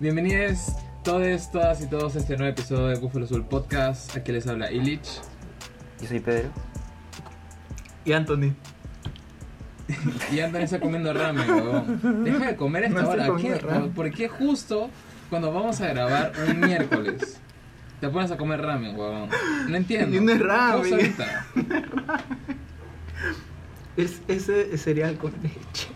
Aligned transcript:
Bienvenidos 0.00 0.72
todos, 1.04 1.50
todas 1.50 1.82
y 1.82 1.86
todos 1.86 2.16
a 2.16 2.18
este 2.20 2.36
nuevo 2.36 2.50
episodio 2.52 2.86
de 2.86 2.96
Búfalo 2.98 3.24
Azul 3.26 3.44
Podcast. 3.44 4.16
Aquí 4.16 4.32
les 4.32 4.46
habla 4.46 4.70
Illich. 4.72 5.20
Yo 6.00 6.08
soy 6.08 6.20
Pedro. 6.20 6.50
Y 8.04 8.12
Anthony. 8.12 8.54
Y 10.32 10.40
Anthony 10.40 10.60
está 10.60 10.80
comiendo 10.80 11.12
ramen, 11.12 11.50
huevón. 11.50 12.24
Deja 12.24 12.46
de 12.46 12.56
comer 12.56 12.84
a 12.84 12.86
esta 12.88 13.02
No 13.02 13.08
hora. 13.10 13.28
¿Qué- 13.40 13.54
ramen. 13.56 13.90
¿Por 13.92 14.10
qué 14.10 14.28
justo 14.28 14.90
cuando 15.28 15.52
vamos 15.52 15.80
a 15.80 15.88
grabar 15.88 16.32
un 16.48 16.60
miércoles 16.60 17.38
te 18.00 18.08
pones 18.08 18.30
a 18.30 18.36
comer 18.36 18.62
ramen, 18.62 18.96
huevón? 18.98 19.28
No 19.68 19.76
entiendo. 19.76 20.16
Y 20.16 20.20
no 20.20 20.32
es 20.32 20.40
ramen. 20.40 21.14
Es 23.96 24.22
ese 24.28 24.78
cereal 24.78 25.18
con 25.18 25.32
leche. 25.42 25.88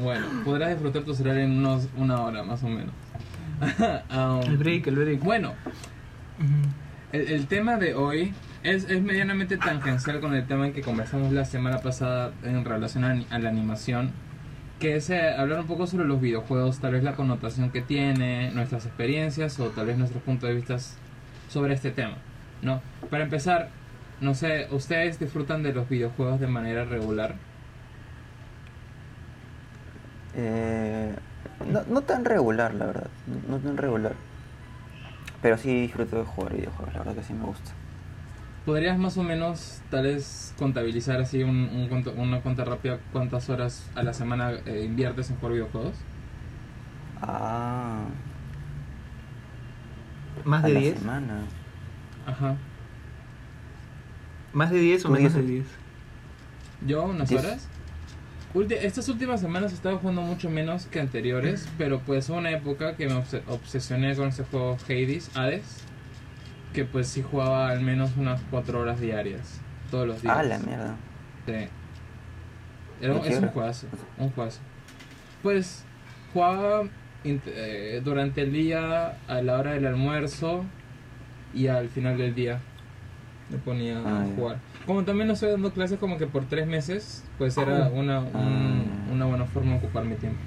Bueno, 0.00 0.26
podrás 0.44 0.70
disfrutar 0.70 1.02
tu 1.02 1.14
cereal 1.14 1.38
en 1.38 1.58
unos, 1.58 1.88
una 1.96 2.20
hora 2.22 2.42
más 2.42 2.62
o 2.62 2.68
menos. 2.68 2.94
Um, 4.10 4.40
El 4.42 4.56
break, 4.56 4.88
el 4.88 4.96
break. 4.96 5.20
Bueno. 5.22 5.54
El, 7.12 7.28
el 7.28 7.46
tema 7.46 7.76
de 7.76 7.94
hoy 7.94 8.32
es, 8.64 8.90
es 8.90 9.02
medianamente 9.02 9.56
tangencial 9.56 10.20
con 10.20 10.34
el 10.34 10.46
tema 10.46 10.70
que 10.70 10.80
conversamos 10.82 11.32
la 11.32 11.44
semana 11.44 11.78
pasada 11.78 12.32
en 12.42 12.64
relación 12.64 13.04
a, 13.04 13.24
a 13.30 13.38
la 13.38 13.48
animación, 13.50 14.10
que 14.80 14.96
es 14.96 15.10
eh, 15.10 15.30
hablar 15.30 15.60
un 15.60 15.66
poco 15.68 15.86
sobre 15.86 16.06
los 16.06 16.20
videojuegos, 16.20 16.80
tal 16.80 16.94
vez 16.94 17.04
la 17.04 17.14
connotación 17.14 17.70
que 17.70 17.82
tiene, 17.82 18.50
nuestras 18.50 18.86
experiencias 18.86 19.60
o 19.60 19.68
tal 19.68 19.86
vez 19.86 19.96
nuestros 19.96 20.22
puntos 20.24 20.48
de 20.48 20.56
vista 20.56 20.76
sobre 21.48 21.74
este 21.74 21.92
tema. 21.92 22.16
¿no? 22.62 22.80
Para 23.10 23.24
empezar, 23.24 23.68
no 24.20 24.34
sé, 24.34 24.66
¿ustedes 24.70 25.18
disfrutan 25.20 25.62
de 25.62 25.72
los 25.72 25.88
videojuegos 25.88 26.40
de 26.40 26.46
manera 26.46 26.84
regular? 26.84 27.36
Eh, 30.34 31.14
no, 31.70 31.82
no 31.88 32.00
tan 32.02 32.24
regular, 32.24 32.74
la 32.74 32.86
verdad. 32.86 33.06
No 33.48 33.56
tan 33.58 33.76
regular. 33.76 34.14
Pero 35.42 35.56
sí 35.58 35.82
disfruto 35.82 36.18
de 36.18 36.24
jugar 36.24 36.54
videojuegos, 36.54 36.92
la 36.94 36.98
verdad 37.00 37.14
que 37.16 37.22
sí 37.24 37.32
me 37.32 37.44
gusta. 37.44 37.72
¿Podrías 38.64 38.96
más 38.96 39.16
o 39.18 39.24
menos, 39.24 39.80
tal 39.90 40.04
vez, 40.04 40.54
contabilizar 40.56 41.20
así 41.20 41.42
un, 41.42 41.50
un 41.68 41.88
cuento- 41.88 42.12
una 42.16 42.40
cuenta 42.42 42.64
rápida 42.64 42.98
cuántas 43.12 43.50
horas 43.50 43.90
a 43.96 44.04
la 44.04 44.14
semana 44.14 44.52
eh, 44.66 44.84
inviertes 44.86 45.30
en 45.30 45.36
jugar 45.36 45.52
videojuegos? 45.54 45.94
Ah, 47.20 48.04
¿Más 50.44 50.62
a 50.64 50.68
de 50.68 50.74
la 50.74 50.80
10? 50.80 50.98
semana. 51.00 51.40
Ajá. 52.26 52.54
¿Más 54.52 54.70
de 54.70 54.78
10 54.78 55.04
o 55.06 55.08
menos 55.08 55.34
de 55.34 55.40
dices. 55.42 55.66
10? 55.66 55.66
¿Yo? 56.88 57.04
¿Unas 57.04 57.28
Diez. 57.28 57.44
horas? 57.44 57.68
Ulti- 58.54 58.76
Estas 58.80 59.08
últimas 59.08 59.40
semanas 59.40 59.72
he 59.72 59.74
estado 59.74 59.98
jugando 59.98 60.20
mucho 60.22 60.50
menos 60.50 60.86
que 60.86 61.00
anteriores, 61.00 61.68
pero 61.78 62.00
pues 62.00 62.28
hubo 62.28 62.36
una 62.38 62.50
época 62.50 62.96
que 62.96 63.06
me 63.06 63.14
obse- 63.14 63.42
obsesioné 63.48 64.14
con 64.14 64.28
ese 64.28 64.44
juego 64.44 64.76
Hades, 64.88 65.30
Hades, 65.34 65.84
que 66.74 66.84
pues 66.84 67.08
sí 67.08 67.22
jugaba 67.22 67.70
al 67.70 67.80
menos 67.80 68.10
unas 68.16 68.40
4 68.50 68.80
horas 68.80 69.00
diarias, 69.00 69.60
todos 69.90 70.06
los 70.06 70.20
días. 70.22 70.34
Ah, 70.36 70.42
la 70.42 70.58
mierda. 70.58 70.96
Sí. 71.46 71.68
Era 73.00 73.14
un, 73.14 73.22
¿De 73.22 73.28
qué 73.28 73.34
es 73.34 73.40
un 73.42 73.48
juegazo, 73.48 73.86
un 74.18 74.30
juegazo. 74.30 74.60
Pues 75.42 75.84
jugaba 76.34 76.82
eh, 77.24 78.00
durante 78.04 78.42
el 78.42 78.52
día, 78.52 79.16
a 79.28 79.42
la 79.42 79.58
hora 79.58 79.72
del 79.72 79.86
almuerzo 79.86 80.64
y 81.54 81.68
al 81.68 81.88
final 81.88 82.18
del 82.18 82.34
día. 82.34 82.60
Me 83.52 83.58
ponía 83.58 83.98
Ah, 84.04 84.22
a 84.22 84.26
ya. 84.26 84.34
jugar. 84.34 84.58
Como 84.86 85.04
también 85.04 85.28
no 85.28 85.34
estoy 85.34 85.50
dando 85.50 85.70
clases 85.72 85.98
como 85.98 86.18
que 86.18 86.26
por 86.26 86.44
tres 86.46 86.66
meses, 86.66 87.24
pues 87.38 87.56
era 87.58 87.88
una, 87.92 88.20
un- 88.20 88.30
Ah. 88.34 89.12
una 89.12 89.26
buena 89.26 89.44
forma 89.46 89.72
de 89.72 89.78
ocupar 89.78 90.04
mi 90.04 90.14
tiempo. 90.16 90.38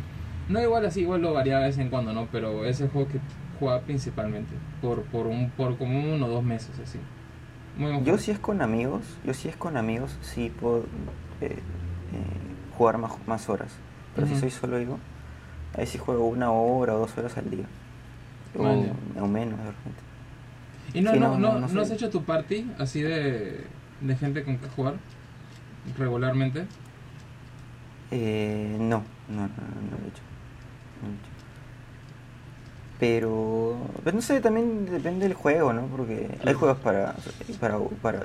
No 0.49 0.61
igual 0.61 0.85
así, 0.85 1.01
igual 1.01 1.21
lo 1.21 1.33
variaba 1.33 1.61
de 1.61 1.67
vez 1.67 1.77
en 1.77 1.89
cuando, 1.89 2.13
¿no? 2.13 2.27
Pero 2.31 2.65
ese 2.65 2.87
juego 2.87 3.07
que 3.07 3.19
jugaba 3.59 3.81
principalmente, 3.81 4.53
por, 4.81 5.03
por, 5.03 5.27
un, 5.27 5.49
por 5.51 5.77
como 5.77 6.13
uno 6.13 6.25
o 6.25 6.29
dos 6.29 6.43
meses, 6.43 6.71
así. 6.83 6.99
Muy 7.77 8.03
Yo 8.03 8.17
si 8.17 8.31
es 8.31 8.39
con 8.39 8.61
amigos, 8.61 9.03
yo 9.25 9.33
si 9.33 9.49
es 9.49 9.55
con 9.55 9.75
amigos, 9.77 10.17
sí 10.21 10.51
puedo 10.59 10.79
eh, 11.41 11.47
eh, 11.51 11.57
jugar 12.77 12.97
más, 12.97 13.11
más 13.27 13.49
horas. 13.49 13.71
Pero 14.15 14.27
si 14.27 14.35
soy 14.37 14.49
solo 14.49 14.79
yo, 14.79 14.97
ahí 15.77 15.85
sí 15.85 15.97
juego 15.97 16.25
una 16.27 16.51
hora 16.51 16.95
o 16.95 16.99
dos 16.99 17.17
horas 17.17 17.37
al 17.37 17.49
día. 17.49 17.65
O, 18.57 18.63
o 18.63 19.27
menos 19.27 19.59
de 19.59 19.65
repente. 19.65 19.99
¿Y 20.95 21.01
no, 21.01 21.11
Sí, 21.11 21.19
no, 21.19 21.37
no, 21.37 21.59
no, 21.59 21.81
has 21.81 21.91
hecho 21.91 22.09
tu 22.09 22.23
party 22.23 22.71
así 22.79 23.01
de, 23.01 23.65
de 23.99 24.15
gente 24.15 24.43
con 24.43 24.57
que 24.57 24.69
jugar 24.69 24.95
regularmente? 25.97 26.65
Eh, 28.11 28.77
no, 28.79 29.03
no, 29.29 29.41
no, 29.41 29.47
no, 29.47 29.97
lo 29.97 30.05
he 30.05 30.07
hecho. 30.07 30.21
No 31.01 31.07
lo 31.09 31.13
he 31.13 31.17
hecho. 31.17 31.35
Pero, 32.97 33.77
pues 34.03 34.15
no 34.15 34.21
sé, 34.21 34.39
también 34.39 34.85
depende 34.85 35.27
del 35.27 35.33
juego, 35.35 35.73
¿no? 35.73 35.81
Porque 35.87 36.29
hay 36.45 36.53
juegos 36.53 36.77
para, 36.77 37.13
para, 37.59 37.77
para, 38.01 38.19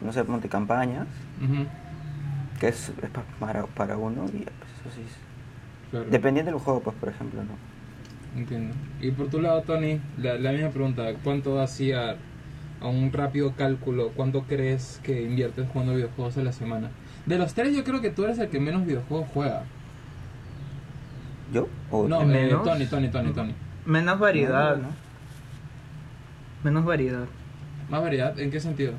no 0.00 0.12
sé, 0.14 0.24
monte 0.24 0.48
campañas, 0.48 1.06
Ujú, 1.42 1.66
que 2.58 2.68
es, 2.68 2.90
es 3.02 3.10
pa- 3.10 3.24
para, 3.38 3.66
para 3.66 3.98
uno, 3.98 4.24
y 4.28 4.38
pues 4.38 4.46
eso 4.80 4.96
sí. 4.96 5.02
es- 5.06 5.90
claro. 5.90 6.06
Dependiendo 6.08 6.52
del 6.52 6.58
juego, 6.60 6.80
pues, 6.80 6.96
por 6.96 7.10
ejemplo, 7.10 7.42
¿no? 7.44 7.73
Entiendo. 8.36 8.74
Y 9.00 9.10
por 9.12 9.28
tu 9.28 9.40
lado, 9.40 9.62
Tony, 9.62 10.00
la, 10.18 10.34
la 10.38 10.52
misma 10.52 10.70
pregunta. 10.70 11.04
¿Cuánto 11.22 11.60
hacía 11.60 12.16
a 12.80 12.86
un 12.88 13.12
rápido 13.12 13.52
cálculo? 13.56 14.10
¿Cuánto 14.16 14.42
crees 14.42 15.00
que 15.04 15.22
inviertes 15.22 15.66
jugando 15.72 15.94
videojuegos 15.94 16.36
a 16.38 16.42
la 16.42 16.52
semana? 16.52 16.90
De 17.26 17.38
los 17.38 17.54
tres, 17.54 17.74
yo 17.74 17.84
creo 17.84 18.00
que 18.00 18.10
tú 18.10 18.24
eres 18.24 18.38
el 18.38 18.48
que 18.48 18.60
menos 18.60 18.84
videojuegos 18.84 19.28
juega. 19.32 19.64
¿Yo? 21.52 21.68
¿O 21.90 22.08
No, 22.08 22.22
¿En 22.22 22.30
eh, 22.32 22.42
menos? 22.46 22.64
Tony, 22.64 22.86
Tony, 22.86 23.08
Tony, 23.08 23.32
Tony. 23.32 23.54
Menos 23.86 24.18
variedad. 24.18 24.76
No, 24.76 24.82
no. 24.84 24.88
Menos 26.64 26.84
variedad. 26.84 27.26
¿Más 27.90 28.02
variedad? 28.02 28.38
¿En 28.40 28.50
qué 28.50 28.58
sentido? 28.60 28.94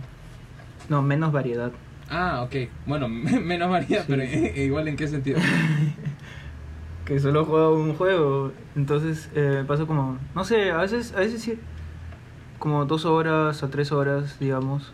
No, 0.90 1.02
menos 1.02 1.31
variedad. 1.31 1.72
Ah, 2.09 2.44
ok. 2.44 2.69
Bueno, 2.85 3.07
menos 3.09 3.69
variedad, 3.69 4.06
Sí. 4.06 4.07
pero 4.07 4.23
igual 4.62 4.88
en 4.88 4.96
qué 4.96 5.07
sentido. 5.07 5.40
Que 7.05 7.19
solo 7.19 7.45
juego 7.45 7.75
un 7.75 7.93
juego. 7.95 8.51
Entonces 8.75 9.29
eh, 9.35 9.63
paso 9.67 9.85
como. 9.88 10.17
No 10.33 10.43
sé, 10.43 10.71
a 10.71 10.77
veces, 10.77 11.13
a 11.16 11.19
veces 11.19 11.41
sí. 11.41 11.59
Como 12.59 12.85
dos 12.85 13.05
horas 13.05 13.61
a 13.63 13.69
tres 13.69 13.91
horas, 13.91 14.39
digamos. 14.39 14.91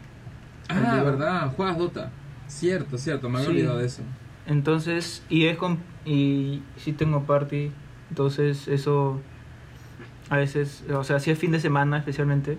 Ah, 0.69 0.95
día. 0.95 1.03
verdad, 1.03 1.53
juegas 1.55 1.77
Dota. 1.77 2.11
Cierto, 2.47 2.97
cierto, 2.97 3.29
me 3.29 3.37
había 3.37 3.49
Sí. 3.49 3.55
olvidado 3.55 3.77
de 3.79 3.85
eso. 3.85 4.01
Entonces, 4.45 5.23
y 5.29 5.45
es 5.45 5.57
con. 5.57 5.77
Y 6.05 6.61
sí 6.77 6.91
tengo 6.93 7.23
party. 7.23 7.71
Entonces, 8.09 8.67
eso. 8.67 9.19
A 10.29 10.37
veces, 10.37 10.83
o 10.93 11.03
sea, 11.03 11.19
si 11.19 11.29
es 11.31 11.37
fin 11.37 11.51
de 11.51 11.59
semana 11.59 11.97
especialmente, 11.97 12.57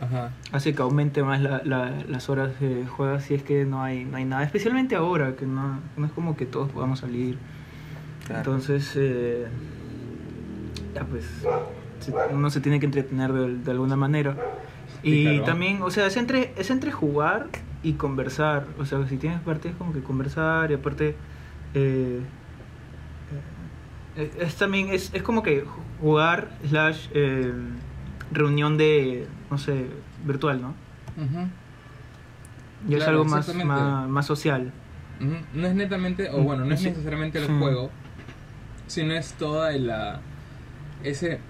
Ajá. 0.00 0.30
hace 0.52 0.74
que 0.74 0.82
aumente 0.82 1.22
más 1.22 1.40
la, 1.40 1.62
la- 1.64 1.92
las 2.08 2.28
horas 2.28 2.58
de 2.60 2.86
juego 2.86 3.18
si 3.20 3.34
es 3.34 3.42
que 3.42 3.64
no 3.64 3.82
hay, 3.82 4.04
no 4.04 4.18
hay 4.18 4.26
nada. 4.26 4.42
Especialmente 4.44 4.94
ahora, 4.94 5.34
que 5.34 5.46
no, 5.46 5.80
no 5.96 6.06
es 6.06 6.12
como 6.12 6.36
que 6.36 6.44
todos 6.46 6.70
podamos 6.70 6.98
salir. 7.00 7.38
Claro. 8.26 8.38
Entonces, 8.40 8.92
eh, 8.96 9.46
ya 10.94 11.04
pues, 11.04 11.24
uno 12.32 12.50
se 12.50 12.60
tiene 12.60 12.80
que 12.80 12.86
entretener 12.86 13.32
de, 13.32 13.56
de 13.58 13.70
alguna 13.70 13.96
manera. 13.96 14.36
Y 15.02 15.24
claro. 15.38 15.44
también, 15.44 15.82
o 15.82 15.90
sea, 15.90 16.06
es 16.06 16.16
entre, 16.16 16.52
es 16.56 16.70
entre 16.70 16.90
jugar 16.92 17.48
y 17.82 17.94
conversar. 17.94 18.66
O 18.78 18.86
sea, 18.86 19.06
si 19.06 19.16
tienes 19.18 19.40
parte 19.40 19.68
es 19.68 19.74
como 19.76 19.92
que 19.92 20.00
conversar 20.00 20.70
y 20.70 20.74
aparte... 20.74 21.16
eh, 21.74 22.20
eh, 24.16 24.30
es 24.40 24.54
también, 24.56 24.88
es, 24.90 25.10
es 25.12 25.22
como 25.22 25.42
que 25.42 25.64
jugar 26.00 26.48
slash 26.68 27.08
eh, 27.12 27.52
reunión 28.32 28.78
de, 28.78 29.26
no 29.50 29.58
sé, 29.58 29.86
virtual, 30.24 30.62
¿no? 30.62 30.68
Ujú. 31.22 31.48
Ya 32.88 32.96
es 32.98 33.02
Claro, 33.04 33.18
algo 33.20 33.24
más, 33.30 33.54
más, 33.64 34.08
más 34.08 34.26
social. 34.26 34.72
Ujú. 35.20 35.34
No 35.54 35.66
es 35.66 35.74
netamente, 35.74 36.30
o 36.30 36.42
bueno, 36.42 36.64
no 36.64 36.74
es 36.74 36.82
necesariamente 36.82 37.38
el 37.38 37.46
Sí. 37.46 37.52
juego, 37.58 37.90
sino 38.86 39.14
es 39.14 39.32
toda 39.34 39.72
la. 39.72 40.20
ese. 41.02 41.40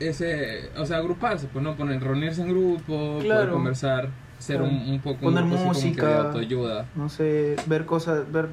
ese. 0.00 0.70
o 0.76 0.86
sea, 0.86 0.98
agruparse, 0.98 1.48
pues 1.52 1.62
no 1.64 1.76
poner, 1.76 2.02
reunirse 2.02 2.42
en 2.42 2.48
grupo, 2.48 2.80
poder 2.86 3.24
Claro. 3.24 3.52
conversar, 3.54 4.08
ser 4.38 4.62
un, 4.62 4.70
un 4.88 5.00
poco 5.00 5.20
Poner 5.20 5.44
un 5.44 5.50
que 5.50 5.56
de 5.56 5.64
música. 5.64 6.20
autoayuda. 6.26 6.86
no 6.94 7.08
sé, 7.08 7.56
ver 7.66 7.84
cosas, 7.86 8.30
ver 8.32 8.48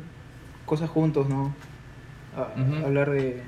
cosas 0.66 0.89
juntos, 0.89 1.30
¿no? 1.30 1.54
A-. 2.36 2.86
Hablar 2.86 3.12
de, 3.12 3.44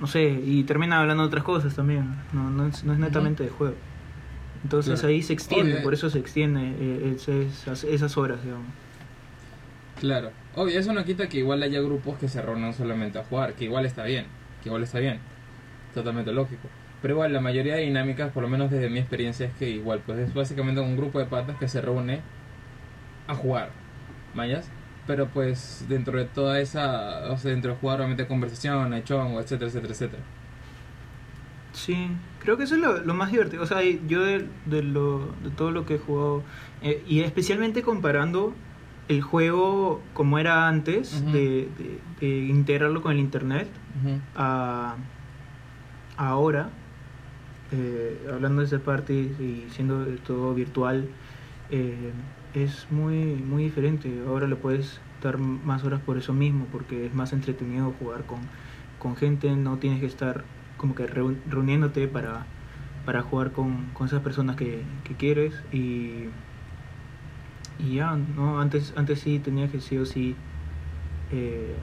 no 0.00 0.06
sé, 0.06 0.24
y 0.44 0.64
termina 0.64 1.00
hablando 1.00 1.22
de 1.22 1.28
otras 1.28 1.44
cosas 1.44 1.74
también, 1.74 2.14
no, 2.32 2.50
no, 2.50 2.66
es, 2.66 2.84
no 2.84 2.92
es 2.92 2.98
netamente 2.98 3.44
de 3.44 3.50
juego. 3.50 3.74
Entonces 4.64 5.00
Claro. 5.00 5.08
ahí 5.08 5.22
se 5.22 5.32
extiende, 5.32 5.72
Obvio. 5.74 5.82
por 5.82 5.94
eso 5.94 6.08
se 6.10 6.18
extiende 6.20 6.60
eh, 6.78 7.16
esas, 7.16 7.82
esas 7.84 8.16
horas, 8.16 8.42
digamos. 8.44 8.66
Claro. 10.02 10.32
Obvio, 10.56 10.80
eso 10.80 10.92
no 10.92 11.04
quita 11.04 11.28
que 11.28 11.38
igual 11.38 11.62
haya 11.62 11.80
grupos 11.80 12.18
que 12.18 12.26
se 12.26 12.42
reúnan 12.42 12.74
solamente 12.74 13.20
a 13.20 13.24
jugar, 13.24 13.54
que 13.54 13.66
igual 13.66 13.86
está 13.86 14.02
bien, 14.02 14.26
que 14.60 14.68
igual 14.68 14.82
está 14.82 14.98
bien. 14.98 15.20
Totalmente 15.94 16.32
lógico. 16.32 16.68
Pero 17.00 17.14
igual, 17.14 17.32
la 17.32 17.40
mayoría 17.40 17.76
de 17.76 17.82
dinámicas, 17.82 18.32
por 18.32 18.42
lo 18.42 18.48
menos 18.48 18.68
desde 18.72 18.90
mi 18.90 18.98
experiencia, 18.98 19.46
es 19.46 19.54
que 19.54 19.70
igual, 19.70 20.02
pues 20.04 20.18
es 20.18 20.34
básicamente 20.34 20.80
un 20.80 20.96
grupo 20.96 21.20
de 21.20 21.26
patas 21.26 21.56
que 21.56 21.68
se 21.68 21.80
reúne 21.80 22.20
a 23.28 23.36
jugar. 23.36 23.70
¿Mayas? 24.34 24.68
Pero 25.06 25.28
pues 25.28 25.86
dentro 25.88 26.18
de 26.18 26.24
toda 26.24 26.58
esa, 26.60 27.30
o 27.30 27.38
sea, 27.38 27.52
dentro 27.52 27.70
de 27.74 27.78
jugar 27.78 28.00
obviamente 28.00 28.26
conversación, 28.26 29.00
chongo, 29.04 29.40
etcétera, 29.40 29.68
etcétera, 29.68 29.92
etcétera. 29.92 30.22
Sí, 31.72 32.08
creo 32.40 32.56
que 32.56 32.64
eso 32.64 32.74
es 32.74 32.80
lo, 32.80 32.98
lo 32.98 33.14
más 33.14 33.30
divertido. 33.30 33.62
O 33.62 33.66
sea, 33.66 33.82
yo 33.82 34.24
de, 34.24 34.48
de, 34.66 34.82
lo, 34.82 35.32
de 35.44 35.50
todo 35.50 35.70
lo 35.70 35.86
que 35.86 35.94
he 35.94 35.98
jugado, 35.98 36.42
eh, 36.82 37.04
y 37.06 37.20
especialmente 37.20 37.82
comparando 37.82 38.52
el 39.08 39.20
juego 39.22 40.04
como 40.12 40.38
era 40.38 40.68
antes, 40.68 41.22
de, 41.32 41.72
de- 41.76 42.02
de 42.20 42.28
integrarlo 42.46 43.02
con 43.02 43.12
el 43.12 43.18
internet, 43.18 43.68
a 44.34 44.96
ahora, 46.16 46.72
eh, 47.70 48.24
hablando 48.30 48.60
de 48.60 48.66
esa 48.66 48.82
parte 48.82 49.14
y 49.14 49.68
siendo 49.70 50.04
todo 50.18 50.54
virtual, 50.54 51.08
eh, 51.70 52.12
es 52.52 52.90
muy, 52.90 53.42
muy 53.42 53.64
diferente. 53.64 54.20
Ahora 54.26 54.46
le 54.46 54.56
puedes 54.56 55.00
dar 55.20 55.38
más 55.38 55.84
horas 55.84 56.00
por 56.00 56.18
eso 56.18 56.32
mismo, 56.32 56.66
porque 56.70 57.06
es 57.06 57.14
más 57.14 57.32
entretenido 57.32 57.92
jugar 57.92 58.26
con, 58.26 58.40
con 58.98 59.16
gente, 59.16 59.54
no 59.56 59.78
tienes 59.78 60.00
que 60.00 60.06
estar 60.06 60.44
como 60.76 60.94
que 60.94 61.06
reu- 61.06 61.40
reuniéndote 61.46 62.08
para, 62.08 62.46
para 63.04 63.22
jugar 63.22 63.52
con, 63.52 63.90
con 63.92 64.06
esas 64.06 64.20
personas 64.20 64.56
que, 64.56 64.86
que 65.04 65.16
quieres. 65.16 65.64
Y, 65.72 66.28
y 67.78 67.96
ya, 67.96 68.16
¿no? 68.36 68.60
Antes, 68.60 68.92
antes 68.96 69.20
sí 69.20 69.38
tenía 69.38 69.68
que 69.68 69.80
sí 69.80 69.98
o 69.98 70.04
sí, 70.06 70.34
eh, 71.32 71.74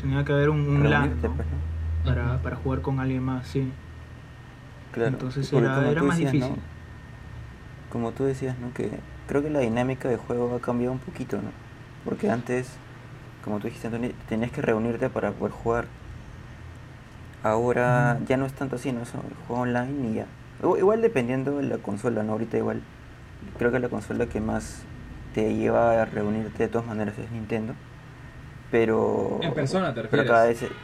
tenía 0.00 0.24
que 0.24 0.32
haber 0.32 0.50
un, 0.50 0.60
un 0.68 0.82
LAN, 0.88 1.20
¿no? 1.22 1.34
pues, 1.34 1.46
para, 2.04 2.38
para 2.42 2.56
jugar 2.56 2.80
con 2.80 3.00
alguien 3.00 3.22
más, 3.22 3.46
sí. 3.46 3.70
Claro. 4.92 5.12
Entonces 5.12 5.52
era- 5.52 5.74
como 5.76 5.90
era 5.90 6.00
tú 6.00 6.06
más 6.06 6.18
decías, 6.18 6.32
difícil. 6.34 6.56
¿no? 6.56 6.62
Como 7.92 8.12
tú 8.12 8.24
decías, 8.24 8.56
¿no? 8.58 8.72
Que 8.72 8.90
creo 9.28 9.42
que 9.42 9.50
la 9.50 9.60
dinámica 9.60 10.08
de 10.08 10.16
juego 10.16 10.54
ha 10.54 10.60
cambiado 10.60 10.92
un 10.92 10.98
poquito, 10.98 11.36
¿no? 11.36 11.50
Porque 12.04 12.30
antes, 12.30 12.68
como 13.44 13.58
tú 13.58 13.66
dijiste, 13.66 13.88
Anthony, 13.88 14.12
tenías 14.28 14.50
que 14.52 14.62
reunirte 14.62 15.08
para 15.10 15.32
poder 15.32 15.52
jugar. 15.52 15.84
Ahora 17.42 18.18
ya 18.28 18.36
no 18.36 18.44
es 18.46 18.52
tanto 18.52 18.76
así, 18.76 18.92
¿no? 18.92 19.02
Eso, 19.02 19.18
el 19.28 19.34
juego 19.46 19.62
online 19.62 20.08
y 20.10 20.14
ya. 20.14 20.26
Igu- 20.62 20.78
Igual 20.78 21.00
dependiendo 21.00 21.56
de 21.56 21.62
la 21.64 21.78
consola, 21.78 22.22
¿no? 22.22 22.32
Ahorita 22.32 22.58
igual, 22.58 22.82
creo 23.58 23.70
que 23.72 23.78
la 23.78 23.88
consola 23.88 24.26
que 24.26 24.40
más 24.40 24.82
te 25.34 25.54
lleva 25.54 26.00
a 26.02 26.04
reunirte 26.04 26.64
de 26.64 26.68
todas 26.68 26.86
maneras 26.86 27.18
es 27.18 27.30
Nintendo. 27.30 27.74
Pero... 28.70 29.38
En 29.42 29.52
persona, 29.54 29.92
¿te 29.94 30.02
Pero 30.04 30.24
cada 30.26 30.46
vez... 30.46 30.60
refieres? 30.60 30.76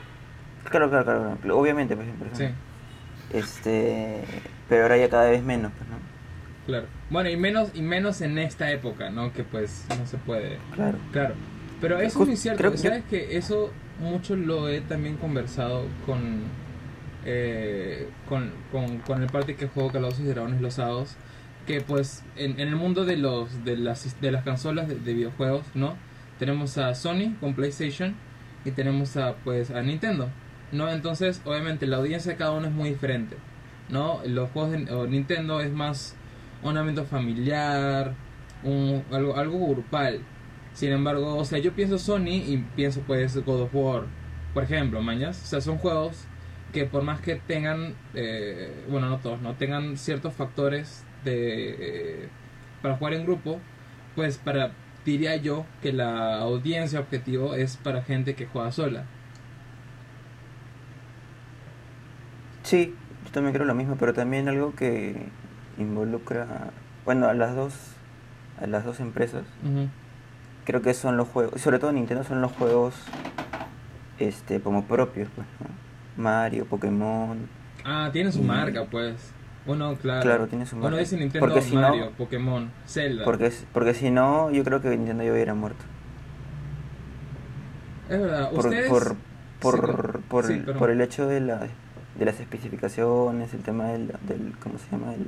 Claro, 0.71 0.91
claro, 0.91 1.05
claro, 1.05 1.37
claro. 1.41 1.59
Obviamente, 1.59 1.95
pues 1.97 2.09
en 2.09 2.15
persona. 2.17 2.49
Sí, 2.49 2.55
Este, 3.37 4.25
pero 4.69 4.83
ahora 4.83 4.97
ya 4.97 5.09
cada 5.09 5.31
vez 5.31 5.43
menos, 5.43 5.73
pues, 5.77 5.89
¿no? 5.91 5.97
claro. 6.67 6.87
Bueno, 7.11 7.31
y 7.31 7.37
menos, 7.37 7.71
y 7.75 7.83
menos 7.83 8.21
en 8.21 8.39
esta 8.39 8.71
época, 8.73 9.11
¿no? 9.11 9.33
Que 9.33 9.45
pues 9.45 9.87
no 9.97 10.05
se 10.07 10.17
puede. 10.19 10.59
Claro. 10.75 10.99
Claro. 11.13 11.35
Pero 11.81 11.99
eso 12.01 12.23
es 12.23 12.29
muy 12.29 12.37
cierto. 12.37 12.59
creo 12.59 12.73
que- 12.73 12.79
¿Sabes 12.79 13.05
que 13.09 13.37
Eso 13.37 13.71
mucho 14.01 14.35
lo 14.35 14.69
he 14.69 14.81
también 14.81 15.17
conversado 15.17 15.85
con. 16.05 16.43
eh, 17.25 18.09
con, 18.29 18.51
con, 18.73 18.99
con 18.99 19.23
el 19.23 19.29
party 19.29 19.55
que 19.55 19.69
juego 19.69 19.91
Calabozos 19.93 20.21
y 20.21 20.25
Dragones 20.25 20.61
los 20.61 20.75
sábados. 20.75 21.17
Que 21.67 21.81
pues 21.81 22.23
en, 22.37 22.61
en 22.61 22.69
el 22.69 22.77
mundo 22.77 23.05
de 23.05 23.17
los 23.17 23.65
de 23.65 23.77
las, 23.77 24.21
de 24.21 24.31
las 24.31 24.45
consolas 24.45 24.89
de, 24.89 24.95
de 24.97 25.15
videojuegos, 25.15 25.65
¿no? 25.75 25.97
Tenemos 26.39 26.79
a 26.79 26.95
Sony 26.95 27.35
con 27.41 27.55
PlayStation 27.55 28.15
y 28.65 28.71
tenemos 28.71 29.17
a 29.17 29.37
pues 29.37 29.71
a 29.71 29.83
Nintendo, 29.83 30.29
¿no? 30.73 30.91
Entonces, 30.91 31.41
obviamente 31.45 31.87
la 31.87 31.97
audiencia 31.97 32.33
de 32.33 32.39
cada 32.39 32.53
uno 32.53 32.67
es 32.67 32.73
muy 32.73 32.91
diferente, 32.91 33.37
¿no? 33.89 34.21
Los 34.27 34.51
juegos 34.51 34.73
de 34.73 34.93
o 34.93 35.07
Nintendo 35.07 35.61
es 35.61 35.73
más 35.73 36.17
un 36.63 36.77
ámbito 36.77 37.05
familiar, 37.05 38.15
un, 38.63 39.05
algo, 39.11 39.37
algo 39.37 39.67
grupal. 39.69 40.21
Sin 40.73 40.93
embargo, 40.93 41.37
o 41.37 41.45
sea, 41.45 41.59
yo 41.59 41.73
pienso 41.73 41.99
Sony 41.99 42.43
y 42.47 42.65
pienso 42.77 43.01
pues 43.07 43.37
God 43.45 43.63
of 43.63 43.75
War, 43.75 44.05
por 44.53 44.65
ejemplo, 44.65 45.01
mañas. 45.03 45.43
O 45.43 45.47
sea, 45.47 45.61
son 45.61 45.79
juegos 45.79 46.25
que 46.73 46.85
por 46.85 47.03
más 47.03 47.21
que 47.21 47.37
tengan, 47.37 47.95
eh, 48.15 48.85
bueno, 48.91 49.09
no 49.09 49.19
todos, 49.19 49.41
no 49.41 49.55
tengan 49.55 49.97
ciertos 49.97 50.35
factores 50.35 51.05
de 51.31 52.29
para 52.83 52.97
jugar 52.97 53.15
en 53.15 53.25
grupo, 53.25 53.61
pues 54.15 54.39
para 54.39 54.71
diría 55.05 55.37
yo 55.37 55.65
que 55.83 55.93
la 55.93 56.37
audiencia 56.41 56.99
objetivo 57.01 57.55
es 57.55 57.77
para 57.77 58.03
gente 58.03 58.35
que 58.35 58.47
juega 58.47 58.73
sola. 58.73 59.05
Sí, 62.63 62.95
yo 63.25 63.31
también 63.31 63.55
creo 63.55 63.67
lo 63.67 63.75
mismo, 63.75 63.97
pero 63.97 64.13
también 64.15 64.49
algo 64.49 64.75
que 64.75 65.15
involucra, 65.79 66.71
bueno, 67.05 67.29
a 67.29 67.35
las 67.35 67.55
dos, 67.55 67.75
a 68.61 68.67
las 68.67 68.85
dos 68.85 68.99
empresas, 69.01 69.45
creo 70.65 70.83
que 70.83 70.95
son 70.95 71.17
los 71.17 71.29
juegos, 71.29 71.61
sobre 71.61 71.79
todo 71.79 71.93
Nintendo 71.93 72.25
son 72.25 72.41
los 72.41 72.51
juegos, 72.53 72.95
este, 74.19 74.61
como 74.61 74.85
propios, 74.85 75.29
pues, 75.37 75.47
¿no? 75.61 76.23
Mario, 76.23 76.65
Pokémon, 76.67 77.39
Ah, 77.85 78.11
tiene 78.13 78.33
su 78.33 78.41
Y- 78.41 78.45
marca, 78.45 78.85
pues. 78.85 79.15
Uno, 79.67 79.97
claro. 79.97 80.23
Claro, 80.23 80.47
tiene 80.47 80.65
su 80.67 80.77
marca. 80.77 80.97
dice 80.99 81.17
Nintendo, 81.17 81.47
Porque 81.47 81.61
si 81.63 81.75
no- 81.75 82.11
Pokémon, 82.17 82.71
Zelda. 82.87 83.25
porque 83.25 83.53
porque 83.73 83.95
si 83.95 84.11
no, 84.11 84.51
yo 84.51 84.63
creo 84.65 84.81
que 84.81 84.89
Nintendo 84.91 85.25
ya 85.25 85.33
hubiera 85.33 85.55
muerto. 85.55 85.85
Es 88.09 88.21
verdad, 88.21 88.51
Por, 88.51 88.67
ustedes... 88.67 88.89
por, 88.89 89.17
por, 89.61 89.75
Sí, 89.77 90.23
por, 90.29 90.47
sí, 90.47 90.63
por 90.79 90.91
el 90.91 91.01
hecho 91.01 91.27
de, 91.27 91.41
la, 91.41 91.67
de 92.19 92.25
las 92.25 92.39
especificaciones, 92.39 93.53
el 93.55 93.61
tema 93.63 93.87
del, 93.87 94.09
del 94.29 94.55
¿cómo 94.63 94.79
se 94.79 94.89
llama? 94.93 95.15
El, 95.15 95.27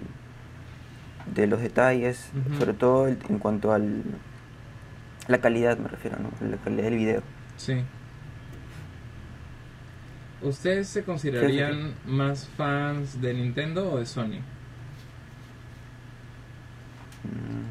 de 1.34 1.46
los 1.46 1.60
detalles, 1.60 2.30
Ujú. 2.46 2.58
sobre 2.58 2.72
todo 2.74 3.08
el- 3.08 3.18
en 3.28 3.38
cuanto 3.38 3.72
al 3.72 4.02
la 5.26 5.38
calidad 5.42 5.76
me 5.76 5.88
refiero, 5.88 6.16
¿no? 6.20 6.30
La 6.48 6.56
calidad 6.58 6.84
del 6.84 6.96
video. 6.96 7.22
Sí. 7.56 7.82
¿Ustedes 10.42 10.88
se 10.88 11.02
considerarían 11.02 11.94
más 12.06 12.46
fans 12.56 13.20
de 13.20 13.34
Nintendo 13.34 13.92
o 13.92 13.98
de 13.98 14.06
Sony? 14.06 14.38
Mm, 17.24 17.68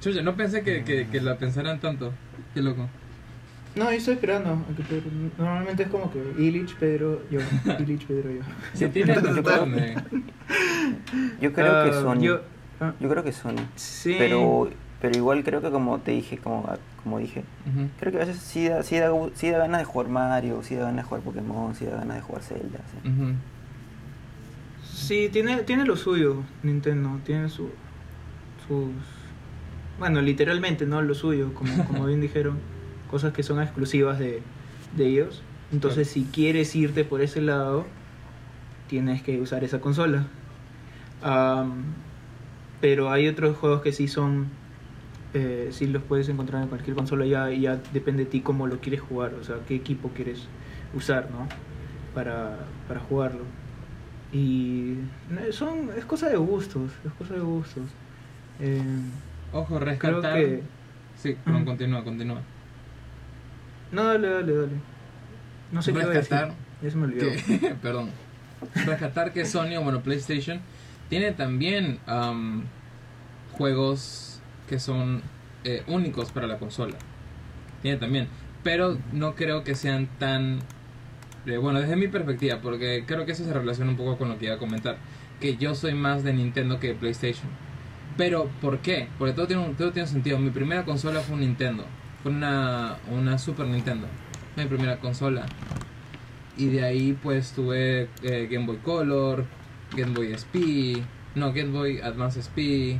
Chucha, 0.00 0.22
no 0.22 0.36
pensé 0.36 0.62
que, 0.62 0.84
que, 0.84 1.08
que 1.08 1.20
la 1.20 1.36
pensaran 1.38 1.80
tanto. 1.80 2.12
Qué 2.52 2.60
loco. 2.62 2.88
No, 3.74 3.86
yo 3.90 3.96
estoy 3.98 4.14
esperando. 4.14 4.64
Normalmente 5.38 5.82
es 5.84 5.88
como 5.88 6.12
que 6.12 6.20
Illich, 6.38 6.74
Pedro, 6.76 7.22
yo. 7.30 7.40
Illich, 7.80 8.06
Pedro, 8.06 8.30
yo. 8.30 8.42
Si 8.74 8.86
tiene 8.88 9.14
yo 9.14 9.20
creo- 9.22 9.42
donde... 9.42 9.94
Yo 11.40 11.52
creo 11.52 11.84
que 11.84 11.90
Ah, 11.90 12.00
Sony. 12.00 12.20
Yo, 12.20 12.36
Yo, 12.36 12.42
ah, 12.80 12.94
creo 13.00 13.24
que 13.24 13.32
Sony. 13.32 13.56
sí. 13.74 14.14
Pero 14.18 14.70
pero 15.00 15.16
igual 15.16 15.44
creo 15.44 15.60
que 15.60 15.70
como 15.70 15.98
te 15.98 16.12
dije, 16.12 16.38
como 16.38 16.68
como 17.02 17.18
dije, 17.18 17.44
creo 18.00 18.12
que 18.12 18.22
a 18.22 18.24
veces 18.24 18.38
sí 18.38 18.68
da, 18.68 18.82
sí 18.82 18.96
da, 18.98 19.10
sí 19.34 19.50
da 19.50 19.58
ganas 19.58 19.80
de 19.80 19.84
jugar 19.84 20.08
Mario, 20.08 20.62
sí 20.62 20.74
da 20.74 20.84
ganas 20.84 21.04
de 21.04 21.08
jugar 21.08 21.22
Pokémon, 21.22 21.74
sí 21.74 21.84
da 21.84 21.96
ganas 21.96 22.16
de 22.16 22.22
jugar 22.22 22.42
Zelda. 22.42 22.78
sí. 23.02 23.10
Sí, 24.94 25.28
tiene, 25.30 25.56
tiene 25.64 25.84
lo 25.84 25.96
suyo, 25.96 26.44
Nintendo. 26.62 27.18
Tiene 27.24 27.48
su, 27.48 27.68
sus. 28.66 28.90
Bueno, 29.98 30.22
literalmente, 30.22 30.86
¿no? 30.86 31.02
Lo 31.02 31.14
suyo, 31.14 31.52
como, 31.52 31.84
como 31.84 32.06
bien 32.06 32.20
dijeron. 32.20 32.58
Cosas 33.10 33.32
que 33.32 33.42
son 33.42 33.60
exclusivas 33.60 34.18
de, 34.18 34.40
de 34.96 35.06
ellos. 35.06 35.42
Entonces, 35.72 36.08
si 36.08 36.24
quieres 36.24 36.74
irte 36.74 37.04
por 37.04 37.20
ese 37.20 37.42
lado, 37.42 37.84
tienes 38.88 39.22
que 39.22 39.40
usar 39.40 39.62
esa 39.62 39.80
consola. 39.80 40.26
Am, 41.22 41.84
pero 42.80 43.10
hay 43.10 43.28
otros 43.28 43.56
juegos 43.56 43.82
que 43.82 43.92
sí 43.92 44.08
son. 44.08 44.48
Eh, 45.34 45.68
sí 45.72 45.88
los 45.88 46.02
puedes 46.02 46.28
encontrar 46.28 46.62
en 46.62 46.68
cualquier 46.68 46.96
consola. 46.96 47.26
Ya, 47.26 47.50
ya 47.50 47.80
depende 47.92 48.24
de 48.24 48.30
ti 48.30 48.40
cómo 48.40 48.66
lo 48.66 48.80
quieres 48.80 49.00
jugar. 49.00 49.34
O 49.34 49.44
sea, 49.44 49.56
qué 49.66 49.74
equipo 49.74 50.10
quieres 50.10 50.46
usar, 50.94 51.28
¿no? 51.30 51.48
Para, 52.14 52.58
para 52.86 53.00
jugarlo. 53.00 53.42
Y 54.32 54.94
eh, 55.30 55.52
son, 55.52 55.90
es 55.96 56.04
cosa 56.04 56.28
de 56.28 56.36
gustos, 56.36 56.90
es 57.04 57.12
cosa 57.12 57.34
de 57.34 57.40
gustos. 57.40 57.84
Eh, 58.60 58.80
Ojo, 59.52 59.76
creo 59.76 59.80
rescatar... 59.80 60.36
que... 60.36 60.62
Sí, 61.16 61.36
perdón, 61.44 61.64
continúa, 61.64 62.02
continúa. 62.02 62.40
No, 63.92 64.04
dale, 64.04 64.28
dale, 64.28 64.56
dale. 64.56 64.72
No 65.70 65.82
sé 65.82 65.92
qué 65.92 66.00
iba 66.00 66.10
a 66.10 66.14
decir. 66.14 66.30
Rescatar 66.32 66.54
Ya 66.82 66.90
se 66.90 66.96
me 66.96 67.04
olvidó. 67.04 67.26
que, 67.30 67.74
perdón, 67.82 68.10
rescatar 68.86 69.32
que 69.32 69.44
Sony 69.44 69.80
bueno 69.82 70.02
PlayStation 70.02 70.60
tiene 71.08 71.32
también 71.32 71.98
am, 72.06 72.64
juegos 73.52 74.33
que 74.68 74.78
son 74.78 75.22
eh, 75.64 75.82
únicos 75.86 76.32
para 76.32 76.46
la 76.46 76.58
consola. 76.58 76.96
Tiene 77.82 77.98
también, 77.98 78.28
pero 78.62 78.98
no 79.12 79.34
creo 79.34 79.64
que 79.64 79.74
sean 79.74 80.08
tan 80.18 80.60
eh, 81.46 81.56
bueno 81.56 81.80
desde 81.80 81.96
mi 81.96 82.08
perspectiva, 82.08 82.60
porque 82.62 83.04
creo 83.06 83.26
que 83.26 83.32
eso 83.32 83.44
se 83.44 83.52
relaciona 83.52 83.90
un 83.90 83.96
poco 83.96 84.16
con 84.16 84.28
lo 84.28 84.38
que 84.38 84.46
iba 84.46 84.54
a 84.54 84.58
comentar, 84.58 84.96
que 85.40 85.56
yo 85.56 85.74
soy 85.74 85.94
más 85.94 86.24
de 86.24 86.32
Nintendo 86.32 86.80
que 86.80 86.88
de 86.88 86.94
PlayStation. 86.94 87.48
Pero 88.16 88.48
¿por 88.60 88.78
qué? 88.78 89.08
Porque 89.18 89.34
todo 89.34 89.46
tiene 89.46 89.74
todo 89.76 89.92
tiene 89.92 90.06
sentido. 90.08 90.38
Mi 90.38 90.50
primera 90.50 90.84
consola 90.84 91.20
fue 91.20 91.34
un 91.34 91.40
Nintendo, 91.40 91.84
fue 92.22 92.32
una 92.32 92.96
una 93.10 93.38
Super 93.38 93.66
Nintendo, 93.66 94.06
mi 94.56 94.66
primera 94.66 94.98
consola 94.98 95.46
y 96.56 96.68
de 96.68 96.84
ahí 96.84 97.18
pues 97.22 97.52
tuve 97.52 98.08
eh, 98.22 98.48
Game 98.50 98.66
Boy 98.66 98.78
Color, 98.78 99.44
Game 99.96 100.12
Boy 100.14 100.32
SP, 100.32 101.02
no 101.34 101.52
Game 101.52 101.70
Boy 101.70 102.00
Advance 102.00 102.40
SP, 102.40 102.98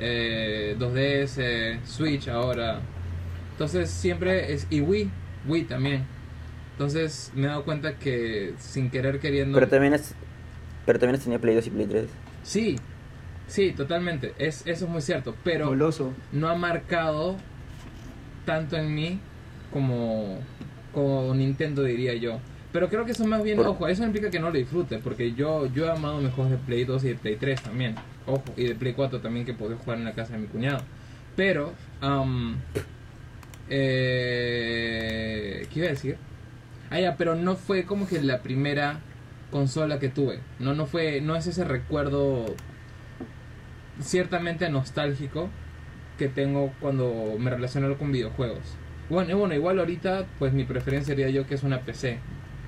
eh, 0.00 0.76
2DS, 0.78 1.84
Switch 1.84 2.28
ahora. 2.28 2.80
Entonces 3.52 3.90
siempre 3.90 4.52
es 4.52 4.66
y 4.70 4.80
Wii, 4.80 5.10
Wii 5.46 5.64
también. 5.64 6.04
Entonces 6.72 7.30
me 7.34 7.42
he 7.44 7.46
dado 7.46 7.64
cuenta 7.64 7.96
que 7.98 8.54
sin 8.58 8.90
querer 8.90 9.20
queriendo... 9.20 9.54
Pero 9.58 9.68
también 9.68 9.92
es, 9.92 10.14
pero 10.86 10.98
también 10.98 11.16
has 11.16 11.22
tenido 11.24 11.40
Play 11.40 11.54
2 11.54 11.66
y 11.66 11.70
Play 11.70 11.86
3. 11.86 12.04
Sí, 12.42 12.76
sí, 13.46 13.72
totalmente. 13.72 14.32
Es, 14.38 14.62
eso 14.66 14.86
es 14.86 14.90
muy 14.90 15.02
cierto. 15.02 15.34
Pero 15.44 15.66
Goloso. 15.68 16.12
no 16.32 16.48
ha 16.48 16.54
marcado 16.54 17.36
tanto 18.46 18.76
en 18.78 18.94
mí 18.94 19.20
como, 19.72 20.38
como 20.94 21.34
Nintendo 21.34 21.82
diría 21.82 22.14
yo. 22.14 22.38
Pero 22.72 22.88
creo 22.88 23.04
que 23.04 23.12
eso 23.12 23.26
más 23.26 23.42
bien, 23.42 23.56
Por- 23.58 23.66
ojo, 23.66 23.88
eso 23.88 24.04
implica 24.04 24.30
que 24.30 24.38
no 24.40 24.46
lo 24.50 24.56
disfrute, 24.56 24.98
porque 24.98 25.34
yo, 25.34 25.66
yo 25.74 25.84
he 25.86 25.90
amado 25.90 26.18
mis 26.20 26.32
juegos 26.32 26.52
de 26.52 26.56
Play 26.58 26.84
2 26.84 27.04
y 27.04 27.08
de 27.08 27.14
Play 27.16 27.36
3 27.36 27.62
también. 27.62 27.96
Ojo, 28.26 28.44
y 28.56 28.66
de 28.66 28.74
Play 28.74 28.92
4 28.94 29.20
también 29.20 29.46
que 29.46 29.54
podía 29.54 29.76
jugar 29.76 29.98
en 29.98 30.04
la 30.04 30.12
casa 30.12 30.34
de 30.34 30.40
mi 30.40 30.46
cuñado. 30.46 30.82
Pero, 31.36 31.72
am, 32.00 32.58
eh, 33.68 35.66
¿qué 35.72 35.78
iba 35.78 35.88
a 35.88 35.90
decir? 35.90 36.16
Ah, 36.90 37.00
ya, 37.00 37.16
pero 37.16 37.36
no 37.36 37.56
fue 37.56 37.84
como 37.84 38.06
que 38.06 38.20
la 38.20 38.42
primera 38.42 39.00
consola 39.50 39.98
que 39.98 40.08
tuve. 40.08 40.40
No, 40.58 40.74
no 40.74 40.86
fue, 40.86 41.20
no 41.20 41.36
es 41.36 41.46
ese 41.46 41.64
recuerdo 41.64 42.46
ciertamente 44.00 44.68
nostálgico 44.70 45.48
que 46.18 46.28
tengo 46.28 46.72
cuando 46.80 47.36
me 47.38 47.50
relaciono 47.50 47.96
con 47.96 48.12
videojuegos. 48.12 48.76
Bueno, 49.08 49.36
bueno, 49.36 49.54
igual 49.54 49.78
ahorita, 49.78 50.26
pues 50.38 50.52
mi 50.52 50.64
preferencia 50.64 51.14
sería 51.14 51.30
yo 51.30 51.46
que 51.46 51.54
es 51.54 51.62
una 51.62 51.80
PC, 51.80 52.18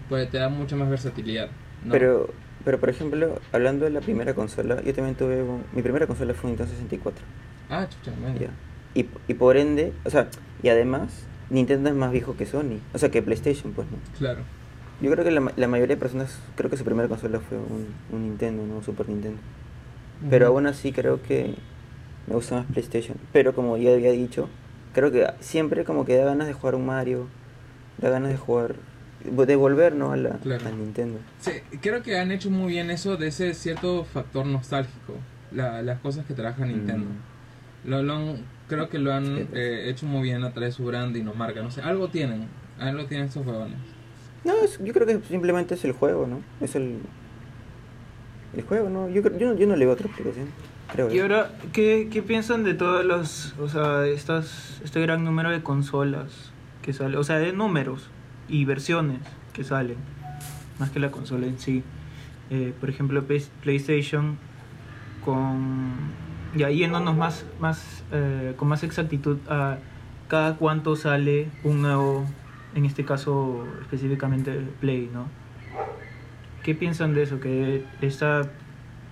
pues 0.09 0.29
te 0.31 0.39
da 0.39 0.49
mucha 0.49 0.77
más 0.77 0.89
versatilidad. 0.89 1.49
Pero, 1.91 2.33
pero 2.65 2.79
por 2.81 2.89
ejemplo, 2.91 3.39
hablando 3.53 3.85
de 3.85 3.91
la 3.91 4.01
primera 4.01 4.35
consola, 4.35 4.83
yo 4.83 4.95
también 4.95 5.15
tuve. 5.17 5.43
un- 5.43 5.65
mi 5.73 5.83
primera 5.83 6.07
consola 6.07 6.35
fue 6.35 6.51
un 6.51 6.57
Nintendo 6.57 6.73
64. 6.73 7.25
Ah, 7.71 7.87
chucha. 7.89 8.13
Ya. 8.39 8.51
Y, 8.95 9.07
y 9.29 9.35
por 9.35 9.57
ende, 9.57 9.93
o 10.05 10.11
sea, 10.11 10.29
y 10.63 10.69
además, 10.69 11.25
Nintendo 11.51 11.89
es 11.91 11.95
más 11.97 12.13
viejo 12.13 12.37
que 12.37 12.47
Sony. 12.47 12.79
O 12.95 12.99
sea, 12.99 13.11
que 13.11 13.23
PlayStation, 13.23 13.73
pues 13.73 13.87
no. 13.91 13.97
Claro. 14.19 14.41
Yo 15.01 15.11
creo 15.11 15.25
que 15.25 15.31
la, 15.31 15.53
la 15.57 15.69
mayoría 15.69 15.97
de 15.97 16.01
personas, 16.01 16.39
creo 16.57 16.71
que 16.71 16.77
su 16.77 16.85
primera 16.85 17.09
consola 17.09 17.41
fue 17.41 17.59
un, 17.59 17.89
un 18.13 18.23
Nintendo, 18.29 18.65
no 18.67 18.77
un 18.77 18.83
Super 18.85 19.09
Nintendo. 19.09 19.39
Pero 20.31 20.47
aún 20.47 20.67
así 20.67 20.93
creo 20.93 21.21
que 21.23 21.55
me 22.29 22.35
gusta 22.35 22.57
más 22.57 22.67
PlayStation. 22.67 23.17
Pero 23.33 23.55
como 23.55 23.77
ya 23.77 23.93
había 23.93 24.13
dicho, 24.13 24.49
creo 24.95 25.11
que 25.11 25.27
siempre 25.41 25.85
como 25.85 26.05
que 26.05 26.17
da 26.17 26.25
ganas 26.27 26.47
de 26.47 26.53
jugar 26.53 26.75
un 26.77 26.87
Mario, 26.87 27.27
da 27.99 28.11
ganas 28.11 28.31
de 28.31 28.37
jugar, 28.37 28.77
de 29.25 29.57
volver, 29.57 29.95
¿no? 29.95 30.13
A 30.13 30.17
la, 30.17 30.31
Claro. 30.39 30.67
al 30.67 30.79
Nintendo. 30.79 31.19
Sí, 31.41 31.53
creo 31.81 32.03
que 32.03 32.19
han 32.19 32.33
hecho 32.33 32.51
muy 32.51 32.73
bien 32.73 32.91
eso 32.91 33.17
de 33.17 33.29
ese 33.29 33.55
cierto 33.55 34.05
factor 34.05 34.47
nostálgico, 34.47 35.15
la- 35.53 35.83
las 35.83 36.01
cosas 36.01 36.25
que 36.27 36.35
trabaja 36.35 36.65
Nintendo. 36.67 37.07
Mm. 37.07 37.91
Lo, 37.91 38.03
lo 38.03 38.15
han- 38.15 38.37
creo 38.69 38.89
que 38.89 38.99
lo 38.99 39.13
han 39.13 39.25
Sí, 39.25 39.47
pues. 39.51 39.61
eh, 39.61 39.91
hecho 39.91 40.07
muy 40.07 40.23
bien 40.23 40.45
a 40.45 40.51
través 40.53 40.71
de 40.71 40.77
su 40.77 40.85
brand 40.85 41.17
y 41.17 41.23
nos 41.23 41.37
marca, 41.37 41.63
no 41.63 41.71
sé, 41.71 41.83
algo 41.83 42.09
tienen, 42.09 42.47
algo 42.79 43.05
tienen 43.07 43.27
estos 43.27 43.47
huevones. 43.47 43.77
No, 44.45 44.55
es- 44.65 44.79
yo 44.83 44.93
creo 44.93 45.07
que 45.07 45.21
simplemente 45.29 45.75
es 45.75 45.85
el 45.85 45.93
juego, 45.93 46.27
¿no? 46.27 46.41
Es 46.61 46.75
el, 46.75 46.99
el 48.57 48.63
juego, 48.63 48.89
¿no? 48.91 49.09
Yo, 49.09 49.23
creo- 49.23 49.39
yo, 49.39 49.47
no, 49.53 49.55
yo 49.59 49.67
no 49.67 49.77
le 49.77 49.85
veo 49.85 49.95
otra 49.95 50.07
explicación. 50.07 50.49
Creo 50.93 51.11
Y 51.11 51.21
ahora, 51.21 51.51
¿qué, 51.73 52.09
qué 52.13 52.23
piensan 52.23 52.65
de 52.65 52.75
todos 52.75 53.05
los, 53.05 53.55
o 53.59 53.69
sea, 53.69 54.07
estas, 54.07 54.81
este 54.85 55.01
gran 55.01 55.25
número 55.25 55.51
de 55.51 55.63
consolas 55.63 56.51
que 56.83 56.93
salen, 56.93 57.17
o 57.19 57.25
sea, 57.25 57.39
de 57.39 57.53
números 57.53 58.09
y 58.53 58.65
versiones 58.65 59.19
que 59.53 59.65
salen, 59.65 59.97
más 60.79 60.91
que 60.91 61.01
la 61.01 61.11
consola 61.11 61.47
en 61.47 61.59
sí? 61.59 61.83
Eh, 62.51 62.73
por 62.79 62.89
ejemplo, 62.91 63.25
Play- 63.25 63.49
PlayStation 63.63 64.37
con, 65.25 65.93
ya 66.55 66.71
yéndonos 66.71 67.17
más, 67.17 67.45
más, 67.61 68.05
eh, 68.13 68.55
con 68.57 68.69
más 68.69 68.85
exactitud 68.85 69.39
a 69.49 69.79
cada 70.29 70.57
cuánto 70.57 70.95
sale 70.95 71.49
un 71.65 71.83
nuevo, 71.83 72.25
en 72.75 72.85
este 72.85 73.05
caso 73.05 73.67
específicamente 73.81 74.61
Play, 74.81 75.11
¿no? 75.13 75.27
¿Qué 76.63 76.75
piensan 76.75 77.15
de 77.15 77.23
eso? 77.25 77.41
Que 77.41 77.85
está 78.01 78.43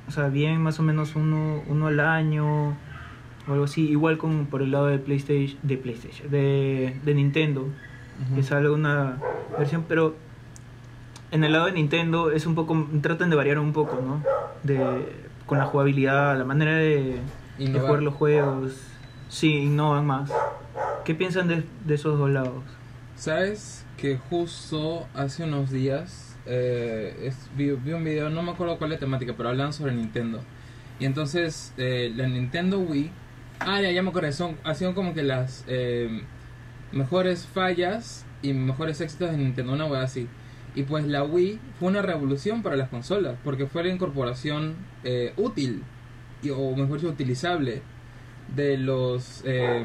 o 0.09 0.13
sea, 0.13 0.29
bien 0.29 0.61
más 0.63 0.79
o 0.81 0.83
menos 0.83 1.17
uno, 1.17 1.63
uno 1.69 1.87
al 1.87 2.01
año 2.01 2.69
o 3.49 3.53
algo 3.53 3.65
así. 3.65 3.89
Igual 3.89 4.19
con 4.19 4.47
por 4.47 4.63
el 4.63 4.71
lado 4.73 4.87
de 4.87 4.99
PlayStation, 4.99 5.59
de 5.63 5.77
PlayStation, 5.77 6.31
de, 6.31 6.97
de 7.05 7.15
Nintendo, 7.15 7.69
que 8.35 8.43
sale 8.43 8.71
una 8.71 9.19
versión, 9.59 9.85
pero 9.89 10.15
en 11.31 11.45
el 11.45 11.53
lado 11.53 11.67
de 11.67 11.73
Nintendo 11.73 12.31
es 12.31 12.47
un 12.47 12.55
poco, 12.55 12.89
tratan 13.01 13.31
de 13.31 13.37
variar 13.37 13.59
un 13.59 13.73
poco, 13.73 14.01
¿no? 14.01 14.23
De, 14.63 14.79
con 15.47 15.59
la 15.59 15.65
jugabilidad, 15.65 16.37
la 16.37 16.45
manera 16.45 16.77
de, 16.77 17.21
jugar 17.59 18.03
los 18.03 18.15
juegos. 18.15 18.75
Sí, 19.29 19.55
innovan 19.59 20.07
más. 20.07 20.31
¿Qué 21.05 21.15
piensan 21.15 21.49
de, 21.49 21.65
de 21.85 21.95
esos 21.95 22.19
dos 22.19 22.31
lados? 22.31 22.63
¿Sabes 23.17 23.87
que 23.97 24.17
justo 24.17 25.07
hace 25.15 25.45
unos 25.45 25.71
días 25.71 26.31
eh, 26.47 27.17
es- 27.23 27.51
vi, 27.57 27.71
vi 27.71 27.93
un 27.93 28.03
video, 28.03 28.31
no 28.31 28.43
me 28.43 28.51
acuerdo 28.53 28.79
cuál 28.79 28.93
es 28.93 28.97
la 28.97 29.01
temática, 29.01 29.35
pero 29.37 29.51
hablan 29.51 29.73
sobre 29.73 29.93
Nintendo. 29.93 30.41
Y 30.99 31.05
entonces 31.05 31.73
eh, 31.77 32.13
la 32.15 32.27
Nintendo 32.27 32.79
Wii, 32.81 33.11
ah, 33.61 33.81
ya, 33.81 33.91
ya 33.91 34.03
me 34.03 34.09
acuerdo, 34.11 34.33
son, 34.33 34.57
sido 34.75 34.95
como 34.95 35.15
que 35.15 35.23
las 35.23 35.65
eh, 35.69 36.23
mejores 36.93 37.47
fallas 37.47 38.25
y 38.43 38.53
mejores 38.53 39.01
éxitos 39.01 39.31
de 39.31 39.37
Nintendo, 39.37 39.73
una 39.73 39.87
wea 39.87 40.03
así. 40.03 40.27
Y 40.75 40.85
pues 40.85 41.05
la 41.07 41.25
Wii 41.25 41.59
fue 41.79 41.89
una 41.89 42.01
revolución 42.03 42.63
para 42.63 42.77
las 42.77 42.89
consolas, 42.89 43.37
porque 43.45 43.67
fue 43.67 43.83
la 43.83 43.91
incorporación 43.93 44.75
eh, 45.05 45.33
útil, 45.37 45.83
y- 46.43 46.51
o 46.51 46.75
mejor 46.77 46.99
dicho, 46.99 47.09
utilizable, 47.09 47.83
de 48.55 48.77
los... 48.79 49.43
eh, 49.45 49.85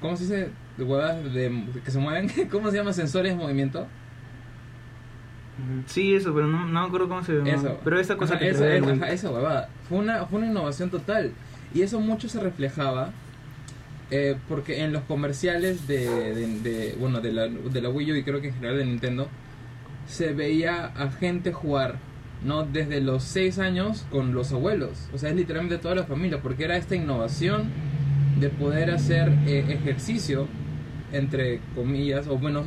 ¿Cómo 0.00 0.16
se 0.16 0.24
dice? 0.24 0.50
De 0.76 0.84
huevas 0.84 1.22
de, 1.32 1.64
que 1.84 1.90
se 1.90 1.98
mueven. 1.98 2.28
¿Cómo 2.50 2.70
se 2.70 2.76
llama? 2.76 2.92
Sensores 2.92 3.32
de 3.36 3.38
movimiento. 3.42 3.86
Sí, 5.86 6.14
eso, 6.14 6.32
pero 6.32 6.46
no, 6.46 6.66
no 6.66 6.80
me 6.82 6.86
acuerdo 6.86 7.08
cómo 7.08 7.24
se 7.24 7.32
llama. 7.32 7.50
Eso. 7.50 7.80
Pero 7.82 7.98
esta 7.98 8.16
cosa 8.16 8.34
Ajá, 8.34 8.44
que 8.44 8.52
Wii. 8.52 9.00
esa 9.08 9.30
huevada. 9.30 9.68
Fue 9.88 9.98
una, 9.98 10.24
fue 10.26 10.38
una 10.38 10.48
innovación 10.48 10.88
total. 10.90 11.32
Y 11.74 11.82
eso 11.82 11.98
mucho 12.00 12.28
se 12.28 12.38
reflejaba. 12.40 13.10
Eh, 14.10 14.36
porque 14.48 14.82
en 14.84 14.92
los 14.92 15.02
comerciales 15.02 15.86
de, 15.86 16.08
de, 16.34 16.46
de- 16.60 16.96
bueno 16.98 17.20
de 17.20 17.32
la, 17.32 17.48
de 17.48 17.80
la 17.82 17.88
Wii 17.90 18.12
U 18.12 18.16
y 18.16 18.22
creo 18.24 18.40
que 18.40 18.48
en 18.48 18.54
general 18.54 18.78
de 18.78 18.84
Nintendo 18.86 19.28
se 20.06 20.32
veía 20.32 20.86
a 20.86 21.10
gente 21.10 21.52
jugar 21.52 21.96
no 22.44 22.62
desde 22.64 23.00
los 23.00 23.22
6 23.24 23.58
años 23.58 24.06
con 24.10 24.32
los 24.32 24.52
abuelos 24.52 25.08
o 25.12 25.18
sea 25.18 25.30
es 25.30 25.36
literalmente 25.36 25.76
toda 25.78 25.94
la 25.94 26.04
familia 26.04 26.40
porque 26.40 26.64
era 26.64 26.76
esta 26.76 26.94
innovación 26.96 27.64
de 28.40 28.48
poder 28.48 28.90
hacer 28.92 29.30
eh, 29.46 29.64
ejercicio 29.68 30.46
entre 31.12 31.60
comillas 31.74 32.28
o 32.28 32.38
bueno 32.38 32.64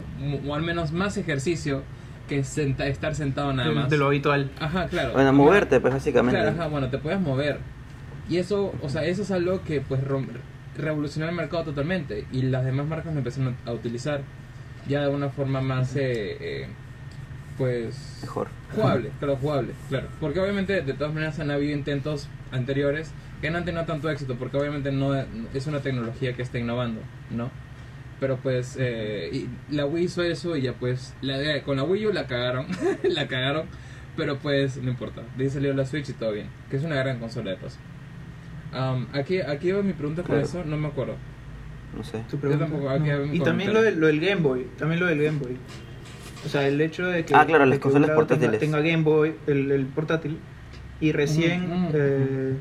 o 0.47 0.53
al 0.55 0.61
menos 0.63 0.91
más 0.91 1.17
ejercicio 1.17 1.83
que 2.27 2.43
senta- 2.43 2.87
estar 2.87 3.15
sentado 3.15 3.51
nada 3.53 3.71
más 3.71 3.89
de 3.89 3.97
lo 3.97 4.07
habitual. 4.07 4.49
Ajá, 4.59 4.87
claro. 4.87 5.11
Bueno, 5.13 5.33
moverte, 5.33 5.81
pues 5.81 5.93
básicamente. 5.93 6.39
Claro, 6.39 6.55
ajá, 6.55 6.67
bueno, 6.69 6.87
te 6.89 6.97
puedes 6.97 7.19
mover. 7.19 7.57
Y 8.29 8.37
eso, 8.37 8.73
o 8.81 8.87
sea, 8.87 9.03
eso 9.03 9.23
es 9.23 9.31
algo 9.31 9.63
que 9.63 9.81
pues 9.81 10.01
rom- 10.07 10.27
revolucionó 10.77 11.29
el 11.29 11.35
mercado 11.35 11.65
totalmente. 11.65 12.25
Y 12.31 12.43
las 12.43 12.65
demás 12.65 12.87
marcas 12.87 13.13
lo 13.13 13.19
empezaron 13.19 13.55
a 13.65 13.71
utilizar 13.71 14.21
ya 14.87 15.01
de 15.01 15.09
una 15.09 15.29
forma 15.29 15.61
más, 15.61 15.95
eh, 15.95 16.37
eh, 16.39 16.67
pues, 17.57 18.19
Mejor. 18.21 18.47
jugable, 18.73 19.11
claro, 19.19 19.37
jugable, 19.37 19.73
claro. 19.89 20.07
Porque 20.19 20.39
obviamente 20.39 20.81
de 20.81 20.93
todas 20.93 21.13
maneras 21.13 21.39
han 21.39 21.51
habido 21.51 21.75
intentos 21.75 22.27
anteriores 22.51 23.11
que 23.41 23.49
no 23.49 23.57
han 23.57 23.65
tenido 23.65 23.85
tanto 23.85 24.09
éxito, 24.09 24.35
porque 24.35 24.57
obviamente 24.57 24.91
no 24.91 25.15
es 25.53 25.67
una 25.67 25.79
tecnología 25.79 26.33
que 26.33 26.41
está 26.41 26.59
innovando, 26.59 27.01
¿no? 27.31 27.49
Pero 28.19 28.37
pues 28.37 28.77
eh, 28.79 29.29
y 29.33 29.49
la 29.73 29.87
Wii 29.87 30.03
hizo 30.03 30.21
eso 30.21 30.55
y 30.55 30.61
ya 30.61 30.73
pues 30.73 31.15
la, 31.21 31.63
con 31.63 31.77
la 31.77 31.83
Wii 31.83 32.07
U 32.07 32.13
la 32.13 32.27
cagaron, 32.27 32.67
la 33.03 33.27
cagaron, 33.27 33.65
pero 34.15 34.37
pues 34.37 34.77
no 34.77 34.91
importa. 34.91 35.23
De 35.37 35.45
ahí 35.45 35.49
salió 35.49 35.73
la 35.73 35.85
Switch 35.85 36.09
y 36.09 36.13
todo 36.13 36.31
bien, 36.31 36.47
que 36.69 36.77
es 36.77 36.83
una 36.83 36.95
gran 36.95 37.17
consola 37.17 37.51
de 37.51 37.57
paso. 37.57 37.79
Am, 38.73 39.07
aquí 39.13 39.41
aquí 39.41 39.71
va 39.71 39.81
mi 39.81 39.93
pregunta 39.93 40.23
Claro. 40.23 40.41
eso, 40.41 40.63
no 40.65 40.77
me 40.77 40.87
acuerdo. 40.87 41.15
No 41.95 42.03
sé. 42.03 42.23
Tu 42.29 42.37
pregunta. 42.37 42.65
tampoco, 42.65 42.89
No. 42.99 43.33
Y 43.33 43.39
también 43.41 43.73
lo, 43.73 43.81
del- 43.81 43.99
lo 43.99 44.07
del 44.07 44.19
Game 44.21 44.41
Boy. 44.41 44.67
También 44.77 44.99
lo 45.01 45.07
del 45.07 45.21
Game 45.21 45.39
Boy. 45.39 45.57
O 46.45 46.49
sea, 46.49 46.67
el 46.67 46.79
hecho 46.81 47.05
de 47.05 47.25
que, 47.25 47.35
Ah, 47.35 47.45
claro, 47.45 47.65
las 47.65 47.77
de 47.77 47.81
consolas 47.81 48.09
tenga- 48.59 48.79
Game 48.81 49.03
Boy, 49.03 49.35
el, 49.47 49.71
el 49.71 49.85
portátil. 49.87 50.37
Y 51.01 51.11
recién, 51.11 51.67
Mm, 51.69 51.83
mm, 51.87 51.89
eh, 51.93 52.53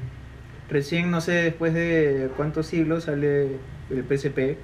recién, 0.68 1.10
no 1.10 1.20
sé, 1.20 1.32
después 1.32 1.74
de 1.74 2.30
cuántos 2.36 2.66
siglos 2.66 3.04
sale 3.04 3.56
el 3.90 4.04
PSP. 4.08 4.58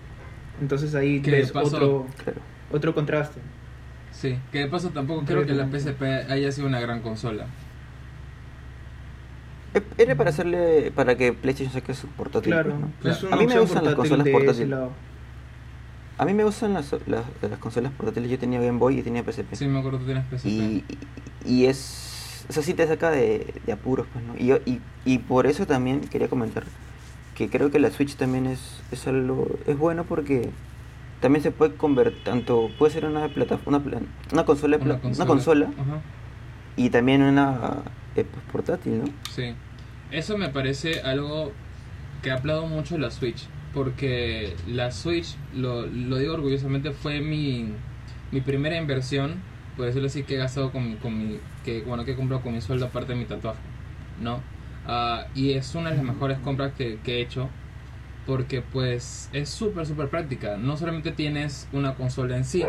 Entonces 0.61 0.95
ahí 0.95 1.21
¿Qué 1.21 1.31
ves 1.31 1.53
pasó? 1.53 1.77
otro, 1.77 2.07
Claro. 2.25 2.41
otro 2.73 2.95
contraste. 2.95 3.41
Sí, 4.11 4.39
que 4.51 4.61
de 4.61 4.67
paso 4.69 4.89
tampoco 4.91 5.25
creo 5.27 5.45
que 5.47 5.53
la 5.53 5.67
PSP 5.71 6.03
haya 6.31 6.51
sido 6.51 6.67
una 6.67 6.81
gran 6.81 7.01
consola. 7.03 7.47
Eh, 9.79 9.83
Era 9.99 10.15
para 10.15 10.31
hacerle, 10.31 10.91
para 10.95 11.17
que 11.17 11.33
PlayStation 11.33 11.73
saque 11.73 11.95
su 11.95 12.07
portátil. 12.09 12.53
Claro, 12.53 12.71
pues, 12.71 12.81
¿no? 12.81 12.91
Claro. 13.01 13.17
es 13.17 13.23
una 13.25 13.37
A 13.37 13.39
mí 13.39 13.47
me 13.47 13.61
gustan 13.61 13.85
las 13.85 13.95
consolas 13.95 14.29
portátiles. 14.29 14.69
lado. 14.69 14.91
A 16.19 16.25
mí 16.25 16.33
me 16.33 16.45
gustan 16.45 16.73
las, 16.73 16.93
las, 17.07 17.25
las 17.43 17.59
consolas 17.59 17.93
portátiles. 17.93 18.31
Yo 18.31 18.39
tenía 18.39 18.61
Game 18.61 18.79
Boy 18.79 18.99
y 18.99 19.03
tenía 19.03 19.23
PSP. 19.23 19.55
Sí, 19.55 19.67
me 19.67 19.79
acuerdo 19.81 19.99
que 19.99 20.05
tienes 20.07 20.25
PSP. 20.31 20.47
y, 20.47 20.85
y, 21.45 21.67
es. 21.67 22.45
O 22.49 22.53
sea, 22.53 22.63
sí 22.63 22.75
te 22.75 22.87
saca 22.87 23.11
de, 23.11 23.55
de 23.67 23.73
apuros, 23.73 24.07
pues, 24.13 24.25
¿no? 24.25 24.35
Y, 24.39 24.53
y, 24.71 24.81
y 25.05 25.19
por 25.19 25.47
eso 25.47 25.67
también 25.67 26.01
quería 26.01 26.29
comentar 26.29 26.65
que 27.35 27.51
creo 27.51 27.71
que 27.71 27.79
la 27.79 27.91
Switch 27.91 28.17
también 28.17 28.47
es, 28.47 28.81
es 28.93 29.07
algo. 29.07 29.47
Es 29.67 29.77
bueno 29.77 30.05
porque 30.05 30.49
también 31.21 31.43
se 31.43 31.51
puede 31.51 31.75
convertir, 31.75 32.25
tanto 32.25 32.71
puede 32.79 32.93
ser 32.95 33.05
una 33.05 33.29
plataforma, 33.29 33.83
una, 33.85 34.01
una 34.33 34.45
consola, 34.47 34.77
Una 34.79 34.99
pla- 34.99 35.11
una 35.11 35.27
consola 35.27 35.67
Ajá. 35.67 36.01
y 36.77 36.89
también 36.91 37.21
una 37.23 37.83
eh, 38.15 38.25
pues, 38.25 38.45
portátil, 38.53 39.01
¿no? 39.01 39.05
Sí, 39.35 39.55
eso 40.11 40.37
me 40.39 40.49
parece 40.49 41.01
algo 41.01 41.53
que 42.23 42.31
aplaudo 42.31 42.67
mucho 42.67 42.99
la 42.99 43.11
Switch, 43.11 43.47
porque 43.75 44.55
la 44.67 44.91
Switch, 44.91 45.37
lo, 45.55 45.87
lo 45.87 46.17
digo 46.17 46.35
orgullosamente, 46.35 46.93
fue 46.93 47.21
mi, 47.21 47.69
mi 48.33 48.41
primera 48.41 48.77
inversión, 48.77 49.35
por 49.77 49.87
decirlo 49.87 50.07
así, 50.09 50.23
que 50.23 50.35
he 50.35 50.39
gastado 50.39 50.73
con, 50.73 50.89
mi- 50.91 50.97
con 50.97 51.17
mi, 51.19 51.39
que, 51.65 51.83
bueno, 51.83 52.05
que 52.05 52.13
he 52.13 52.17
comprado 52.17 52.43
con 52.43 52.55
mi 52.55 52.61
sueldo 52.61 52.87
aparte 52.87 53.13
de 53.13 53.19
mi 53.19 53.25
tatuaje, 53.27 53.61
¿no? 54.23 54.41
Ah, 54.87 55.27
y 55.35 55.53
es 55.53 55.75
una 55.75 55.91
de 55.91 55.97
las 55.97 56.05
mejores 56.05 56.39
compras 56.39 56.73
que, 56.79 56.99
que 57.05 57.17
he 57.17 57.21
hecho, 57.21 57.49
porque 58.27 58.63
pues 58.63 59.29
es 59.33 59.49
súper, 59.49 59.87
súper 59.87 60.09
práctica. 60.09 60.57
No 60.57 60.77
solamente 60.77 61.13
tienes 61.13 61.69
una 61.73 61.95
consola 61.95 62.37
en 62.37 62.45
sí, 62.45 62.65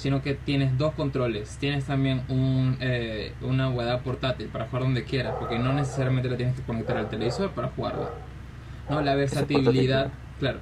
sino 0.00 0.22
que 0.22 0.32
tienes 0.32 0.78
dos 0.78 0.94
controles. 0.94 1.58
Tienes 1.58 1.84
también 1.84 2.22
un, 2.30 2.78
eh, 2.80 3.34
una 3.42 3.68
hueá 3.68 3.98
portátil 3.98 4.46
para 4.48 4.64
jugar 4.64 4.84
donde 4.84 5.04
quieras, 5.04 5.34
porque 5.38 5.58
no 5.58 5.74
necesariamente 5.74 6.30
la 6.30 6.38
tienes 6.38 6.56
que 6.56 6.62
conectar 6.62 6.96
al 6.96 7.10
televisor 7.10 7.50
para 7.50 7.68
jugarla. 7.68 8.08
No, 8.88 9.02
la 9.02 9.14
versatilidad, 9.14 10.10
claro. 10.38 10.60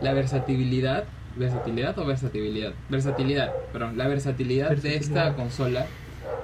La 0.00 0.12
versatilidad, 0.12 1.04
versatilidad 1.36 1.98
o 1.98 2.06
versatilidad, 2.06 2.72
versatilidad, 2.88 3.52
perdón, 3.72 3.98
la 3.98 4.06
versatilidad, 4.06 4.70
de 4.70 4.94
esta 4.94 5.34
consola 5.34 5.86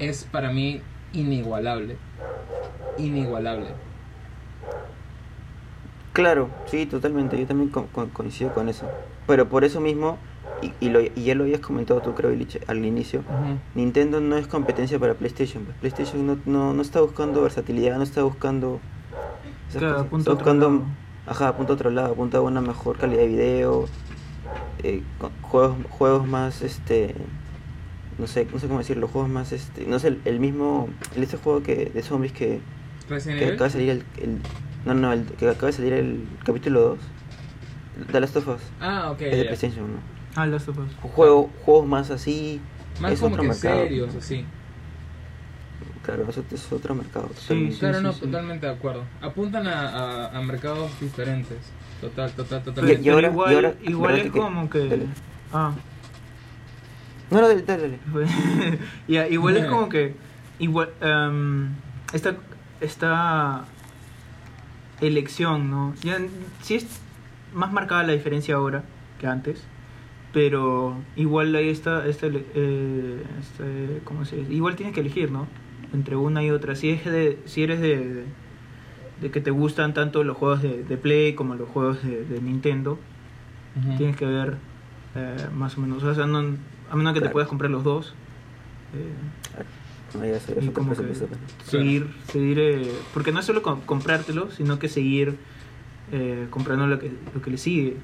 es 0.01 0.25
para 0.25 0.51
mí 0.51 0.81
inigualable. 1.13 1.97
Inigualable. 2.99 3.69
Claro, 6.13 6.49
sí, 6.67 6.87
totalmente. 6.87 7.39
Yo 7.39 7.47
también 7.47 7.71
co- 7.71 7.87
co- 7.93 8.09
coincido 8.13 8.53
con 8.53 8.69
eso. 8.69 8.89
Pero 9.29 9.49
por 9.49 9.63
eso 9.65 9.81
mismo, 9.81 10.19
y, 10.65 10.87
y, 10.87 10.89
lo- 10.91 11.01
y 11.03 11.11
ya 11.25 11.35
lo 11.35 11.45
habías 11.45 11.61
comentado 11.61 12.01
tú, 12.01 12.15
creo, 12.15 12.31
al 12.67 12.85
inicio. 12.85 13.23
Nintendo 13.75 14.21
no 14.21 14.37
es 14.37 14.47
competencia 14.47 14.99
para 14.99 15.15
PlayStation. 15.15 15.65
pues. 15.65 15.77
PlayStation 15.79 16.27
no, 16.27 16.39
no, 16.47 16.73
no 16.75 16.83
está 16.83 17.01
buscando 17.01 17.43
versatilidad, 17.43 17.97
no 17.97 18.03
está 18.03 18.23
buscando. 18.23 18.81
Claro, 19.73 20.01
apunta 20.01 20.17
está 20.31 20.33
buscando. 20.35 20.69
lado. 20.71 20.83
Ajá, 21.27 21.49
apunta 21.49 21.73
a 21.73 21.75
otro 21.75 21.91
lado, 21.91 22.13
apunta 22.13 22.39
a 22.39 22.41
una 22.43 22.61
mejor 22.61 22.99
calidad 22.99 23.23
de 23.23 23.29
video, 23.29 23.87
eh, 24.83 25.03
juegos, 25.43 25.77
juegos 25.91 26.27
más, 26.27 26.63
este. 26.63 27.15
No 28.19 28.27
sé, 28.29 28.47
no 28.53 28.59
sé 28.61 28.67
cómo 28.69 28.79
decirlo, 28.79 29.09
juegos 29.09 29.31
más, 29.31 29.51
este. 29.53 29.87
No 29.87 29.99
sé, 29.99 30.09
el, 30.09 30.21
el 30.27 30.39
mismo. 30.39 30.89
El, 31.17 31.23
este 31.23 31.37
juego 31.39 31.63
que 31.63 31.87
de 31.87 32.03
zombies 32.03 32.33
que, 32.33 32.61
Resident 33.09 33.39
que 33.39 33.45
Evil. 33.47 33.55
acaba 33.55 33.67
de 33.67 33.73
salir 33.73 33.91
el, 33.91 34.05
el- 34.23 34.39
no, 34.85 34.95
no, 34.95 35.13
el 35.13 35.25
que 35.25 35.49
acaba 35.49 35.69
de 35.69 35.73
salir 35.73 35.93
el 35.95 36.25
capítulo 36.45 36.81
2 36.81 36.99
The 38.13 38.21
Last 38.21 38.37
of 38.37 38.49
Us 38.49 38.61
Ah, 38.81 39.11
ok. 39.13 39.21
es 39.23 39.37
de. 39.39 39.45
PlayStation 39.47 39.85
1 39.87 39.93
Ah, 40.37 40.47
Last 40.47 40.69
of 40.69 40.79
Us. 40.79 40.93
Juego, 41.15 41.51
juegos 41.65 41.87
más 41.87 42.11
así 42.11 42.61
Más 43.01 43.13
es 43.13 43.21
como 43.21 43.35
otro 43.35 43.43
que 43.43 43.49
mercado 43.49 43.83
serios, 43.83 44.15
así. 44.15 44.45
claro 46.03 46.27
eso 46.29 46.45
es 46.51 46.73
otro 46.73 46.95
mercado 46.95 47.31
Sí. 47.39 47.77
Claro, 47.79 48.01
no, 48.01 48.13
sí. 48.13 48.21
totalmente 48.21 48.67
de 48.67 48.73
acuerdo. 48.73 49.05
Apuntan 49.23 49.67
a, 49.67 49.89
a, 50.31 50.39
a 50.39 50.43
mercados 50.43 50.91
diferentes. 51.01 51.59
Total, 52.01 52.31
total, 52.33 52.61
Pero, 52.65 52.75
totalmente. 52.75 53.03
Y 53.03 53.09
ahora- 53.11 53.29
igual, 53.29 53.53
y 53.53 53.55
ahora- 53.55 53.75
igual 53.85 54.11
espérate 54.17 54.27
es 54.29 54.33
que- 54.35 54.41
como 54.41 54.71
que... 54.71 54.79
dale. 54.89 55.07
Ah, 55.53 55.73
no 57.31 57.41
no 57.41 57.49
dale 57.49 57.63
dale. 57.63 57.99
Ya, 59.09 59.27
igual 59.29 59.57
es 59.57 59.67
como 59.67 59.89
que 59.89 60.15
igual 60.59 60.91
em, 61.01 61.71
esta 62.13 62.37
esta 62.81 63.65
elección 65.01 65.71
no 65.71 65.95
ya 66.03 66.19
sí 66.63 66.75
es 66.77 66.87
más 67.55 67.73
marcada 67.73 68.03
la 68.05 68.13
diferencia 68.13 68.55
ahora 68.57 68.85
que 69.19 69.27
antes 69.27 69.63
pero 70.35 70.97
igual 71.17 71.55
hay 71.55 71.69
esta 71.71 72.07
esta 72.07 72.27
ele- 72.27 72.45
eh, 72.55 73.23
este, 73.41 74.01
cómo 74.05 74.25
se 74.27 74.37
dice? 74.37 74.53
igual 74.53 74.75
tienes 74.77 74.95
que 74.95 75.01
elegir 75.01 75.31
no 75.31 75.47
entre 75.95 76.17
una 76.17 76.43
y 76.45 76.51
otra. 76.51 76.75
Si 76.75 76.91
es 76.91 77.05
de 77.05 77.39
si 77.47 77.63
eres 77.63 77.81
de, 77.81 77.97
de, 77.99 78.25
de 79.23 79.31
que 79.31 79.41
te 79.41 79.51
gustan 79.53 79.95
tanto 79.95 80.25
los 80.25 80.37
juegos 80.37 80.61
de, 80.61 80.83
de 80.83 80.97
Play 80.99 81.35
como 81.35 81.55
los 81.55 81.69
juegos 81.69 82.03
de, 82.03 82.25
de 82.25 82.41
Nintendo 82.43 82.99
tienes 83.97 84.17
que 84.17 84.27
ver 84.27 84.57
eh, 85.15 85.37
más 85.55 85.79
o 85.79 85.81
menos. 85.81 86.03
O 86.03 86.15
sea 86.15 86.27
no, 86.27 86.39
a 86.91 86.97
menos 86.97 87.13
que 87.15 87.21
te 87.21 87.25
Claro. 87.27 87.33
puedas 87.33 87.49
comprar 87.49 87.71
los 87.71 87.85
dos 87.85 88.13
eh, 88.95 90.19
No, 90.19 90.27
ya 90.27 90.39
sé, 90.41 90.55
y 90.61 90.65
eso 90.65 90.73
como 90.73 90.91
que 90.91 90.97
supuesto. 90.97 91.29
seguir 91.65 92.09
seguir 92.31 92.59
eh, 92.59 92.93
porque 93.15 93.31
no 93.33 93.39
es 93.41 93.47
solo 93.47 93.63
com- 93.63 93.81
comprártelo 93.87 94.51
sino 94.51 94.79
que 94.81 94.89
seguir 94.89 95.37
eh, 96.13 96.47
comprando 96.51 96.87
lo 96.89 96.99
que 96.99 97.11
lo 97.35 97.41
que 97.41 97.51
le 97.51 97.57
sigue 97.59 97.97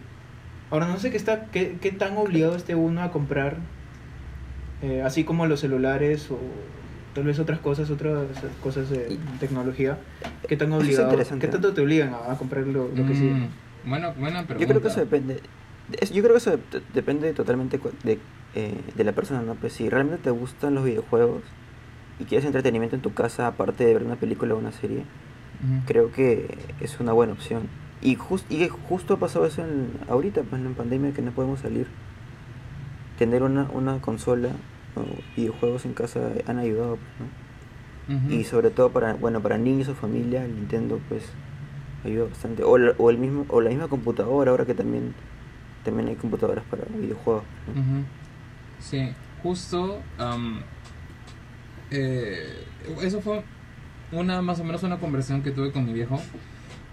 ahora 0.71 0.87
no 0.87 0.99
sé 0.99 1.11
qué 1.11 1.17
está 1.17 1.47
qué, 1.47 1.77
qué 1.81 1.91
tan 1.93 2.17
obligado 2.17 2.55
esté 2.57 2.75
uno 2.75 3.03
a 3.03 3.11
comprar 3.11 3.57
eh, 4.83 5.03
así 5.03 5.25
como 5.25 5.47
los 5.47 5.61
celulares 5.61 6.31
o 6.31 6.39
tal 7.15 7.25
vez 7.25 7.39
otras 7.39 7.59
cosas 7.59 7.91
otras 7.91 8.27
cosas 8.63 8.89
de 8.89 9.19
tecnología 9.41 9.99
qué 10.49 10.57
tan 10.57 10.73
obligado 10.73 11.11
qué 11.41 11.49
tanto 11.53 11.75
te 11.75 11.81
obligan 11.81 12.15
a, 12.15 12.33
a 12.33 12.39
comprar 12.39 12.67
lo, 12.67 12.89
lo 12.89 13.07
que 13.07 13.15
sigue 13.15 13.35
Mm, 13.85 13.89
Bueno, 13.91 14.13
buena 14.19 14.43
pregunta. 14.47 14.61
yo 14.61 14.67
creo 14.69 14.81
que 14.83 14.89
eso 14.89 15.01
depende 15.01 15.41
yo 16.13 16.23
creo 16.23 16.33
que 16.35 16.39
eso 16.39 16.51
de- 16.53 16.83
depende 16.95 17.33
totalmente 17.33 17.81
de, 18.05 18.19
eh, 18.55 18.75
de 18.95 19.05
la 19.05 19.13
persona 19.13 19.43
no 19.43 19.55
pues 19.57 19.73
si 19.73 19.89
realmente 19.89 20.23
te 20.25 20.31
gustan 20.31 20.75
los 20.75 20.85
videojuegos 20.85 21.43
y 22.21 22.25
quieres 22.25 22.45
entretenimiento 22.47 22.95
en 22.97 23.03
tu 23.03 23.13
casa 23.15 23.47
aparte 23.47 23.85
de 23.85 23.95
ver 23.95 24.05
una 24.05 24.17
película 24.17 24.55
o 24.55 24.59
una 24.59 24.73
serie 24.73 25.03
creo 25.87 26.13
que 26.13 26.47
es 26.81 27.01
una 27.01 27.13
buena 27.13 27.33
opción. 27.33 27.63
Y, 28.03 28.17
jus- 28.17 28.45
y 28.49 28.67
justo 28.89 29.15
ha 29.15 29.19
pasado 29.19 29.45
eso 29.47 29.63
en, 29.63 29.91
ahorita, 30.09 30.43
pues 30.43 30.61
en 30.63 30.75
pandemia 30.75 31.13
que 31.13 31.23
no 31.23 31.33
podemos 31.33 31.61
salir. 31.61 31.87
Tener 33.19 33.43
una, 33.43 33.65
una 33.73 34.01
consola 34.01 34.49
o 34.97 35.03
videojuegos 35.37 35.85
en 35.85 35.93
casa 35.95 36.21
han 36.47 36.59
ayudado, 36.59 36.97
pues, 36.97 37.09
¿no? 37.21 38.31
Y 38.33 38.45
sobre 38.45 38.71
todo 38.71 38.91
para, 38.91 39.15
bueno, 39.15 39.41
para 39.41 39.59
niños 39.59 39.89
o 39.89 39.95
familia, 39.95 40.45
el 40.45 40.55
Nintendo 40.57 40.99
pues 41.09 41.23
ayuda 42.05 42.25
bastante. 42.25 42.65
O, 42.65 42.77
la- 42.79 42.95
o 42.99 43.11
el 43.11 43.19
mismo, 43.19 43.45
o 43.49 43.61
la 43.61 43.71
misma 43.71 43.89
computadora, 43.89 44.51
ahora 44.51 44.65
que 44.67 44.75
también, 44.75 45.15
también 45.85 46.09
hay 46.09 46.17
computadoras 46.17 46.65
para 46.71 46.85
videojuegos. 46.99 47.45
Sí, 48.81 49.13
justo. 49.43 50.01
eh, 51.91 52.65
eso 53.03 53.21
fue 53.21 53.43
una 54.13 54.43
más 54.43 54.59
o 54.61 54.65
menos 54.65 54.83
una 54.83 54.99
conversación 54.99 55.43
que 55.43 55.51
tuve 55.51 55.71
con 55.73 55.85
mi 55.85 55.93
viejo. 55.93 56.21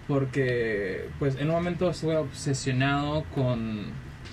Porque, 0.08 1.10
pues, 1.20 1.36
en 1.36 1.50
un 1.50 1.56
momento 1.56 1.90
estuve 1.90 2.16
obsesionado 2.16 3.26
con, 3.36 3.88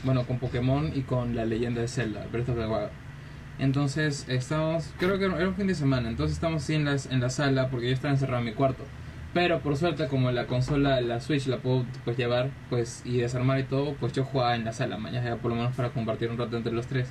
bueno, 0.04 0.24
con 0.24 0.38
Pokémon 0.38 0.92
y 0.94 1.02
con 1.02 1.34
la 1.34 1.44
leyenda 1.44 1.80
de 1.80 1.88
Zelda, 1.88 2.26
Breath 2.30 2.50
of 2.50 2.56
the 2.56 2.66
Wild. 2.66 2.90
Entonces, 3.58 4.26
estábamos, 4.28 4.92
creo 4.98 5.18
que 5.18 5.26
era 5.26 5.48
un 5.48 5.54
fin 5.54 5.66
de 5.66 5.74
semana, 5.74 6.08
entonces 6.08 6.34
estamos 6.34 6.68
en, 6.70 6.84
las, 6.84 7.06
en 7.06 7.20
la 7.20 7.30
sala 7.30 7.70
porque 7.70 7.86
yo 7.86 7.94
estaba 7.94 8.12
encerrado 8.12 8.40
en 8.40 8.46
mi 8.46 8.52
cuarto. 8.52 8.84
Pero 9.32 9.60
por 9.60 9.76
suerte, 9.76 10.06
como 10.06 10.30
la 10.30 10.46
consola, 10.46 11.00
la 11.00 11.20
Switch 11.20 11.46
la 11.46 11.58
puedo 11.58 11.84
pues 12.04 12.16
llevar 12.16 12.50
pues 12.70 13.02
y 13.04 13.18
desarmar 13.18 13.58
y 13.58 13.64
todo, 13.64 13.94
pues 13.94 14.12
yo 14.12 14.24
jugaba 14.24 14.54
en 14.54 14.64
la 14.64 14.72
sala, 14.72 14.96
mañana 14.96 15.30
ya 15.30 15.36
por 15.36 15.50
lo 15.50 15.56
menos 15.56 15.74
para 15.74 15.90
compartir 15.90 16.30
un 16.30 16.38
rato 16.38 16.56
entre 16.56 16.72
los 16.72 16.86
tres. 16.86 17.08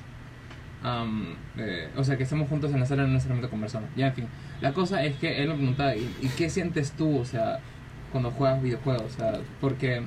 Am, 0.82 1.36
eh, 1.58 1.88
o 1.96 2.04
sea, 2.04 2.16
que 2.16 2.24
estemos 2.24 2.48
juntos 2.48 2.72
en 2.72 2.80
la 2.80 2.86
sala 2.86 3.02
no 3.02 3.08
necesariamente 3.08 3.50
conversando. 3.50 3.88
Ya, 3.96 4.08
en 4.08 4.14
fin. 4.14 4.26
La 4.60 4.72
cosa 4.72 5.04
es 5.04 5.16
que 5.16 5.42
él 5.42 5.48
me 5.48 5.54
preguntaba, 5.54 5.96
¿y, 5.96 6.14
y 6.22 6.28
qué 6.28 6.48
sientes 6.50 6.92
tú, 6.92 7.18
o 7.18 7.24
sea, 7.24 7.60
cuando 8.14 8.30
juegas 8.30 8.62
videojuegos? 8.62 9.02
O 9.02 9.08
sea, 9.08 9.40
porque, 9.60 10.02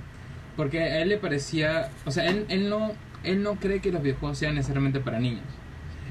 porque 0.55 0.79
a 0.79 1.01
él 1.01 1.09
le 1.09 1.17
parecía, 1.17 1.89
o 2.05 2.11
sea, 2.11 2.25
él, 2.25 2.45
él, 2.47 2.69
no, 2.69 2.93
él 3.25 3.43
no 3.43 3.55
cree 3.55 3.81
que 3.81 3.91
los 3.91 4.01
videojuegos 4.01 4.37
sean 4.37 4.55
necesariamente 4.55 5.01
para 5.01 5.19
niños. 5.19 5.43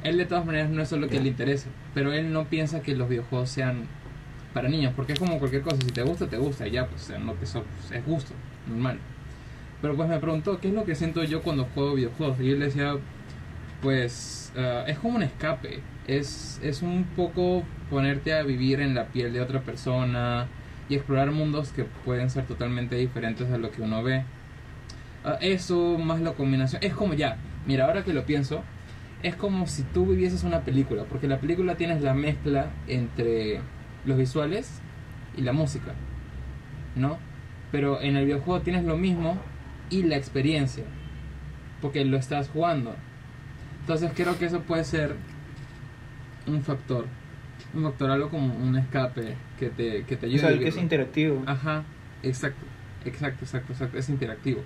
Él 0.04 0.18
de 0.18 0.26
todas 0.26 0.44
maneras 0.44 0.68
no 0.68 0.82
es 0.82 0.90
solo 0.90 1.09
que 1.09 1.18
le 1.18 1.28
interese, 1.28 1.68
pero 1.94 2.12
él 2.12 2.35
no 2.35 2.44
piensa 2.44 2.82
que 2.82 2.94
los 2.94 3.09
videojuegos 3.09 3.48
sean 3.48 3.85
para 4.52 4.68
niños, 4.68 4.92
porque 4.94 5.14
es 5.14 5.18
como 5.18 5.38
cualquier 5.38 5.62
cosa, 5.62 5.78
si 5.80 5.87
te 5.87 6.02
gusta, 6.02 6.26
te 6.26 6.37
gusta, 6.37 6.68
y 6.68 6.72
ya, 6.72 6.87
pues, 6.87 7.11
no 7.18 7.32
te 7.32 7.46
so- 7.46 7.64
pues, 7.80 7.92
es 7.98 8.04
gusto, 8.04 8.35
normal. 8.68 8.98
Pero 9.80 9.96
pues 9.96 10.06
me 10.06 10.18
preguntó, 10.18 10.61
¿qué 10.61 10.68
es 10.68 10.74
lo 10.74 10.85
que 10.85 10.94
siento 10.94 11.24
yo 11.24 11.40
cuando 11.40 11.64
juego 11.74 11.94
videojuegos? 11.94 12.38
Y 12.40 12.50
yo 12.50 12.56
le 12.56 12.66
decía, 12.66 12.94
pues 13.80 14.52
ah, 14.56 14.85
es 14.87 14.98
como 14.98 15.16
un 15.16 15.22
escape. 15.22 15.80
Es, 16.06 16.61
es 16.62 16.82
un 16.82 17.04
poco 17.16 17.62
ponerte 17.88 18.35
a 18.35 18.42
vivir 18.42 18.80
en 18.80 18.94
la 18.94 19.06
piel 19.06 19.32
de 19.32 19.40
otra 19.40 19.61
persona 19.61 20.46
y 20.88 20.94
explorar 20.94 21.31
mundos 21.33 21.70
que 21.70 21.85
pueden 21.85 22.31
ser 22.31 22.46
totalmente 22.46 22.96
diferentes 22.96 23.51
a 23.51 23.59
lo 23.59 23.70
que 23.70 23.83
uno 23.83 24.03
ve. 24.03 24.25
Ah, 25.25 25.38
eso 25.40 25.99
más 25.99 26.20
la 26.20 26.33
combinación. 26.33 26.83
Es 26.85 26.94
como 26.94 27.14
ya, 27.14 27.38
mira, 27.66 27.87
ahora 27.87 28.05
que 28.05 28.12
lo 28.12 28.25
pienso, 28.25 28.62
es 29.22 29.35
como 29.35 29.66
si 29.66 29.83
tú 29.83 30.07
vivieses 30.07 30.44
una 30.44 30.61
película, 30.61 31.05
porque 31.05 31.27
la 31.27 31.40
película 31.40 31.75
tienes 31.75 32.03
la 32.03 32.14
mezcla 32.14 32.70
entre 32.87 33.61
los 34.05 34.16
visuales 34.16 34.81
y 35.37 35.42
la 35.42 35.53
música, 35.53 35.94
¿no? 36.94 37.18
Pero 37.72 38.01
en 38.01 38.16
el 38.16 38.27
videojuego 38.27 38.61
tienes 38.61 38.85
lo 38.85 38.96
mismo 38.96 39.38
y 39.90 40.05
la 40.05 40.16
experiencia, 40.16 40.85
porque 41.81 42.05
lo 42.05 42.16
estás 42.16 42.49
jugando. 42.49 42.94
Entonces 43.81 44.12
creo 44.14 44.38
que 44.38 44.46
eso 44.46 44.61
puede 44.61 44.85
ser 44.85 45.16
un 46.46 46.62
factor, 46.62 47.07
algo 48.10 48.30
como 48.30 48.54
un 48.54 48.76
escape 48.76 49.34
que 49.58 49.70
te, 49.70 50.04
que 50.04 50.16
te 50.16 50.26
o 50.26 50.28
ayude 50.28 50.38
sea 50.40 50.48
a 50.48 50.52
el 50.52 50.58
que 50.60 50.68
es 50.68 50.76
interactivo 50.76 51.42
Ajá, 51.46 51.84
exacto, 52.22 52.64
exacto, 53.04 53.44
exacto, 53.44 53.72
exacto, 53.72 53.98
es 53.98 54.08
interactivo. 54.08 54.62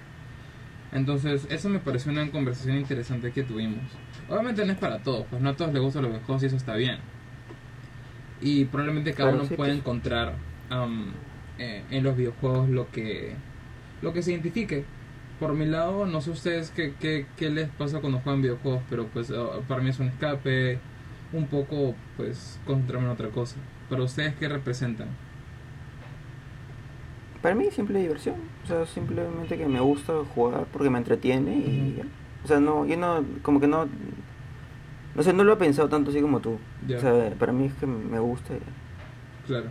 Entonces, 0.93 1.47
eso 1.51 1.69
me 1.69 1.79
pareció 1.79 2.11
una 2.11 2.29
conversación 2.31 2.77
interesante 2.79 3.31
que 3.33 3.43
tuvimos. 3.45 3.81
Obviamente 4.29 4.65
no 4.65 4.73
es 4.73 4.79
para 4.79 4.99
todos, 4.99 5.27
pues 5.31 5.41
no 5.41 5.51
a 5.51 5.57
todos 5.57 5.73
les 5.73 5.83
gustan 5.83 6.03
los 6.03 6.11
videojuegos 6.13 6.43
y 6.43 6.47
eso 6.47 6.57
está 6.57 6.75
bien. 6.75 6.99
Y 8.41 8.65
probablemente 8.67 9.13
cada 9.13 9.31
Claro, 9.31 9.43
uno 9.43 9.49
sí, 9.49 9.55
puede 9.55 9.71
pues. 9.71 9.79
encontrar 9.81 10.35
am, 10.71 11.13
eh, 11.59 11.83
en 11.91 12.03
los 12.05 12.17
videojuegos 12.17 12.69
lo 12.71 12.91
que 12.91 13.35
lo 14.03 14.13
que 14.13 14.23
se 14.23 14.33
identifique. 14.33 14.85
Por 15.39 15.55
mi 15.55 15.67
lado, 15.67 16.07
no 16.07 16.21
sé 16.21 16.31
ustedes 16.31 16.71
qué, 16.71 16.95
qué, 16.99 17.27
qué 17.37 17.51
les 17.51 17.69
pasa 17.71 18.01
cuando 18.01 18.21
juegan 18.21 18.43
videojuegos, 18.43 18.83
pero 18.91 19.07
pues 19.09 19.31
ah, 19.31 19.61
para 19.69 19.83
mí 19.83 19.91
es 19.91 19.99
un 19.99 20.09
escape, 20.09 20.79
un 21.33 21.47
poco 21.47 21.95
pues 22.17 22.59
concentrarme 22.67 23.07
en 23.07 23.13
otra 23.13 23.29
cosa. 23.31 23.57
Pero 23.89 24.05
ustedes 24.05 24.35
qué 24.37 24.49
representan? 24.49 25.09
Para 27.43 27.55
mí 27.55 27.71
simple 27.71 27.99
diversión, 28.01 28.37
o 28.65 28.67
sea, 28.67 28.85
simplemente 28.87 29.57
que 29.57 29.67
me 29.67 29.81
gusta 29.81 30.13
jugar 30.35 30.67
porque 30.73 30.91
me 30.91 30.99
entretiene 30.99 31.57
y 31.57 31.95
ya. 31.97 32.05
O 32.45 32.49
sea, 32.49 32.61
no, 32.61 32.85
yo 32.85 32.97
no, 32.99 33.25
como 33.43 33.61
que 33.61 33.67
no, 33.67 33.87
no 35.15 35.23
sé, 35.23 35.33
no 35.33 35.43
lo 35.45 35.55
he 35.55 35.57
pensado 35.57 35.89
tanto 35.89 36.11
así 36.11 36.21
como 36.21 36.41
tú. 36.41 36.59
Ya. 36.87 36.99
O 36.99 37.01
sea, 37.01 37.31
para 37.39 37.53
mí 37.53 37.65
es 37.67 37.75
que 37.75 37.87
me 37.87 38.19
gusta, 38.19 38.55
y 38.55 38.59
ya. 38.59 39.47
Claro. 39.47 39.71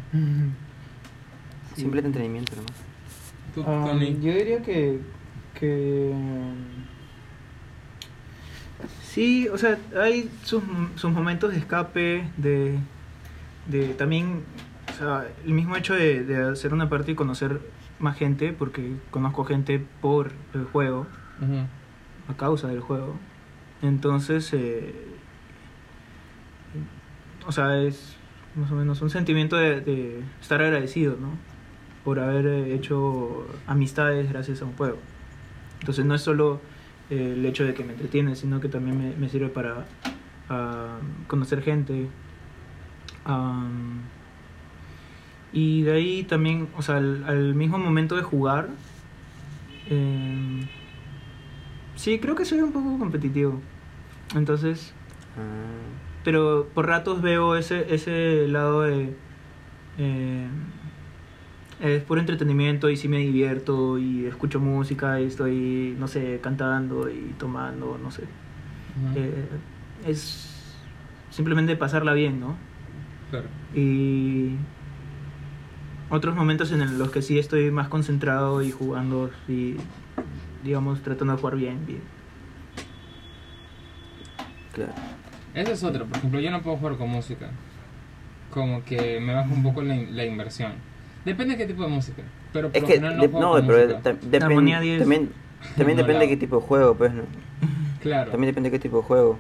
Sí. 1.76 1.82
simple 1.82 2.02
entretenimiento 2.02 2.56
nomás. 2.56 2.74
Tú, 3.54 3.64
Ah, 3.68 3.84
Tony. 3.88 4.18
yo 4.20 4.34
diría 4.34 4.62
que, 4.64 5.00
que 5.54 6.12
sí, 9.04 9.48
o 9.50 9.58
sea, 9.58 9.78
hay 9.98 10.30
sus, 10.44 10.64
sus 10.96 11.12
momentos 11.12 11.52
de 11.52 11.58
escape, 11.58 12.28
de, 12.38 12.78
de 13.68 13.88
también, 13.96 14.44
o 14.94 14.98
sea, 14.98 15.28
el 15.46 15.54
mismo 15.54 15.76
hecho 15.76 15.94
de, 15.94 16.24
de 16.24 16.50
hacer 16.52 16.74
una 16.74 16.90
parte 16.90 17.12
y 17.12 17.16
conocer 17.16 17.60
más 18.00 18.18
gente, 18.18 18.54
porque 18.54 18.94
conozco 19.12 19.44
gente 19.46 19.84
por 20.02 20.32
el 20.54 20.64
juego, 20.66 21.06
Ujú. 21.42 21.66
a 22.32 22.38
causa 22.38 22.68
del 22.70 22.80
juego. 22.80 23.16
Entonces, 23.82 24.50
eh, 24.54 24.94
o 27.46 27.52
sea, 27.52 27.78
es 27.82 28.16
más 28.56 28.72
o 28.72 28.76
menos 28.76 29.02
un 29.02 29.10
sentimiento 29.10 29.56
de, 29.58 29.82
de 29.82 30.22
estar 30.42 30.62
agradecido, 30.62 31.18
¿no? 31.20 31.30
Por 32.04 32.20
haber 32.20 32.46
hecho 32.72 33.46
amistades 33.68 34.30
gracias 34.30 34.62
a 34.62 34.66
un 34.66 34.74
juego. 34.74 34.98
Entonces, 35.80 36.06
no 36.06 36.16
es 36.16 36.22
solo 36.22 36.62
eh, 37.10 37.34
el 37.38 37.46
hecho 37.46 37.66
de 37.66 37.74
que 37.74 37.84
me 37.84 37.94
entretiene, 37.94 38.36
sino 38.36 38.60
que 38.60 38.70
también 38.70 38.98
me, 38.98 39.16
me 39.16 39.30
sirve 39.30 39.50
para 39.50 39.86
ah, 40.50 40.98
conocer 41.28 41.62
gente. 41.62 42.08
Am, 43.26 44.02
y 45.52 45.82
de 45.84 45.92
ahí 45.94 46.24
también, 46.24 46.68
o 46.78 46.82
sea, 46.82 46.98
al, 46.98 47.24
al 47.26 47.56
mismo 47.56 47.78
momento 47.78 48.16
de 48.16 48.24
jugar, 48.24 48.70
em, 49.90 50.68
Sí, 51.96 52.20
creo 52.20 52.36
que 52.36 52.46
soy 52.46 52.62
un 52.62 52.72
poco 52.72 52.98
competitivo. 52.98 53.60
Entonces, 54.36 54.94
Ah, 55.38 55.42
pero 56.24 56.68
por 56.74 56.88
ratos 56.88 57.22
veo 57.22 57.56
ese, 57.56 57.94
ese 57.94 58.48
lado 58.48 58.82
de... 58.82 59.16
eh, 59.98 60.48
es 61.80 62.04
puro 62.04 62.20
entretenimiento 62.20 62.90
y 62.90 62.98
sí 62.98 63.08
me 63.08 63.18
divierto 63.20 63.98
y 63.98 64.26
escucho 64.26 64.60
música 64.60 65.20
y 65.22 65.26
estoy, 65.26 65.96
no 65.98 66.08
sé, 66.08 66.40
cantando 66.42 67.10
y 67.10 67.34
tomando, 67.38 67.98
no 68.02 68.12
sé. 68.12 68.24
Eh, 69.16 69.48
es 70.06 70.76
simplemente 71.30 71.76
pasarla 71.76 72.14
bien, 72.14 72.40
¿no? 72.40 72.56
Claro. 73.30 73.46
Y 73.74 74.56
otros 76.10 76.36
momentos 76.36 76.72
en 76.72 76.98
los 76.98 77.12
que 77.12 77.22
sí 77.22 77.38
estoy 77.40 77.72
más 77.72 77.88
concentrado 77.88 78.62
y 78.64 78.72
jugando 78.72 79.30
y, 79.48 79.76
digamos, 80.64 81.02
tratando 81.02 81.34
de 81.36 81.40
jugar 81.40 81.56
bien, 81.56 81.86
bien. 81.86 82.02
claro. 84.74 84.94
Esa 85.54 85.72
es 85.72 85.84
otra, 85.84 86.06
por 86.06 86.18
ejemplo, 86.18 86.40
yo 86.40 86.52
no 86.52 86.62
puedo 86.62 86.78
jugar 86.78 86.98
con 86.98 87.10
música. 87.10 87.50
Como 88.52 88.84
que 88.84 89.20
me 89.20 89.34
baja 89.34 89.50
un 89.54 89.64
poco 89.64 89.82
la, 89.82 89.96
in- 89.96 90.16
la 90.16 90.26
inversión. 90.26 90.74
Depende 91.30 91.56
de 91.56 91.58
qué 91.58 91.68
tipo 91.68 91.84
de 91.84 91.90
música. 91.90 92.22
Pero 92.54 92.70
por 92.70 92.76
Es 92.78 92.82
lo 92.82 92.88
que, 92.88 92.94
general 92.96 93.16
no 93.18 93.22
de- 93.24 93.28
juego 93.30 93.46
no, 93.46 93.52
con 93.54 93.68
pero 93.68 93.80
música. 93.80 94.02
ta- 94.02 94.14
depen- 94.28 94.44
Armonía 94.44 94.80
10. 94.80 95.00
también, 95.00 95.30
también 95.78 95.98
No, 95.98 96.04
depende 96.04 96.26
de 96.26 96.30
qué 96.30 96.38
tipo 96.38 96.56
de 96.58 96.62
juego, 96.62 96.96
pues, 96.96 97.14
¿no? 97.14 97.24
Claro, 98.02 98.32
También 98.32 98.50
depende 98.52 98.70
de 98.70 98.78
qué 98.78 98.82
tipo 98.82 98.98
de 98.98 99.04
juego. 99.04 99.38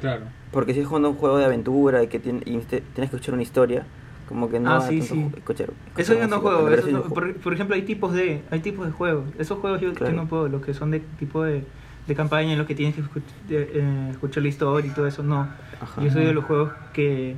claro. 0.00 0.22
Porque 0.50 0.74
si 0.74 0.80
es 0.80 0.86
jugando 0.86 1.10
un 1.10 1.16
juego 1.16 1.38
de 1.38 1.44
aventura 1.44 2.02
y 2.02 2.08
que 2.08 2.18
tiene, 2.18 2.40
y 2.44 2.56
te- 2.58 2.80
tienes 2.80 3.10
que 3.10 3.16
escuchar 3.16 3.34
una 3.34 3.42
historia, 3.42 3.84
como 4.28 4.48
que 4.50 4.58
no 4.58 4.72
Ah, 4.74 4.80
sí, 4.80 4.98
escuchar, 4.98 5.28
escuchar 5.36 5.70
Eso 5.96 6.14
yo 6.14 6.26
no 6.26 6.40
juego. 6.40 6.68
eso 6.70 6.88
no- 6.88 7.02
por, 7.04 7.34
por 7.36 7.52
ejemplo, 7.54 7.74
hay 7.76 7.82
tipos 7.82 8.12
de 8.12 8.42
hay 8.50 8.60
tipos 8.60 8.86
de 8.86 8.92
juegos. 8.92 9.24
Esos 9.38 9.58
juegos 9.60 9.80
yo, 9.80 9.92
Claro. 9.94 10.12
yo 10.14 10.22
no 10.22 10.28
puedo. 10.28 10.48
Los 10.48 10.62
que 10.64 10.74
son 10.74 10.90
de 10.90 11.00
tipo 11.18 11.44
de, 11.44 11.64
de 12.08 12.14
campaña 12.16 12.52
en 12.52 12.58
los 12.58 12.66
que 12.66 12.74
tienes 12.74 12.96
que 12.96 13.02
escuch- 13.02 13.22
de, 13.48 13.70
eh, 13.74 14.08
escuchar 14.10 14.42
la 14.42 14.48
historia 14.48 14.90
y 14.90 14.94
todo 14.94 15.06
eso, 15.06 15.22
no. 15.22 15.48
Ajá. 15.80 16.02
Yo 16.02 16.10
soy 16.10 16.24
de 16.24 16.32
los 16.34 16.44
juegos 16.44 16.72
que 16.92 17.36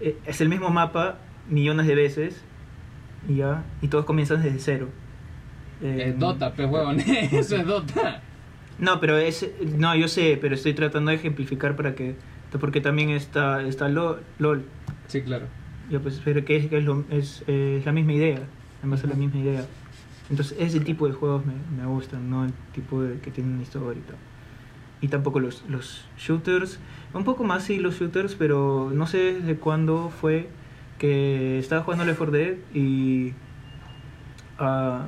eh, 0.00 0.16
es 0.26 0.40
el 0.40 0.48
mismo 0.48 0.70
mapa 0.70 1.18
millones 1.48 1.86
de 1.86 1.94
veces 1.94 2.42
ya 3.28 3.64
y 3.80 3.88
todos 3.88 4.04
comienzan 4.04 4.42
desde 4.42 4.58
cero. 4.58 4.88
Eh, 5.82 6.06
Es 6.10 6.18
Dota, 6.18 6.52
pues 6.54 6.68
huevón. 6.70 7.00
Eso 7.32 7.56
es 7.56 7.66
Dota. 7.66 8.22
No, 8.78 9.00
pero 9.00 9.18
es 9.18 9.48
no, 9.76 9.94
yo 9.94 10.08
sé, 10.08 10.38
pero 10.40 10.54
estoy 10.54 10.74
tratando 10.74 11.10
de 11.10 11.16
ejemplificar 11.16 11.76
para 11.76 11.94
que 11.94 12.14
porque 12.60 12.80
también 12.80 13.10
está 13.10 13.62
está 13.62 13.88
LOL, 13.88 14.20
LOL. 14.38 14.64
Sí, 15.08 15.22
claro. 15.22 15.46
Ya 15.90 16.00
pues, 16.00 16.20
pero 16.24 16.44
que 16.44 16.56
es, 16.56 16.66
que 16.68 16.78
es, 16.78 16.84
lo- 16.84 17.04
es, 17.10 17.42
eh, 17.46 17.76
es 17.80 17.86
la 17.86 17.92
misma 17.92 18.12
idea, 18.12 18.40
además 18.80 19.02
es 19.04 19.08
la 19.10 19.16
misma 19.16 19.40
idea. 19.40 19.64
Entonces 20.30 20.56
ese 20.58 20.80
tipo 20.80 21.06
de 21.06 21.12
juegos 21.14 21.44
me, 21.44 21.52
me 21.76 21.86
gustan, 21.86 22.30
no 22.30 22.44
el 22.44 22.52
tipo 22.74 23.02
de 23.02 23.18
que 23.20 23.30
tienen 23.30 23.54
una 23.54 23.62
historia. 23.62 24.02
Y 25.00 25.08
tampoco 25.08 25.40
los, 25.40 25.64
los 25.68 26.04
shooters, 26.16 26.78
un 27.12 27.24
poco 27.24 27.42
más 27.44 27.64
sí 27.64 27.78
los 27.78 27.98
shooters, 27.98 28.34
pero 28.36 28.90
no 28.94 29.06
sé 29.06 29.34
desde 29.34 29.56
cuándo 29.56 30.10
fue 30.20 30.48
que 31.02 31.58
estaba 31.58 31.82
jugando 31.82 32.04
Left 32.04 32.18
4 32.18 32.32
Dead 32.32 32.54
y... 32.72 33.34
ah, 34.60 35.06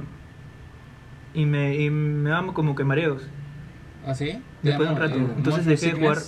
y 1.32 1.46
me, 1.46 1.76
y 1.80 1.88
me 1.88 2.30
daban 2.30 2.52
como 2.52 2.74
que 2.74 2.82
mareos. 2.82 3.22
¿Ah, 4.04 4.12
sí? 4.12 4.42
Después 4.62 4.88
de 4.88 4.94
un 4.94 5.00
rato. 5.00 5.16
Entonces 5.16 5.64
dejé 5.66 5.92
de 5.94 6.00
jugar. 6.00 6.18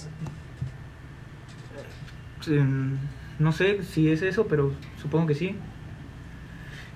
No 3.40 3.50
sé 3.52 3.82
si 3.82 4.08
es 4.08 4.22
eso, 4.22 4.46
pero 4.46 4.72
supongo 5.02 5.26
que 5.26 5.34
sí. 5.34 5.56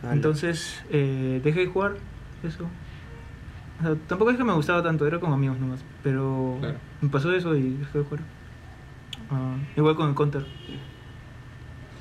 Vale. 0.03 0.15
Entonces 0.15 0.83
eh, 0.91 1.41
dejé 1.43 1.61
de 1.61 1.67
jugar 1.67 1.97
eso. 2.45 2.65
O 3.81 3.83
sea, 3.83 3.97
tampoco 4.07 4.31
es 4.31 4.37
que 4.37 4.45
me 4.45 4.53
gustaba 4.53 4.81
tanto, 4.83 5.07
era 5.09 5.19
con 5.19 5.33
amigos 5.33 5.59
nomás. 5.59 5.85
Pero 6.05 6.57
Claro. 6.61 6.79
me 7.01 7.09
pasó 7.09 7.33
eso 7.33 7.57
y 7.57 7.71
dejé 7.79 7.99
de 7.99 8.05
jugar. 8.05 8.21
Ah, 9.31 9.57
igual 9.77 9.97
con 9.97 10.09
el 10.09 10.15
Counter. 10.15 10.47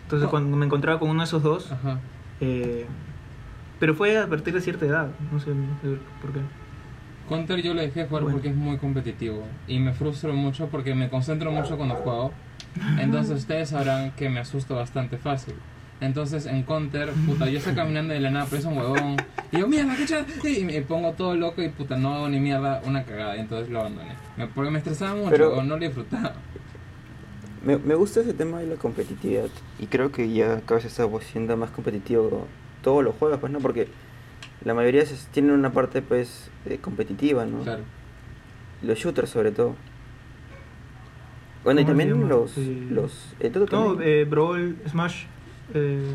Entonces 0.10 0.26
Oh. 0.28 0.32
cuando 0.32 0.58
me 0.58 0.66
encontraba 0.66 0.98
con 1.00 1.12
uno 1.12 1.20
de 1.20 1.26
esos 1.26 1.44
dos, 1.44 1.72
Ajá. 1.72 2.00
eh, 2.42 2.88
pero 3.80 3.94
fue 3.94 4.18
a 4.18 4.26
partir 4.28 4.56
de 4.56 4.60
cierta 4.62 4.84
edad, 4.88 5.10
no 5.32 5.40
sé, 5.40 5.52
por 6.20 6.34
qué. 6.34 6.40
Counter 7.28 7.62
yo 7.62 7.76
lo 7.76 7.82
dejé 7.82 8.00
de 8.02 8.06
jugar 8.08 8.24
Bueno. 8.24 8.38
porque 8.38 8.50
es 8.50 8.56
muy 8.56 8.78
competitivo 8.78 9.44
y 9.68 9.78
me 9.78 9.94
frustro 9.94 10.34
mucho 10.34 10.66
porque 10.70 10.96
me 10.96 11.10
concentro 11.10 11.52
mucho 11.52 11.78
cuando 11.78 11.94
juego. 11.94 12.32
Entonces 13.00 13.38
ustedes 13.42 13.70
sabrán 13.70 14.10
que 14.14 14.30
me 14.30 14.40
asusto 14.40 14.76
bastante 14.76 15.18
fácil. 15.20 15.54
Entonces 16.02 16.48
en 16.48 16.64
Counter, 16.64 17.12
puta, 17.28 17.48
yo 17.48 17.60
estoy 17.60 17.76
caminando 17.76 18.12
de 18.12 18.20
la 18.20 18.32
nada, 18.32 18.46
pero 18.50 18.58
es 18.62 18.66
un 18.66 18.78
huevón. 18.80 19.16
Y 19.52 19.58
digo, 19.58 19.68
mierda, 19.68 19.96
¿qué 19.96 20.06
chata? 20.08 20.32
Y 20.50 20.64
me 20.66 20.82
pongo 20.82 21.12
todo 21.12 21.36
loco 21.36 21.62
y 21.62 21.70
puta, 21.70 21.98
no 21.98 22.16
hago 22.16 22.30
ni 22.30 22.40
mierda, 22.40 22.82
una 22.84 23.04
cagada. 23.04 23.38
Y 23.38 23.42
entonces 23.42 23.70
lo 23.70 23.82
abandoné. 23.82 24.14
Porque 24.56 24.72
me 24.72 24.80
estresaba 24.80 25.14
mucho, 25.14 25.30
Pero- 25.30 25.58
o 25.58 25.62
no 25.64 25.76
lo 25.78 25.86
disfrutaba. 25.86 26.34
Me, 27.64 27.78
me 27.78 27.96
gusta 27.96 28.22
ese 28.22 28.34
tema 28.34 28.60
de 28.60 28.68
la 28.68 28.76
competitividad 28.76 29.48
y 29.80 29.88
creo 29.88 30.12
que 30.12 30.32
ya 30.32 30.62
cada 30.62 30.76
vez 30.82 30.86
está 30.86 31.08
siendo 31.22 31.58
más 31.58 31.70
competitivo 31.72 32.48
todos 32.84 33.04
los 33.04 33.16
juegos, 33.16 33.40
pues 33.40 33.52
no, 33.52 33.60
porque 33.60 33.88
la 34.64 34.74
mayoría 34.74 35.06
se- 35.06 35.28
tienen 35.32 35.52
una 35.52 35.72
parte 35.72 36.02
pues 36.02 36.50
eh, 36.66 36.78
competitiva, 36.82 37.46
¿no? 37.46 37.64
Claro. 37.64 37.84
Los 38.82 38.98
shooters 38.98 39.30
sobre 39.30 39.52
todo. 39.52 39.76
Bueno, 41.66 41.82
y 41.82 41.84
¿Cómo 41.86 41.98
se 42.00 42.06
también 42.08 42.30
los... 42.30 42.58
Eh, 42.58 42.88
los 42.90 43.36
el 43.42 43.52
Dota 43.52 43.76
No, 43.76 43.88
también. 43.90 44.10
eh, 44.10 44.24
Brawl, 44.26 44.78
Smash, 44.88 45.24
eh, 45.74 46.14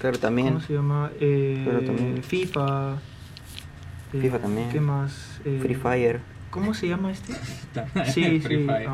claro, 0.00 0.18
también. 0.18 0.48
¿cómo 0.54 0.60
se 0.60 0.72
llama? 0.72 1.10
Eh, 1.20 1.60
Claro, 1.64 1.80
también. 1.84 2.22
FIFA. 2.22 2.94
eh, 4.14 4.20
FIFA 4.22 4.38
también. 4.38 4.70
¿Qué 4.70 4.80
más? 4.80 5.40
Eh, 5.44 5.58
Free 5.60 5.74
Fire. 5.74 6.20
¿Cómo 6.50 6.72
se 6.72 6.88
llama 6.88 7.10
este? 7.12 7.34
Sí, 8.06 8.40
Free 8.40 8.60
sí. 8.60 8.64
Fire. 8.66 8.88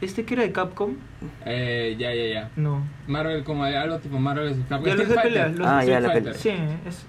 Este 0.00 0.24
que 0.24 0.34
era 0.34 0.42
de 0.44 0.52
Capcom, 0.52 0.94
Eh, 1.44 1.96
ya, 1.98 2.14
ya, 2.14 2.26
ya. 2.26 2.50
no. 2.56 2.82
Marvel, 3.06 3.42
como 3.44 3.64
de 3.64 3.76
algo 3.76 3.98
tipo 3.98 4.18
Marvel 4.18 4.50
vs. 4.54 4.64
Capcom. 4.68 4.86
Ya, 4.86 4.94
los 4.94 5.02
Street 5.08 5.16
de 5.16 5.22
pelea, 5.22 5.48
los 5.48 5.66
Ah, 5.66 5.84
ya, 5.84 6.00
la 6.00 6.12
pelea. 6.12 6.34
Sí, 6.34 6.50
es 6.86 7.04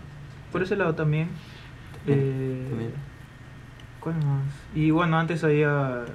por 0.51 0.63
ese 0.63 0.75
lado 0.75 0.95
también. 0.95 1.29
Eh, 2.07 2.65
También. 2.69 2.91
¿Cuál 3.99 4.15
más? 4.15 4.45
Y 4.73 4.91
bueno, 4.91 5.19
antes 5.19 5.43
había 5.43 6.05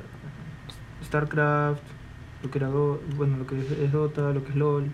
StarCraft, 1.05 1.83
lo 2.43 2.51
que 2.51 2.59
era 2.59 2.69
Do- 2.69 3.01
bueno, 3.17 3.37
lo 3.37 3.47
que 3.47 3.59
es, 3.61 3.71
es 3.71 3.93
Dota, 3.93 4.33
lo 4.33 4.43
que 4.45 4.51
es 4.51 4.57
LOL. 4.57 4.91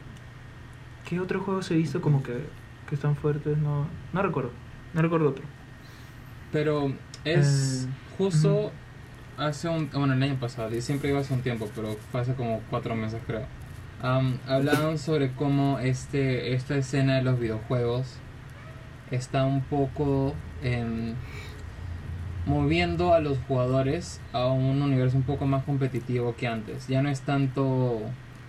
¿Qué 1.08 1.20
otros 1.20 1.42
juegos 1.44 1.70
he 1.70 1.74
visto 1.76 2.00
como 2.00 2.22
que, 2.22 2.44
que 2.88 2.94
están 2.94 3.16
fuertes? 3.16 3.56
No, 3.58 3.86
no 4.12 4.22
recuerdo. 4.22 4.50
No 4.94 5.02
recuerdo 5.02 5.28
otro. 5.30 5.44
Pero 6.52 6.92
es 7.24 7.86
Eh, 7.88 7.92
justo 8.18 8.72
hace 9.40 9.68
un... 9.68 9.90
Bueno, 9.90 10.12
el 10.12 10.22
año 10.22 10.36
pasado, 10.36 10.74
y 10.74 10.82
siempre 10.82 11.10
iba 11.10 11.20
hace 11.20 11.32
un 11.34 11.40
tiempo, 11.40 11.68
pero 11.74 11.96
fue 12.12 12.20
hace 12.20 12.34
como 12.34 12.60
cuatro 12.70 12.94
meses 12.94 13.20
creo. 13.26 13.42
Am, 14.02 14.38
hablaban 14.46 14.98
sobre 14.98 15.32
cómo 15.32 15.78
este, 15.78 16.54
esta 16.54 16.76
escena 16.76 17.16
de 17.16 17.22
los 17.22 17.38
videojuegos 17.38 18.16
está 19.10 19.44
un 19.44 19.62
poco 19.62 20.34
em, 20.62 21.14
moviendo 22.46 23.12
a 23.12 23.20
los 23.20 23.38
jugadores 23.46 24.20
a 24.32 24.46
un 24.46 24.80
universo 24.80 25.16
un 25.16 25.24
poco 25.24 25.46
más 25.46 25.64
competitivo 25.64 26.34
que 26.36 26.46
antes. 26.46 26.86
Ya 26.86 27.02
no 27.02 27.10
es 27.10 27.20
tanto 27.22 28.00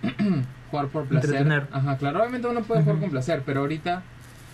jugar 0.72 0.88
por 0.88 1.06
placer. 1.06 1.32
Entretener. 1.32 1.68
Ajá, 1.72 1.98
claro, 1.98 2.20
obviamente 2.20 2.48
uno 2.48 2.62
puede 2.62 2.84
jugar 2.84 3.00
con 3.00 3.10
placer, 3.10 3.44
pero 3.46 3.62
ahorita 3.62 4.04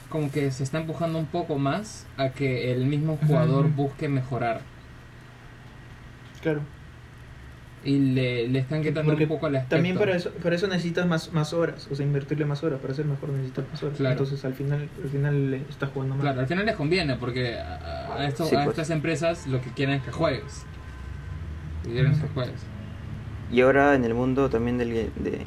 como 0.10 0.32
que 0.32 0.52
se 0.52 0.64
está 0.64 0.80
empujando 0.80 1.20
un 1.20 1.26
poco 1.26 1.58
más 1.58 2.08
a 2.18 2.30
que 2.30 2.72
el 2.72 2.86
mismo 2.86 3.18
jugador 3.18 3.70
busque 3.70 4.08
mejorar 4.08 4.62
Claro. 6.54 6.62
y 7.84 8.00
le, 8.00 8.48
le 8.50 8.60
están 8.60 8.82
quitando 8.82 9.12
Porque 9.12 9.24
un 9.24 9.30
poco 9.30 9.46
aspecto. 9.48 9.68
También 9.76 9.98
para 9.98 10.16
eso, 10.16 10.32
para 10.44 10.56
eso 10.56 10.68
necesitas 10.68 11.06
más, 11.08 11.32
más 11.32 11.54
horas, 11.54 11.88
o 11.92 11.96
sea, 11.96 12.06
invertirle 12.06 12.44
más 12.46 12.64
horas. 12.64 12.80
Para 12.82 12.94
ser 12.94 13.06
mejor 13.06 13.30
necesitas 13.30 13.66
más 13.72 13.84
horas. 13.84 13.98
Claro. 13.98 14.12
Entonces 14.14 14.44
al 14.46 14.54
final, 14.54 14.90
al 15.04 15.10
final 15.10 15.52
le 15.52 15.58
estás 15.70 15.90
jugando 15.94 16.16
más. 16.16 16.24
Claro, 16.24 16.40
al 16.42 16.48
final 16.48 16.66
les 16.66 16.76
conviene 16.76 17.16
porque 17.16 17.56
a, 17.58 18.16
a 18.16 18.28
esto- 18.28 18.46
Sí, 18.46 18.56
a 18.56 18.64
pues. 18.66 18.70
estas 18.78 18.90
empresas 18.90 19.48
lo 19.48 19.62
que 19.62 19.70
quieren 19.72 19.96
es 19.96 20.04
que 20.04 20.12
juegues. 20.12 20.66
Y 21.86 21.90
quieren 21.92 22.20
que 22.20 22.28
juegues. 22.28 22.62
Y 23.52 23.62
ahora 23.62 23.96
en 23.96 24.04
el 24.04 24.14
mundo 24.14 24.50
también 24.50 24.78
del, 24.78 24.90
de- 24.90 25.46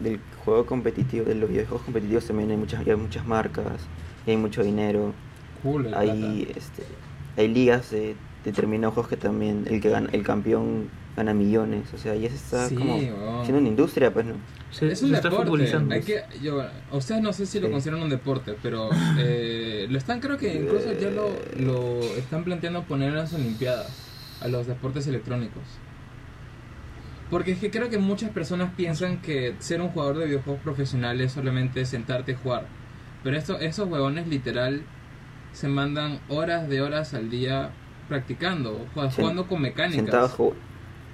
del 0.00 0.20
juego 0.44 0.64
competitivo, 0.64 1.26
de 1.26 1.34
los 1.34 1.50
videojuegos 1.50 1.82
competitivos 1.84 2.26
también 2.26 2.50
hay 2.50 2.56
muchas, 2.56 2.86
hay 2.86 2.96
muchas 2.96 3.26
marcas, 3.26 3.66
y 4.26 4.30
hay 4.30 4.36
mucho 4.38 4.62
dinero, 4.62 5.12
Cool, 5.62 5.92
hay 5.94 6.08
plata. 6.44 6.58
este 6.58 6.82
hay 7.36 7.48
ligas 7.48 7.90
de 7.90 8.14
determinados 8.44 8.94
juegos 8.94 9.08
que 9.10 9.16
también 9.16 9.64
el 9.68 9.80
que 9.80 9.90
gana, 9.90 10.08
el 10.12 10.22
campeón 10.22 10.88
gana 11.16 11.34
millones, 11.34 11.92
o 11.94 11.98
sea, 11.98 12.14
ya 12.16 12.28
se 12.30 12.36
está 12.36 12.68
Sí, 12.68 12.74
como 12.74 12.96
weón. 12.96 13.42
siendo 13.44 13.58
una 13.60 13.68
industria, 13.68 14.12
pues 14.12 14.26
no. 14.26 14.34
Se, 14.70 14.90
es 14.90 15.02
un 15.02 15.12
deporte. 15.12 15.36
futbolizando. 15.36 15.94
Hay 15.94 16.00
que, 16.02 16.22
yo, 16.42 16.62
ustedes 16.92 17.20
no 17.20 17.32
sé 17.34 17.44
si 17.46 17.60
lo 17.60 17.66
Sí. 17.66 17.72
consideran 17.72 18.02
un 18.02 18.08
deporte, 18.08 18.56
pero 18.62 18.88
eh, 19.18 19.86
lo 19.90 19.98
están, 19.98 20.20
creo 20.20 20.38
que 20.38 20.54
incluso 20.54 20.92
ya 20.94 21.10
lo, 21.10 21.28
lo 21.58 22.00
están 22.16 22.44
planteando 22.44 22.82
poner 22.84 23.10
en 23.10 23.16
las 23.16 23.32
Olimpiadas 23.34 23.88
a 24.40 24.48
los 24.48 24.66
deportes 24.66 25.06
electrónicos. 25.06 25.62
Porque 27.30 27.52
es 27.52 27.58
que 27.58 27.70
creo 27.70 27.88
que 27.88 27.98
muchas 27.98 28.30
personas 28.30 28.72
piensan 28.76 29.22
que 29.22 29.54
ser 29.58 29.80
un 29.80 29.88
jugador 29.88 30.18
de 30.18 30.26
videojuegos 30.26 30.60
profesional 30.62 31.20
es 31.20 31.32
solamente 31.32 31.84
sentarte 31.86 32.32
y 32.32 32.34
jugar. 32.34 32.66
Pero 33.24 33.36
esto, 33.36 33.58
esos 33.58 33.88
huevones 33.88 34.28
literal 34.28 34.82
se 35.52 35.68
mandan 35.68 36.18
horas 36.28 36.68
de 36.68 36.82
horas 36.82 37.14
al 37.14 37.30
día 37.30 37.70
practicando, 38.12 38.86
jugando 38.94 39.46
con 39.46 39.62
mecánicas. 39.62 39.96
Sentados 39.96 40.54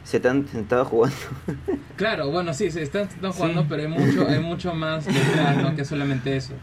se 0.03 0.17
están 0.17 0.47
sentados 0.49 0.89
jugando. 0.89 1.17
Claro, 1.97 2.31
bueno, 2.31 2.55
sí, 2.55 2.71
se 2.71 2.83
están, 2.83 3.03
están 3.03 3.33
jugando, 3.33 3.63
Sí. 3.63 3.67
pero 3.71 3.83
hay 3.83 3.89
mucho, 3.89 4.27
hay 4.29 4.39
mucho 4.41 4.75
más 4.75 5.05
detrás, 5.07 5.57
¿no? 5.63 5.75
Que 5.77 5.85
solamente 5.85 6.37
eso. 6.37 6.55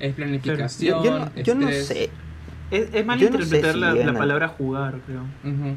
Es 0.00 0.14
planificación, 0.14 1.02
Yo, 1.02 1.04
yo 1.04 1.18
no, 1.18 1.42
yo 1.42 1.54
no 1.54 1.72
sé, 1.72 2.10
Es, 2.70 2.88
es 2.94 3.06
mal 3.06 3.18
Yo 3.18 3.30
no 3.30 3.38
sé 3.38 3.44
interpretar 3.44 3.74
si 3.74 3.80
la, 3.80 4.10
a- 4.10 4.18
palabra 4.18 4.48
jugar, 4.48 4.94
creo. 5.06 5.22
Ujú. 5.44 5.76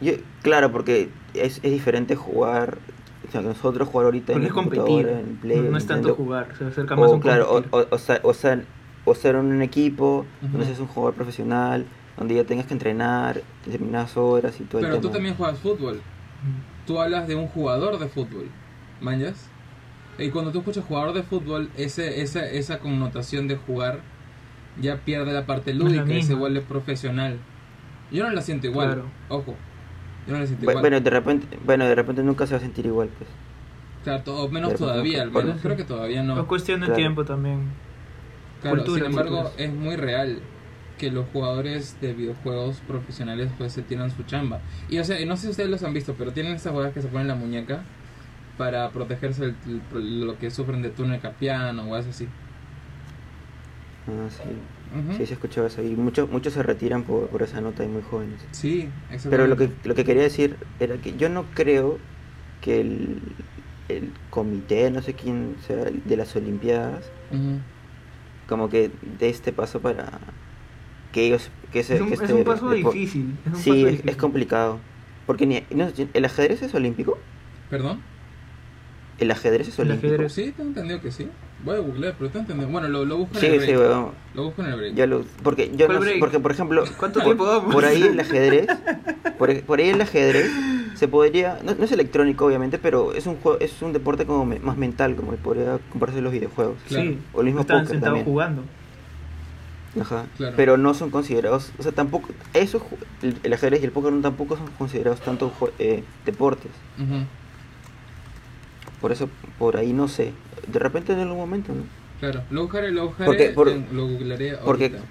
Yo, 0.00 0.12
claro, 0.42 0.70
porque 0.72 1.08
es, 1.34 1.56
es 1.62 1.70
diferente 1.72 2.14
jugar, 2.16 2.78
o 3.26 3.32
sea, 3.32 3.40
nosotros 3.40 3.88
jugar 3.88 4.04
ahorita 4.06 4.32
Porque 4.34 4.46
en 4.46 4.50
es 4.50 4.52
competir. 4.52 5.08
en 5.08 5.36
Play, 5.36 5.60
no, 5.60 5.70
no 5.70 5.78
es 5.78 5.86
tanto 5.86 6.14
jugar, 6.14 6.46
se 6.58 6.64
acerca 6.66 6.94
más 6.96 7.06
a 7.06 7.08
O, 7.12 7.14
un 7.14 7.20
claro, 7.20 7.50
o, 7.50 7.76
o, 7.76 7.86
o 7.90 7.98
ser, 7.98 8.20
o, 8.22 8.34
ser, 8.34 8.64
o 9.04 9.14
ser 9.14 9.34
en 9.36 9.46
un 9.46 9.62
equipo 9.62 10.26
donde 10.40 10.58
Ujú. 10.58 10.66
seas 10.66 10.80
un 10.80 10.86
jugador 10.86 11.14
profesional, 11.14 11.86
donde 12.16 12.34
ya 12.34 12.44
tengas 12.44 12.66
que 12.66 12.72
entrenar 12.74 13.42
determinadas 13.64 14.16
horas 14.16 14.58
y 14.60 14.64
todo 14.64 14.80
el 14.80 14.86
Pero 14.86 14.96
tú 14.96 15.02
tema. 15.02 15.14
también 15.14 15.34
juegas 15.36 15.58
fútbol. 15.58 16.00
Tú 16.86 17.00
hablas 17.00 17.26
de 17.28 17.34
un 17.34 17.48
jugador 17.48 17.98
de 17.98 18.08
fútbol. 18.08 18.46
¿Manjas? 19.00 19.48
Y 20.18 20.30
cuando 20.30 20.50
tú 20.52 20.60
escuchas 20.60 20.84
jugador 20.84 21.12
de 21.14 21.22
fútbol, 21.22 21.68
ese, 21.76 22.22
esa, 22.22 22.48
esa 22.48 22.78
connotación 22.78 23.48
de 23.48 23.56
jugar 23.56 24.00
ya 24.80 24.96
pierde 24.96 25.32
la 25.32 25.44
parte 25.46 25.74
No 25.74 25.84
lúdica 25.84 26.12
y 26.14 26.22
se 26.22 26.34
vuelve 26.34 26.60
profesional. 26.62 27.38
Yo 28.10 28.24
no 28.24 28.30
la 28.30 28.40
siento 28.40 28.66
igual. 28.66 28.86
Claro. 28.94 29.04
Ojo. 29.28 29.54
Yo 30.26 30.32
no 30.32 30.38
la 30.40 30.46
siento 30.46 30.64
igual. 30.64 30.80
Bueno, 30.80 31.00
de 31.00 31.10
repente, 31.10 31.58
bueno, 31.64 31.84
de 31.86 31.94
repente 31.94 32.22
nunca 32.22 32.46
se 32.46 32.54
va 32.54 32.58
a 32.58 32.60
sentir 32.60 32.86
igual, 32.86 33.08
pues. 33.18 33.28
Claro, 34.04 34.22
to- 34.22 34.36
o 34.44 34.48
menos 34.48 34.74
todavía, 34.74 35.22
al 35.22 35.30
menos. 35.32 35.60
Creo 35.60 35.76
que 35.76 35.84
todavía 35.84 36.22
no. 36.22 36.38
Es 36.40 36.46
cuestión 36.46 36.80
de 36.80 36.86
Claro. 36.86 36.96
tiempo 36.98 37.24
también. 37.24 37.64
Claro, 38.62 38.76
Cultura, 38.78 39.00
sin 39.06 39.10
embargo, 39.10 39.50
es 39.58 39.72
muy 39.72 39.96
real 39.96 40.38
que 40.98 41.10
los 41.10 41.26
jugadores 41.32 41.96
de 42.00 42.14
videojuegos 42.14 42.78
profesionales 42.86 43.50
pues 43.58 43.72
se 43.72 43.82
tiran 43.82 44.10
su 44.10 44.22
chamba. 44.24 44.60
Y 44.88 44.98
o 44.98 45.04
sea, 45.04 45.22
no 45.26 45.36
sé 45.36 45.42
si 45.44 45.48
ustedes 45.50 45.68
los 45.70 45.82
han 45.82 45.92
visto, 45.94 46.14
pero 46.16 46.32
tienen 46.32 46.54
estas 46.54 46.72
jugadas 46.72 46.94
que 46.94 47.02
se 47.02 47.08
ponen 47.08 47.22
en 47.22 47.28
la 47.28 47.34
muñeca 47.34 47.82
para 48.56 48.90
protegerse 48.90 49.42
del- 49.46 49.56
del- 49.92 50.26
lo 50.26 50.38
que 50.38 50.50
sufren 50.50 50.80
de 50.82 50.88
túnel 50.90 51.20
capiano 51.20 51.82
o 51.82 51.94
algo 51.94 52.10
así. 52.10 52.26
Ah, 54.08 54.28
sí. 54.30 54.42
Ujú. 54.98 55.16
Sí, 55.18 55.26
se 55.26 55.34
escuchaba 55.34 55.66
eso. 55.66 55.82
Y 55.82 55.90
muchos 55.96 56.30
muchos 56.30 56.52
se 56.54 56.62
retiran 56.62 57.02
por, 57.02 57.28
por 57.28 57.42
esa 57.42 57.60
nota 57.60 57.84
y 57.84 57.88
muy 57.88 58.02
jóvenes. 58.02 58.40
Sí. 58.52 58.88
Pero 59.28 59.46
lo 59.46 59.56
que, 59.56 59.68
lo 59.84 59.94
que 59.94 60.04
quería 60.04 60.22
decir 60.22 60.56
era 60.80 60.96
que 60.96 61.16
yo 61.16 61.28
no 61.28 61.44
creo 61.54 61.98
que 62.60 62.80
el, 62.80 63.18
el 63.88 64.12
comité, 64.30 64.90
no 64.90 65.02
sé 65.02 65.14
quién 65.14 65.56
sea, 65.66 65.76
de 66.04 66.16
las 66.16 66.34
Olimpiadas, 66.36 67.04
como 68.48 68.68
que 68.70 68.90
dé 69.18 69.28
este 69.28 69.52
paso 69.52 69.80
para 69.80 70.20
que 71.16 71.26
ellos... 71.26 71.50
Que 71.72 71.80
ese, 71.80 71.94
Es 71.94 72.00
un, 72.02 72.08
que 72.08 72.14
es 72.14 72.20
este 72.20 72.34
un 72.34 72.44
paso 72.44 72.70
difícil. 72.70 73.34
Es 73.46 73.52
un 73.54 73.58
Sí, 73.58 73.70
paso 73.70 73.78
es, 73.80 73.86
difícil. 73.92 74.10
es 74.10 74.16
complicado. 74.16 74.78
Porque 75.26 75.46
ni, 75.46 75.62
no, 75.70 75.88
¿el 76.12 76.24
ajedrez 76.26 76.60
es 76.62 76.74
olímpico? 76.74 77.18
¿Perdón? 77.70 78.00
¿El 79.18 79.30
ajedrez 79.30 79.66
es 79.68 79.78
El 79.78 79.86
olímpico? 79.88 80.12
ajedrez. 80.12 80.32
Sí, 80.32 80.52
tengo 80.54 80.68
entendido 80.68 81.00
que 81.00 81.10
sí. 81.10 81.26
Voy 81.64 81.76
a 81.76 81.78
googlear, 81.78 82.14
pero 82.18 82.30
tengo 82.30 82.42
entendido. 82.42 82.68
Bueno, 82.70 82.88
lo, 82.88 83.04
lo 83.06 83.16
busco 83.16 83.38
en 83.38 83.44
el 83.46 83.60
sí, 83.62 83.72
break. 83.74 84.12
Lo 84.34 84.44
busco 84.44 84.62
en 84.62 84.68
el 84.68 84.76
break. 84.76 84.94
Ya 84.94 85.06
lo, 85.06 85.24
porque 85.42 85.70
yo 85.74 85.86
¿Cuál 85.86 85.98
no 85.98 86.02
sé, 86.04 86.08
break? 86.10 86.20
porque 86.20 86.38
por 86.38 86.52
ejemplo, 86.52 86.84
¿Cuánto 86.98 87.18
por, 87.20 87.24
tiempo 87.24 87.46
vamos? 87.46 87.74
por 87.74 87.84
ahí 87.86 88.02
el 88.02 88.20
ajedrez, 88.26 88.66
por, 89.38 89.60
por 89.62 89.78
ahí 89.80 89.88
el 89.88 90.00
ajedrez 90.02 90.50
se 90.94 91.08
podría, 91.08 91.58
no, 91.64 91.74
no 91.74 91.84
es 91.84 91.92
electrónico 91.92 92.44
obviamente, 92.46 92.78
pero 92.78 93.14
es 93.14 93.26
un 93.26 93.36
juego, 93.36 93.58
es 93.60 93.80
un 93.82 93.92
deporte 93.94 94.26
como 94.26 94.44
me- 94.44 94.58
más 94.60 94.76
mental, 94.76 95.16
como 95.16 95.32
podría 95.32 95.78
compararse 95.90 96.20
los 96.20 96.32
videojuegos. 96.32 96.76
Claro. 96.88 97.10
Sí, 97.10 97.18
O 97.32 97.40
el 97.40 97.46
mismo 97.46 97.62
estaban 97.62 97.84
póker 97.84 97.96
sentados 97.96 98.22
jugando. 98.22 98.62
Ajá. 100.00 100.26
Claro. 100.36 100.54
Pero 100.56 100.76
no 100.76 100.94
son 100.94 101.10
considerados, 101.10 101.72
o 101.78 101.82
sea, 101.82 101.92
tampoco, 101.92 102.28
eso, 102.54 102.84
el, 103.22 103.36
el 103.42 103.52
ajedrez 103.52 103.80
y 103.82 103.84
el 103.84 103.92
póker 103.92 104.12
no 104.12 104.20
tampoco 104.20 104.56
son 104.56 104.66
considerados 104.78 105.20
tanto 105.20 105.52
eh, 105.78 106.04
deportes. 106.24 106.70
Por 109.00 109.12
eso, 109.12 109.28
por 109.58 109.76
ahí 109.76 109.92
no 109.92 110.08
sé. 110.08 110.32
De 110.66 110.78
repente 110.78 111.12
en 111.12 111.20
algún 111.20 111.36
momento, 111.38 111.72
¿no? 111.74 111.82
Claro, 112.20 112.42
lo 112.50 112.62
buscaré, 112.62 112.90
lo 112.92 113.08
buscaré, 113.08 113.26
Porque- 113.26 113.48
por- 113.50 113.68
en- 113.68 113.86
lo 113.92 114.06
googlearé 114.08 114.56
porque- 114.64 114.84
ahorita. 114.86 115.04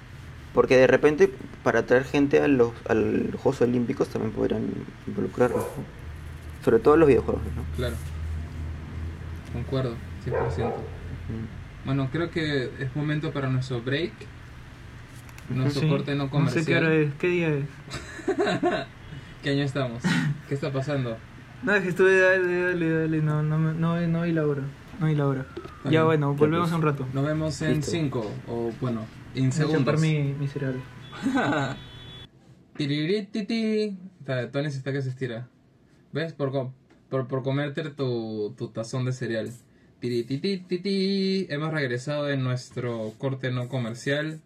Porque 0.52 0.76
de 0.78 0.86
repente, 0.86 1.30
para 1.62 1.80
atraer 1.80 2.04
gente 2.04 2.40
a 2.40 2.48
los, 2.48 2.72
a 2.88 2.94
los 2.94 3.34
Juegos 3.40 3.60
Olímpicos 3.60 4.08
también 4.08 4.32
podrían 4.32 4.66
involucrarlos. 5.06 5.60
¿no? 5.60 6.64
Sobre 6.64 6.78
todo 6.78 6.96
los 6.96 7.06
videojuegos, 7.06 7.42
¿no? 7.54 7.62
Claro. 7.76 7.94
Concuerdo, 9.52 9.94
100%. 10.24 10.68
Mm. 10.68 11.86
Bueno, 11.86 12.08
creo 12.10 12.30
que 12.30 12.70
es 12.80 12.96
momento 12.96 13.32
para 13.32 13.48
nuestro 13.48 13.82
break. 13.82 14.12
Nuestro 15.50 15.82
Sí, 15.82 15.88
corte 15.88 16.14
no 16.14 16.24
No 16.24 16.30
comercial. 16.30 16.64
sé 16.64 16.70
qué 16.70 16.76
hora 16.78 16.94
es, 16.94 17.14
qué 17.14 17.28
día 17.28 17.48
es. 17.48 17.64
¿Qué 19.42 19.50
año 19.50 19.62
estamos? 19.62 20.02
¿Qué 20.48 20.54
está 20.54 20.72
pasando? 20.72 21.16
No, 21.62 21.74
es 21.74 21.82
que 21.82 21.88
estuve, 21.90 22.18
dale, 22.18 22.60
dale, 22.62 22.90
dale, 22.90 23.22
no, 23.22 23.42
no, 23.42 23.58
me- 23.58 23.74
no, 23.74 24.00
no 24.06 24.22
vi 24.22 24.32
la 24.32 24.46
hora. 24.46 24.62
No 25.00 25.06
vi 25.06 25.14
la 25.14 25.26
hora. 25.26 25.46
Está 25.78 25.90
Ya 25.90 26.04
bueno, 26.04 26.32
Ya 26.34 26.38
volvemos 26.38 26.68
pues. 26.70 26.76
un 26.78 26.82
rato. 26.82 27.06
Nos 27.12 27.24
vemos 27.26 27.62
en 27.62 27.76
Listo. 27.76 27.90
5 27.92 28.32
o 28.48 28.72
bueno, 28.80 29.02
en 29.34 29.42
Voy 29.42 29.48
a 29.48 29.52
segundos. 29.52 29.80
chapar 29.84 29.98
mi, 30.00 30.34
mi 30.38 30.48
cereal. 30.48 30.74
Tony 34.52 34.70
se 34.70 34.78
está 34.78 34.92
que 34.92 35.02
se 35.02 35.08
estira. 35.10 35.48
¿Ves? 36.12 36.32
Por, 36.32 36.52
por, 37.08 37.26
por 37.28 37.42
comerte 37.42 37.82
tu, 37.90 38.54
tu 38.56 38.68
tazón 38.68 39.04
de 39.04 39.12
cereal. 39.12 39.50
Tirititititi. 40.00 41.46
Hemos 41.50 41.72
regresado 41.72 42.28
en 42.30 42.42
nuestro 42.42 43.12
corte 43.18 43.50
no 43.50 43.68
comercial. 43.68 44.40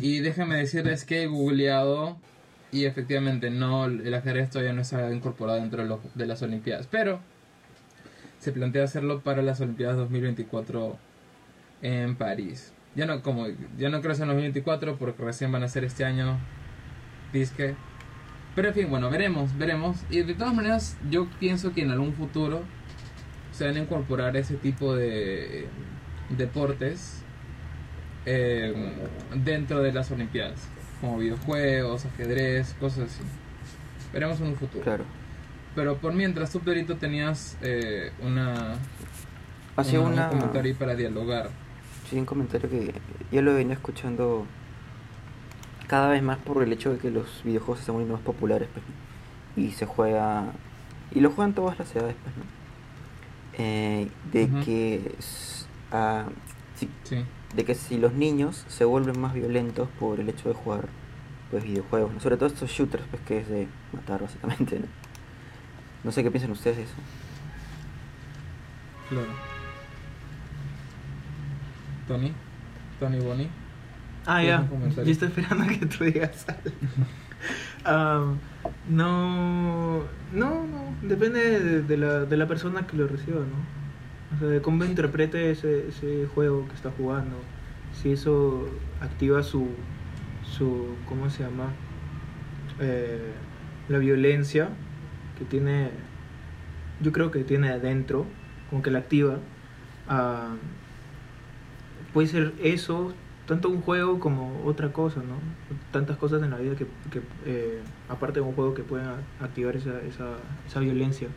Y 0.00 0.20
déjenme 0.20 0.56
decirles 0.56 1.04
que 1.04 1.22
he 1.22 1.26
googleado. 1.26 2.16
Y 2.72 2.86
efectivamente, 2.86 3.50
no, 3.50 3.84
el 3.86 4.12
ajedrez 4.12 4.50
todavía 4.50 4.72
no 4.72 4.82
está 4.82 5.12
incorporado 5.12 5.60
dentro 5.60 5.82
de, 5.82 5.88
los- 5.88 6.14
de 6.16 6.26
las 6.26 6.42
Olimpiadas. 6.42 6.88
Pero 6.90 7.20
se 8.40 8.52
plantea 8.52 8.84
hacerlo 8.84 9.20
para 9.20 9.42
las 9.42 9.60
Olimpiadas 9.60 9.96
2024 9.96 10.98
en 11.82 12.16
París. 12.16 12.72
Ya 12.96 13.06
no, 13.06 13.22
como, 13.22 13.46
ya 13.78 13.88
no 13.90 14.00
creo 14.00 14.10
que 14.12 14.16
sea 14.16 14.24
en 14.24 14.30
2024 14.30 14.96
porque 14.96 15.22
recién 15.22 15.52
van 15.52 15.62
a 15.62 15.68
ser 15.68 15.84
este 15.84 16.04
año. 16.04 16.36
Disque. 17.32 17.74
Pero 18.54 18.68
en 18.68 18.74
fin, 18.74 18.90
bueno, 18.90 19.10
veremos, 19.10 19.56
veremos. 19.58 19.98
Y 20.10 20.22
de 20.22 20.34
todas 20.34 20.54
maneras, 20.54 20.96
yo 21.10 21.28
pienso 21.40 21.72
que 21.72 21.82
en 21.82 21.90
algún 21.90 22.12
futuro 22.14 22.62
se 23.52 23.66
van 23.66 23.76
a 23.76 23.80
incorporar 23.80 24.36
ese 24.36 24.56
tipo 24.56 24.94
de 24.94 25.66
deportes 26.36 27.23
eh, 28.26 28.74
dentro 29.34 29.82
de 29.82 29.92
las 29.92 30.10
Olimpiadas. 30.10 30.60
como 31.00 31.18
videojuegos, 31.18 32.06
ajedrez, 32.06 32.74
cosas 32.80 33.10
así. 33.10 33.22
Veremos 34.12 34.40
en 34.40 34.46
un 34.48 34.56
futuro. 34.56 34.82
Claro. 34.84 35.04
Pero 35.74 35.96
por 35.98 36.12
mientras 36.14 36.50
tú, 36.50 36.60
Pedrito, 36.60 36.96
tenías 36.96 37.58
eh, 37.60 38.12
una, 38.22 38.76
Hacía 39.76 40.00
una- 40.00 40.12
una, 40.12 40.30
un 40.30 40.38
comentario 40.38 40.72
ahí 40.72 40.78
para 40.78 40.94
dialogar. 40.94 41.50
sí, 42.08 42.16
un 42.18 42.24
comentario 42.24 42.70
que 42.70 42.94
yo 43.32 43.42
lo 43.42 43.54
venía 43.54 43.74
escuchando 43.74 44.46
cada 45.88 46.08
vez 46.08 46.22
más 46.22 46.38
por 46.38 46.62
el 46.62 46.72
hecho 46.72 46.92
de 46.92 46.98
que 46.98 47.10
los 47.10 47.42
videojuegos 47.44 47.78
se 47.78 47.82
están 47.82 47.94
volviendo 47.96 48.14
más 48.14 48.24
populares, 48.24 48.68
pues, 48.72 48.84
¿no? 48.86 49.62
y 49.62 49.72
se 49.72 49.84
juega, 49.84 50.46
y 51.12 51.20
lo 51.20 51.30
juegan 51.30 51.52
todas 51.54 51.78
las 51.78 51.94
edades, 51.94 52.16
pues, 52.22 52.36
¿no? 52.36 52.44
Eh, 53.58 54.08
de 54.32 54.48
que 54.64 55.14
ah, 55.92 56.24
si, 56.76 56.88
Sí. 57.04 57.24
de 57.54 57.64
que 57.64 57.74
si 57.74 57.98
los 57.98 58.12
niños 58.12 58.64
se 58.68 58.84
vuelven 58.84 59.18
más 59.20 59.34
violentos 59.34 59.88
por 59.98 60.20
el 60.20 60.28
hecho 60.28 60.48
de 60.48 60.54
jugar 60.54 60.88
pues 61.50 61.62
videojuegos, 61.64 62.12
¿no? 62.12 62.20
sobre 62.20 62.36
todo 62.36 62.48
estos 62.48 62.70
shooters 62.70 63.04
pues 63.10 63.22
que 63.22 63.38
es 63.38 63.48
de 63.48 63.68
matar 63.92 64.22
básicamente, 64.22 64.80
¿no? 64.80 64.86
No 66.02 66.12
sé 66.12 66.22
qué 66.22 66.30
piensan 66.30 66.50
ustedes 66.50 66.76
de 66.78 66.82
eso. 66.82 66.94
Claro. 69.08 69.28
Tony, 72.08 72.32
Tony 73.00 73.18
Bonnie. 73.20 73.48
Ah, 74.26 74.40
¿Tienes 74.40 74.96
ya. 74.96 75.02
Yo 75.02 75.10
estoy 75.12 75.28
esperando 75.28 75.64
a 75.64 75.68
que 75.68 75.86
tú 75.86 76.04
digas 76.04 76.46
algo. 76.48 78.36
No, 78.88 79.98
no, 80.32 80.66
no. 80.66 80.94
Depende 81.02 81.60
de, 81.60 81.82
de 81.82 81.96
la, 81.98 82.20
de 82.24 82.36
la 82.36 82.46
persona 82.46 82.86
que 82.86 82.96
lo 82.96 83.06
reciba, 83.06 83.40
¿no? 83.40 83.83
O 84.34 84.38
sea, 84.38 84.62
cómo 84.62 84.84
interprete 84.84 85.50
ese, 85.50 85.88
ese 85.88 86.26
juego 86.34 86.66
que 86.68 86.74
está 86.74 86.90
jugando. 86.90 87.36
Si 87.92 88.12
eso 88.12 88.68
activa 89.00 89.42
su, 89.42 89.68
su 90.42 90.96
¿cómo 91.08 91.30
se 91.30 91.44
llama? 91.44 91.72
Eh, 92.80 93.32
la 93.88 93.98
violencia 93.98 94.70
que 95.38 95.44
tiene, 95.44 95.90
yo 97.00 97.12
creo 97.12 97.30
que 97.30 97.44
tiene 97.44 97.68
adentro, 97.70 98.26
como 98.70 98.82
que 98.82 98.90
la 98.90 99.00
activa. 99.00 99.38
ah, 100.08 100.54
puede 102.12 102.28
ser 102.28 102.52
eso, 102.62 103.12
tanto 103.46 103.68
un 103.68 103.80
juego 103.82 104.20
como 104.20 104.62
otra 104.64 104.92
cosa, 104.92 105.20
¿no? 105.20 105.36
Tantas 105.92 106.16
cosas 106.16 106.42
en 106.42 106.50
la 106.50 106.58
vida 106.58 106.76
que, 106.76 106.86
que, 107.10 107.20
eh, 107.44 107.80
aparte 108.08 108.40
de 108.40 108.46
un 108.46 108.54
juego 108.54 108.72
que 108.74 108.82
pueden 108.84 109.08
activar 109.40 109.76
esa, 109.76 110.00
esa, 110.02 110.36
esa 110.66 110.80
violencia. 110.80 111.28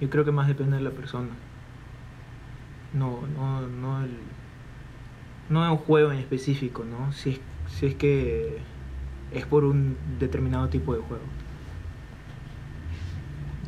Yo 0.00 0.08
creo 0.10 0.24
que 0.24 0.32
más 0.32 0.48
depende 0.48 0.76
de 0.76 0.82
la 0.82 0.90
persona. 0.90 1.30
No, 2.94 3.20
no, 3.36 3.66
no 3.68 4.02
el, 4.04 4.10
no 5.50 5.64
de 5.64 5.70
un 5.70 5.76
juego 5.78 6.12
en 6.12 6.18
específico, 6.18 6.84
¿no? 6.84 7.12
Si 7.12 7.30
es, 7.30 7.40
si 7.78 7.86
es 7.86 7.94
que 7.94 8.58
es 9.32 9.44
por 9.46 9.64
un 9.64 9.96
determinado 10.18 10.68
tipo 10.68 10.94
de 10.94 11.00
juego. 11.00 11.22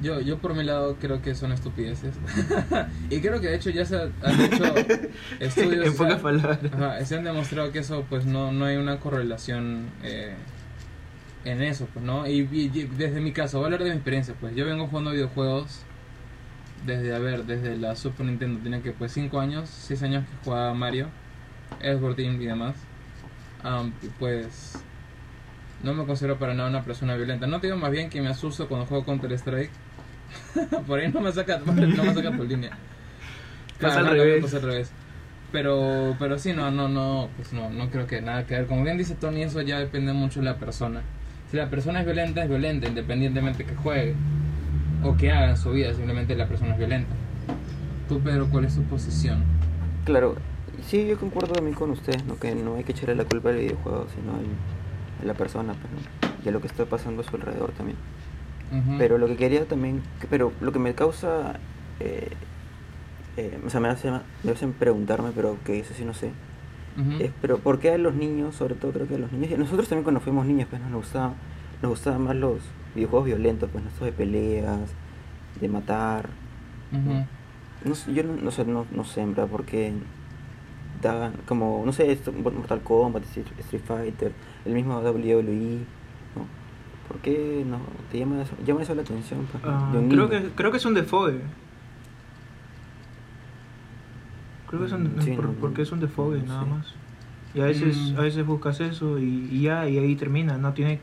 Yo, 0.02 0.18
yo 0.22 0.38
por 0.38 0.54
mi 0.54 0.64
lado 0.64 0.96
creo 0.98 1.20
que 1.20 1.34
son 1.34 1.52
estupideces. 1.52 2.14
y 3.10 3.20
creo 3.20 3.38
que 3.42 3.48
de 3.48 3.56
hecho 3.56 3.68
ya 3.68 3.84
se 3.84 3.96
han 4.00 4.40
hecho 4.40 4.64
estudios. 5.40 5.86
en 5.88 5.94
pocas 5.96 6.20
palabras. 6.22 6.58
Ajá, 6.72 7.04
se 7.04 7.16
han 7.18 7.24
demostrado 7.24 7.70
que 7.70 7.80
eso 7.80 8.06
pues 8.08 8.24
no, 8.24 8.50
no 8.50 8.64
hay 8.64 8.76
una 8.78 8.98
correlación 8.98 9.90
eh, 10.02 10.34
en 11.44 11.60
eso, 11.62 11.86
pues 11.92 12.02
no. 12.02 12.26
Y, 12.26 12.48
y- 12.50 12.70
y 12.72 12.84
desde 12.96 13.20
mi 13.20 13.32
caso, 13.32 13.58
voy 13.58 13.64
a 13.64 13.66
hablar 13.66 13.84
de 13.84 13.90
mi 13.90 13.96
experiencia, 13.96 14.34
pues 14.40 14.56
yo 14.56 14.64
vengo 14.64 14.86
jugando 14.86 15.10
videojuegos 15.10 15.82
desde, 16.86 17.14
a 17.14 17.18
ver, 17.18 17.44
desde 17.44 17.76
la 17.76 17.94
Super 17.96 18.26
Nintendo, 18.26 18.60
tenía 18.62 18.82
que 18.82 18.92
pues 18.92 19.12
5 19.12 19.38
años, 19.40 19.68
6 19.68 20.02
años 20.02 20.24
que 20.24 20.44
jugaba 20.44 20.72
Mario, 20.74 21.08
Xbox 21.80 22.16
Team 22.16 22.40
y 22.40 22.46
demás. 22.46 22.74
Y 24.02 24.08
pues 24.18 24.82
no 25.82 25.94
me 25.94 26.04
considero 26.06 26.38
para 26.38 26.54
nada 26.54 26.68
una 26.68 26.82
persona 26.82 27.14
violenta. 27.16 27.46
No 27.46 27.60
te 27.60 27.66
digo 27.66 27.78
más 27.78 27.90
bien 27.90 28.08
que 28.10 28.20
me 28.20 28.28
asusto 28.28 28.68
cuando 28.68 28.86
juego 28.86 29.04
Counter 29.04 29.32
Strike. 29.32 29.70
Por 30.86 31.00
ahí 31.00 31.10
no 31.12 31.20
me 31.20 31.32
saca, 31.32 31.58
no 31.64 31.72
me 31.72 32.14
saca 32.14 32.36
tu 32.36 32.44
línea. 32.44 32.70
Pasa 33.80 33.96
Ah, 33.96 33.98
al 34.00 34.04
no, 34.06 34.12
revés. 34.12 34.42
pasa 34.44 34.56
al 34.58 34.62
revés. 34.62 34.90
Pero, 35.52 36.14
pero 36.18 36.38
sí, 36.38 36.52
no, 36.52 36.70
no, 36.70 36.88
no, 36.88 37.28
pues 37.36 37.52
no, 37.52 37.70
no 37.70 37.90
creo 37.90 38.06
que 38.06 38.20
nada 38.20 38.46
que 38.46 38.54
ver. 38.54 38.66
Como 38.66 38.84
bien 38.84 38.96
dice 38.96 39.14
Tony, 39.16 39.42
eso 39.42 39.60
ya 39.62 39.78
depende 39.80 40.12
mucho 40.12 40.40
de 40.40 40.46
la 40.46 40.56
persona. 40.56 41.02
Si 41.50 41.56
la 41.56 41.68
persona 41.68 42.00
es 42.00 42.06
violenta, 42.06 42.42
es 42.44 42.48
violenta, 42.48 42.86
independientemente 42.86 43.64
que 43.64 43.74
juegue 43.74 44.14
o 45.02 45.16
que 45.16 45.32
haga 45.32 45.50
en 45.50 45.56
su 45.56 45.70
vida, 45.72 45.92
simplemente 45.94 46.34
la 46.34 46.46
persona 46.46 46.72
es 46.72 46.78
violenta. 46.78 47.12
Tú, 48.08 48.20
Pedro, 48.20 48.48
¿cuál 48.50 48.64
es 48.64 48.74
tu 48.74 48.82
posición? 48.82 49.42
Claro, 50.04 50.36
sí, 50.86 51.06
yo 51.06 51.18
concuerdo 51.18 51.54
también 51.54 51.74
con 51.76 51.90
ustedes, 51.90 52.24
¿no? 52.24 52.38
Que 52.38 52.54
no 52.54 52.76
hay 52.76 52.84
que 52.84 52.92
echarle 52.92 53.14
la 53.14 53.24
culpa 53.24 53.50
al 53.50 53.56
videojuego, 53.56 54.06
sino 54.14 54.32
a 54.32 55.24
la 55.24 55.34
persona, 55.34 55.74
pues, 55.74 55.92
¿no? 55.92 56.44
Y 56.44 56.48
a 56.48 56.52
lo 56.52 56.60
que 56.60 56.66
está 56.66 56.84
pasando 56.86 57.22
a 57.22 57.24
su 57.24 57.36
alrededor 57.36 57.70
también. 57.72 57.96
Ujú. 58.72 58.96
Pero 58.98 59.18
lo 59.18 59.26
que 59.26 59.36
quería 59.36 59.64
también, 59.66 60.02
pero 60.28 60.52
lo 60.60 60.72
que 60.72 60.78
me 60.78 60.94
causa, 60.94 61.54
eh, 62.00 62.28
eh, 63.36 63.60
o 63.64 63.70
sea, 63.70 63.80
me 63.80 63.88
hace, 63.88 64.10
me 64.42 64.52
hacen 64.52 64.72
preguntarme, 64.72 65.30
pero 65.34 65.56
que 65.64 65.78
eso 65.80 65.94
sí 65.94 66.04
no 66.04 66.14
sé, 66.14 66.30
Ujú. 66.98 67.22
es, 67.22 67.30
pero 67.40 67.58
¿por 67.58 67.78
qué 67.78 67.90
a 67.92 67.98
los 67.98 68.14
niños, 68.14 68.56
sobre 68.56 68.74
todo 68.74 68.92
creo 68.92 69.06
que 69.06 69.14
a 69.16 69.18
los 69.18 69.32
niños, 69.32 69.50
y 69.50 69.54
a 69.54 69.58
nosotros 69.58 69.88
también 69.88 70.04
cuando 70.04 70.20
fuimos 70.20 70.46
niños, 70.46 70.68
pues 70.70 70.80
nos 70.82 70.92
gustaban, 70.92 71.34
nos 71.82 71.90
gustaban 71.90 72.22
más 72.22 72.36
los 72.36 72.58
videojuegos 72.94 73.26
violentos, 73.26 73.68
pues, 73.70 73.82
¿no? 73.84 73.90
estos 73.90 74.06
de 74.06 74.12
peleas, 74.12 74.90
de 75.60 75.68
matar, 75.68 76.28
Ujú. 76.92 77.24
no 77.84 77.94
sé, 77.94 78.12
yo 78.14 78.22
no, 78.24 78.34
no 78.36 78.50
sé, 78.50 78.64
no, 78.64 78.86
no 78.90 79.04
sé, 79.04 79.20
en 79.22 79.34
verdad, 79.34 79.48
porque 79.50 79.92
daban 81.02 81.32
como, 81.46 81.82
no 81.86 81.92
sé, 81.92 82.10
esto, 82.12 82.32
Mortal 82.32 82.80
Kombat, 82.82 83.22
Street 83.24 83.82
Fighter, 83.86 84.32
el 84.64 84.74
mismo 84.74 84.98
WWE, 85.00 85.78
¿no? 86.36 86.46
¿Por 87.08 87.18
qué 87.22 87.64
no? 87.66 87.78
¿Te 88.12 88.18
llama 88.18 88.42
eso, 88.42 88.52
llama 88.66 88.82
eso 88.82 88.94
la 88.94 89.02
atención? 89.02 89.46
pues, 89.50 89.62
Ah, 89.66 89.90
de 89.92 89.98
un 89.98 90.08
creo, 90.08 90.28
que, 90.28 90.50
creo 90.54 90.70
que 90.70 90.76
es 90.76 90.84
un 90.84 90.94
defogue. 90.94 91.40
Creo 94.68 94.80
que 94.80 94.86
es 94.86 94.92
un, 94.92 95.20
sí, 95.20 95.32
por- 95.32 95.46
no, 95.46 95.52
no, 95.52 95.58
porque 95.58 95.82
es 95.82 95.90
un 95.92 96.00
defogue 96.00 96.38
no 96.40 96.46
nada 96.46 96.64
sé. 96.64 96.70
más. 96.70 96.86
Y 97.54 97.60
a 97.60 97.64
veces, 97.64 97.96
Mm. 98.14 98.18
a 98.18 98.20
veces 98.20 98.46
buscas 98.46 98.78
eso 98.80 99.18
y, 99.18 99.48
y 99.50 99.62
ya, 99.62 99.88
y 99.88 99.98
ahí 99.98 100.14
termina. 100.14 100.56
No 100.58 100.72
tiene, 100.72 101.00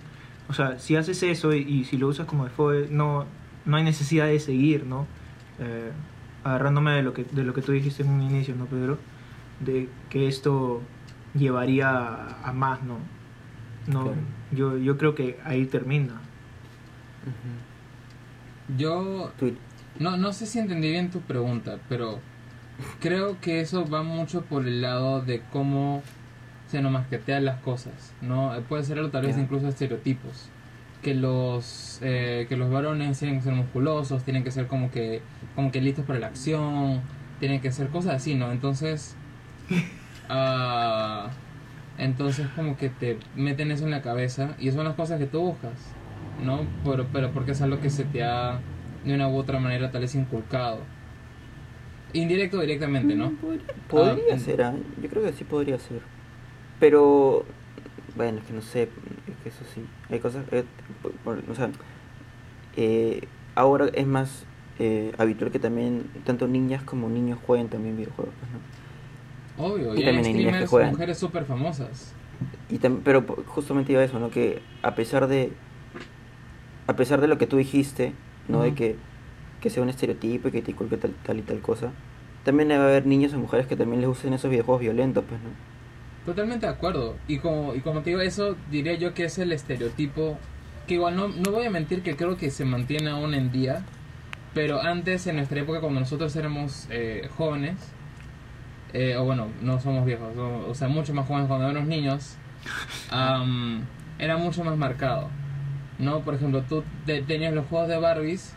o 0.50 0.54
sea, 0.54 0.80
si 0.80 0.96
haces 0.96 1.22
eso 1.24 1.54
y, 1.54 1.60
y 1.62 1.86
si 1.86 1.98
lo 1.98 2.08
usas 2.08 2.26
como 2.28 2.46
defogue, 2.46 2.88
no, 2.90 3.26
no 3.66 3.78
hay 3.78 3.84
necesidad 3.84 4.28
de 4.28 4.40
seguir, 4.40 4.86
¿no? 4.86 5.08
Eh, 5.60 5.92
agarrándome 6.44 6.92
de 6.92 7.04
lo 7.04 7.14
que 7.14 7.26
de 7.26 7.44
lo 7.44 7.54
que 7.54 7.62
tú 7.62 7.72
dijiste 7.74 8.04
en 8.04 8.10
un 8.10 8.22
inicio, 8.22 8.56
¿no, 8.56 8.66
Pedro? 8.68 8.98
De 9.60 9.90
que 10.10 10.28
esto 10.28 10.82
llevaría 11.34 11.90
a, 11.90 12.50
a 12.50 12.54
más, 12.54 12.84
¿no? 12.84 13.00
No, 13.88 14.04
Claro. 14.04 14.28
yo, 14.52 14.78
yo 14.78 14.98
creo 14.98 15.16
que 15.16 15.40
ahí 15.44 15.66
termina. 15.66 16.22
Yo 18.78 19.32
No, 20.00 20.18
no 20.18 20.34
sé 20.34 20.46
si 20.46 20.60
entendí 20.60 20.90
bien 20.92 21.10
tu 21.10 21.22
pregunta, 21.22 21.80
pero 21.90 22.20
creo 23.00 23.40
que 23.42 23.62
eso 23.62 23.88
va 23.88 24.04
mucho 24.04 24.44
por 24.44 24.68
el 24.68 24.82
lado 24.82 25.22
de 25.22 25.42
cómo 25.52 26.04
se 26.68 26.82
nos 26.82 26.92
masquetean 26.92 27.46
las 27.46 27.60
cosas, 27.62 28.14
¿no? 28.22 28.56
Eh, 28.56 28.62
Puede 28.68 28.84
ser 28.84 28.98
algo 28.98 29.10
tal 29.10 29.26
vez 29.26 29.38
incluso 29.38 29.68
estereotipos. 29.68 30.50
Que 31.02 31.14
los, 31.14 32.00
eh, 32.02 32.46
que 32.50 32.58
los 32.58 32.70
varones 32.72 33.20
tienen 33.20 33.38
que 33.38 33.44
ser 33.44 33.54
musculosos, 33.54 34.24
tienen 34.24 34.44
que 34.44 34.52
ser 34.52 34.68
como 34.68 34.92
que, 34.92 35.22
como 35.56 35.72
que 35.72 35.80
listos 35.80 36.04
para 36.06 36.20
la 36.20 36.28
acción, 36.28 37.02
tienen 37.40 37.62
que 37.62 37.72
ser 37.72 37.88
cosas 37.90 38.16
así, 38.16 38.36
¿no? 38.36 38.52
Entonces, 38.52 39.16
ah, 40.30 41.30
entonces 41.98 42.48
como 42.56 42.78
que 42.78 42.90
te 42.90 43.18
meten 43.36 43.72
eso 43.72 43.86
en 43.86 43.92
la 43.92 44.02
cabeza 44.02 44.56
y 44.60 44.72
son 44.72 44.84
las 44.86 44.96
cosas 44.96 45.20
que 45.20 45.26
tú 45.28 45.40
buscas, 45.42 45.74
¿no? 46.44 46.66
Pero, 46.84 47.06
pero 47.14 47.32
porque 47.32 47.52
es 47.52 47.62
algo 47.62 47.80
que 47.80 47.90
se 47.90 48.04
te 48.04 48.24
ha 48.24 48.60
de 49.06 49.14
una 49.16 49.28
u 49.30 49.36
otra 49.38 49.60
manera 49.60 49.92
tal 49.92 50.02
vez 50.02 50.16
inculcado. 50.16 50.80
Indirecto 52.14 52.58
o 52.58 52.62
directamente, 52.62 53.16
¿no? 53.16 53.34
Podría 53.90 54.36
Ah, 54.36 54.40
ser, 54.40 54.62
¿ah? 54.62 54.74
yo 55.02 55.10
creo 55.10 55.24
que 55.24 55.34
sí 55.34 55.44
podría 55.44 55.78
ser. 55.78 56.02
Pero, 56.80 57.46
bueno, 58.16 58.40
es 58.40 58.46
que 58.46 58.54
no 58.54 58.62
sé, 58.62 58.84
es 58.84 59.36
que 59.44 59.50
eso 59.50 59.64
sí. 59.74 59.84
Hay 60.10 60.20
cosas, 60.20 60.46
eh, 60.52 60.64
por- 61.02 61.12
por- 61.14 61.44
o 61.50 61.56
sea, 61.56 61.70
eh, 62.76 63.22
ahora 63.56 63.88
es 63.94 64.06
más 64.08 64.46
eh, 64.80 65.12
habitual 65.18 65.50
que 65.52 65.58
también 65.58 66.04
tanto 66.24 66.48
niñas 66.48 66.84
como 66.84 67.10
niños 67.10 67.40
jueguen 67.48 67.68
también 67.68 67.98
videojuegos, 67.98 68.32
pues, 68.40 68.52
¿no? 68.52 68.60
Obvio, 69.74 69.96
Y 69.96 70.04
también 70.04 70.26
hay 70.28 70.34
niñas 70.36 70.58
que 70.60 70.66
juegan. 70.68 70.92
mujeres 70.92 71.18
súper 71.18 71.46
famosas. 71.46 72.14
Y 72.70 72.78
pero 72.78 73.24
justamente 73.48 73.92
iba 73.94 74.02
a 74.02 74.06
eso, 74.06 74.20
¿no? 74.20 74.30
Que 74.30 74.62
a 74.84 74.94
pesar 74.94 75.28
de 75.28 75.52
a 76.86 76.96
pesar 76.96 77.20
de 77.22 77.28
lo 77.28 77.40
que 77.40 77.48
tú 77.48 77.58
dijiste, 77.58 78.14
¿no? 78.48 78.62
De 78.62 78.68
Ujú. 78.70 78.78
que, 78.78 78.96
que 79.62 79.70
sea 79.72 79.82
un 79.82 79.90
estereotipo 79.90 80.50
y 80.50 80.52
que 80.52 80.62
te 80.62 80.72
inculque 80.72 80.98
tal, 80.98 81.14
tal 81.26 81.40
y 81.40 81.42
tal 81.42 81.60
cosa, 81.60 81.92
también 82.44 82.70
debe 82.70 82.84
haber 82.84 83.08
niños 83.08 83.34
o 83.34 83.40
mujeres 83.40 83.66
que 83.66 83.76
también 83.76 84.00
les 84.02 84.08
gusten 84.10 84.34
esos 84.34 84.52
videojuegos 84.52 84.82
violentos, 84.82 85.24
pues, 85.28 85.42
¿no? 85.42 85.50
Totalmente 86.28 86.66
de 86.66 86.74
acuerdo. 86.74 87.16
Y 87.30 87.38
como, 87.38 87.74
y 87.74 87.80
como 87.80 88.02
te 88.02 88.10
digo, 88.10 88.20
eso 88.22 88.58
diría 88.70 88.96
yo 88.96 89.14
que 89.14 89.24
es 89.24 89.38
el 89.38 89.54
estereotipo 89.54 90.38
que 90.86 90.96
igual 90.96 91.16
no, 91.16 91.30
no 91.30 91.52
voy 91.52 91.66
a 91.66 91.70
mentir 91.70 92.04
que 92.04 92.18
creo 92.18 92.36
que 92.36 92.52
se 92.52 92.66
mantiene 92.66 93.12
aún 93.12 93.34
en 93.34 93.50
día. 93.50 93.86
Pero 94.54 94.82
antes, 94.82 95.26
en 95.28 95.38
nuestra 95.38 95.62
época, 95.62 95.80
cuando 95.80 96.02
nosotros 96.02 96.36
éramos 96.36 96.88
eh, 96.90 97.30
jóvenes, 97.38 97.78
eh, 98.92 99.16
o 99.16 99.24
bueno, 99.24 99.48
no 99.62 99.80
somos 99.80 100.06
viejos, 100.06 100.36
o, 100.36 100.76
sea, 100.76 100.90
mucho 100.90 101.14
más 101.14 101.28
jóvenes 101.28 101.48
cuando 101.48 101.70
éramos 101.70 101.88
niños, 101.88 102.36
am, 103.10 103.86
era 104.20 104.36
mucho 104.36 104.66
más 104.66 104.76
marcado. 104.76 105.30
¿No? 105.98 106.20
Por 106.20 106.36
ejemplo, 106.36 106.62
tú 106.68 106.84
te- 107.06 107.22
tenías 107.22 107.54
los 107.54 107.68
juegos 107.68 107.88
de 107.88 107.98
Barbies 108.00 108.54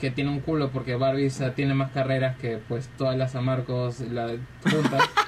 que 0.00 0.10
tiene 0.10 0.30
un 0.30 0.40
culo 0.40 0.70
porque 0.70 0.96
Barbies 0.96 1.40
ah, 1.42 1.54
tiene 1.54 1.74
más 1.74 1.92
carreras 1.92 2.36
que 2.38 2.58
pues 2.58 2.88
todas 2.98 3.16
las 3.16 3.36
Amarcos 3.36 4.00
la, 4.00 4.32
juntas. 4.64 5.08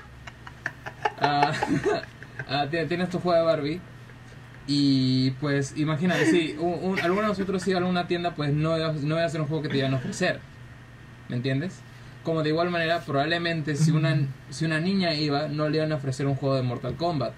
Ti- 2.70 2.86
tienes 2.88 3.08
tu 3.10 3.18
juego 3.20 3.38
de 3.38 3.44
Barbie 3.44 3.80
y 4.66 5.30
pues 5.32 5.76
imagínate, 5.76 6.26
si 6.26 6.56
un, 6.58 6.78
un- 6.92 7.00
alguno 7.00 7.22
de 7.22 7.28
nosotros 7.28 7.66
iba 7.66 7.78
a 7.78 7.80
alguna 7.80 8.06
tienda 8.06 8.34
pues 8.34 8.52
no 8.52 8.76
no 8.76 9.16
iba 9.16 9.24
a 9.24 9.28
ser 9.28 9.40
un 9.40 9.46
juego 9.48 9.62
que 9.62 9.68
te 9.68 9.78
iban 9.78 9.94
a 9.94 9.96
ofrecer. 9.96 10.40
¿Me 11.28 11.36
entiendes? 11.36 11.80
Como 12.24 12.42
de 12.42 12.50
igual 12.50 12.70
manera, 12.70 13.00
probablemente 13.00 13.74
si 13.74 13.90
una, 13.90 14.16
si 14.50 14.64
una 14.64 14.78
niña 14.80 15.14
iba, 15.14 15.48
no 15.48 15.68
le 15.68 15.78
iban 15.78 15.90
a 15.92 15.96
ofrecer 15.96 16.26
un 16.26 16.34
juego 16.36 16.54
de 16.56 16.62
Mortal 16.62 16.94
Kombat. 16.96 17.32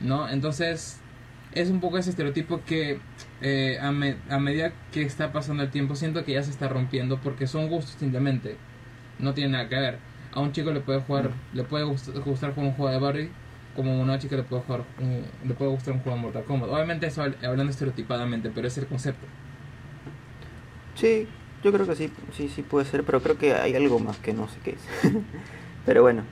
¿No? 0.00 0.28
Entonces, 0.28 0.98
es 1.52 1.70
un 1.70 1.80
poco 1.80 1.98
ese 1.98 2.10
estereotipo 2.10 2.60
que 2.66 2.98
eh, 3.40 3.78
a, 3.80 3.92
me- 3.92 4.16
a 4.28 4.38
medida 4.38 4.72
que 4.92 5.02
está 5.02 5.32
pasando 5.32 5.62
el 5.62 5.70
tiempo, 5.70 5.94
siento 5.94 6.24
que 6.24 6.32
ya 6.32 6.42
se 6.42 6.50
está 6.50 6.68
rompiendo 6.68 7.18
porque 7.18 7.46
son 7.46 7.68
gustos 7.68 7.96
simplemente. 7.98 8.56
No 9.18 9.32
tiene 9.34 9.52
nada 9.52 9.68
que 9.68 9.76
ver. 9.76 9.98
A 10.36 10.40
un 10.40 10.52
chico 10.52 10.70
le 10.70 10.80
puede 10.80 11.00
jugar, 11.00 11.30
le 11.54 11.64
puede 11.64 11.84
gust- 11.84 12.12
gustar 12.24 12.54
jugar 12.54 12.68
un 12.68 12.74
juego 12.76 12.92
de 12.92 12.98
Barbie, 13.00 13.30
como 13.74 13.90
a 13.92 13.96
una 13.96 14.18
chica 14.18 14.36
le 14.36 14.42
puede, 14.44 14.62
jugar 14.62 14.82
un- 15.00 15.24
le 15.48 15.54
puede 15.54 15.70
gustar 15.72 15.94
un 15.94 16.00
juego 16.00 16.16
de 16.16 16.22
Mortal 16.22 16.44
Kombat. 16.44 16.70
Obviamente, 16.70 17.06
eso 17.06 17.22
hab- 17.24 17.42
hablando 17.44 17.70
estereotipadamente, 17.70 18.50
pero 18.54 18.68
es 18.68 18.76
el 18.78 18.86
concepto. 18.86 19.26
Sí, 20.94 21.26
yo 21.62 21.72
creo 21.72 21.86
que 21.86 21.96
sí, 21.96 22.10
sí, 22.32 22.48
sí 22.48 22.62
puede 22.62 22.86
ser, 22.86 23.02
pero 23.04 23.20
creo 23.20 23.36
que 23.38 23.54
hay 23.54 23.74
algo 23.74 23.98
más 23.98 24.18
que 24.18 24.32
no 24.32 24.48
sé 24.48 24.56
qué 24.64 24.70
es. 24.72 25.12
pero 25.86 26.02
bueno, 26.02 26.22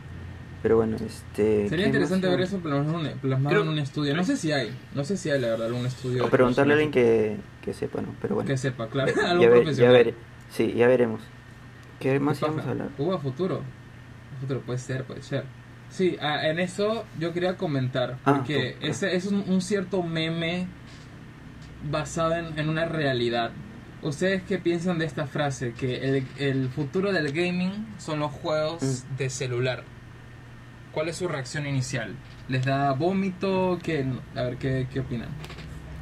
pero 0.63 0.77
bueno, 0.77 0.97
este... 0.97 1.69
Sería 1.69 1.85
¿qué 1.85 1.89
interesante 1.91 2.29
ver 2.29 2.41
eso 2.43 2.59
plasmado 2.59 3.01
en 3.01 3.07
un- 3.13 3.19
plasmado 3.19 3.51
Creo- 3.51 3.63
en 3.63 3.69
un 3.69 3.79
estudio. 3.79 4.15
No 4.17 4.25
sé 4.25 4.37
si 4.37 4.53
hay, 4.53 4.71
no 4.95 5.05
sé 5.05 5.17
si 5.17 5.31
hay 5.31 5.41
la 5.41 5.49
verdad 5.49 5.67
algún 5.67 5.87
estudio. 5.87 6.25
O 6.25 6.29
preguntarle 6.29 6.73
a 6.73 6.77
alguien 6.77 6.93
que, 6.93 7.37
que 7.63 7.75
sepa, 7.75 8.01
¿no? 8.01 8.09
Pero 8.23 8.35
bueno. 8.37 8.49
que 8.49 8.57
sepa, 8.57 8.87
claro, 8.89 9.13
ya, 9.17 9.23
ver- 9.23 9.41
ya 9.41 9.51
profesional. 9.51 9.93
ver- 9.93 10.15
sí, 10.51 10.73
ya 10.75 10.89
veremos. 10.89 11.21
¿Qué 12.01 12.19
más 12.21 12.39
¿Qué 12.39 12.45
íbamos 12.47 12.57
paja? 12.63 12.69
a 12.69 12.73
hablar? 12.73 12.89
Hubo 12.99 13.15
a 13.15 13.19
futuro. 13.19 13.63
Futuro 14.45 14.61
puede 14.61 14.79
ser, 14.79 15.05
puede 15.05 15.23
ser. 15.23 15.45
Sí, 15.91 16.17
ah, 16.21 16.47
en 16.49 16.59
eso 16.59 17.05
yo 17.19 17.33
quería 17.33 17.57
comentar, 17.57 18.19
Ah, 18.25 18.35
porque 18.37 18.77
tú. 18.81 18.87
ese 18.87 19.15
es 19.17 19.27
un, 19.27 19.45
un 19.49 19.61
cierto 19.61 20.03
meme 20.03 20.67
basado 21.91 22.35
en, 22.35 22.59
en 22.59 22.69
una 22.69 22.85
realidad. 22.87 23.51
¿Ustedes 24.03 24.43
qué 24.43 24.59
piensan 24.59 24.99
de 24.99 25.05
esta 25.07 25.27
frase? 25.27 25.73
Que 25.73 25.97
el, 26.19 26.27
el 26.39 26.69
futuro 26.69 27.13
del 27.13 27.33
gaming 27.33 27.87
son 27.99 28.19
los 28.21 28.33
juegos 28.33 28.83
Mm. 28.83 29.17
de 29.17 29.31
celular. 29.31 29.85
¿Cuál 30.93 31.09
es 31.09 31.17
su 31.17 31.27
reacción 31.29 31.67
inicial? 31.67 32.15
¿Les 32.49 32.65
da 32.65 32.93
vómito? 32.93 33.79
¿Qué? 33.83 34.05
A 34.37 34.43
ver, 34.43 34.57
¿qué, 34.59 34.87
qué 34.93 35.01
opinan? 35.01 35.29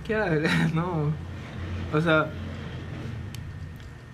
¿Qué? 0.07 0.17
No. 0.75 1.13
O 1.93 2.01
sea. 2.01 2.27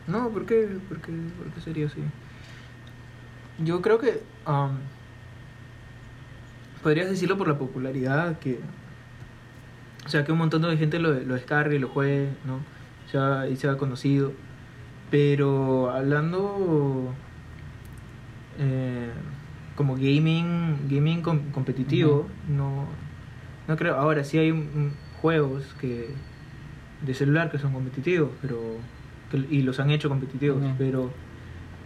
No, 0.06 0.28
¿por 0.30 0.46
qué? 0.46 0.66
¿Por 0.88 1.00
qué, 1.00 1.12
por 1.36 1.46
qué 1.52 1.60
sería 1.60 1.86
así? 1.86 2.00
Yo 3.58 3.80
creo 3.82 3.98
que. 3.98 4.22
um, 4.46 4.70
podrías 6.82 7.08
decirlo 7.10 7.36
por 7.36 7.48
la 7.48 7.58
popularidad 7.58 8.38
que. 8.38 8.60
O 10.06 10.08
sea, 10.08 10.24
que 10.24 10.32
un 10.32 10.38
montón 10.38 10.62
de 10.62 10.76
gente 10.76 10.98
lo, 10.98 11.12
lo 11.12 11.34
descargue 11.34 11.76
y 11.76 11.78
lo 11.78 11.88
juegue, 11.88 12.28
¿no? 12.46 12.60
Ya, 13.12 13.48
y 13.48 13.56
sea 13.56 13.76
conocido. 13.76 14.32
Pero 15.10 15.90
hablando. 15.90 17.12
eh, 18.58 19.10
como 19.76 19.94
gaming 19.94 20.88
gaming 20.90 21.22
com- 21.22 21.50
competitivo, 21.52 22.26
no, 22.48 22.86
no 23.68 23.76
creo. 23.76 23.94
Ahora 23.96 24.24
sí 24.24 24.38
hay 24.38 24.52
mm, 24.52 24.90
juegos 25.20 25.62
que 25.80 26.08
de 27.02 27.14
celular 27.14 27.50
que 27.50 27.58
son 27.58 27.72
competitivos, 27.72 28.30
pero 28.42 28.58
que- 29.30 29.46
y 29.54 29.62
los 29.62 29.78
han 29.78 29.90
hecho 29.90 30.08
competitivos, 30.08 30.60
pero 30.78 31.12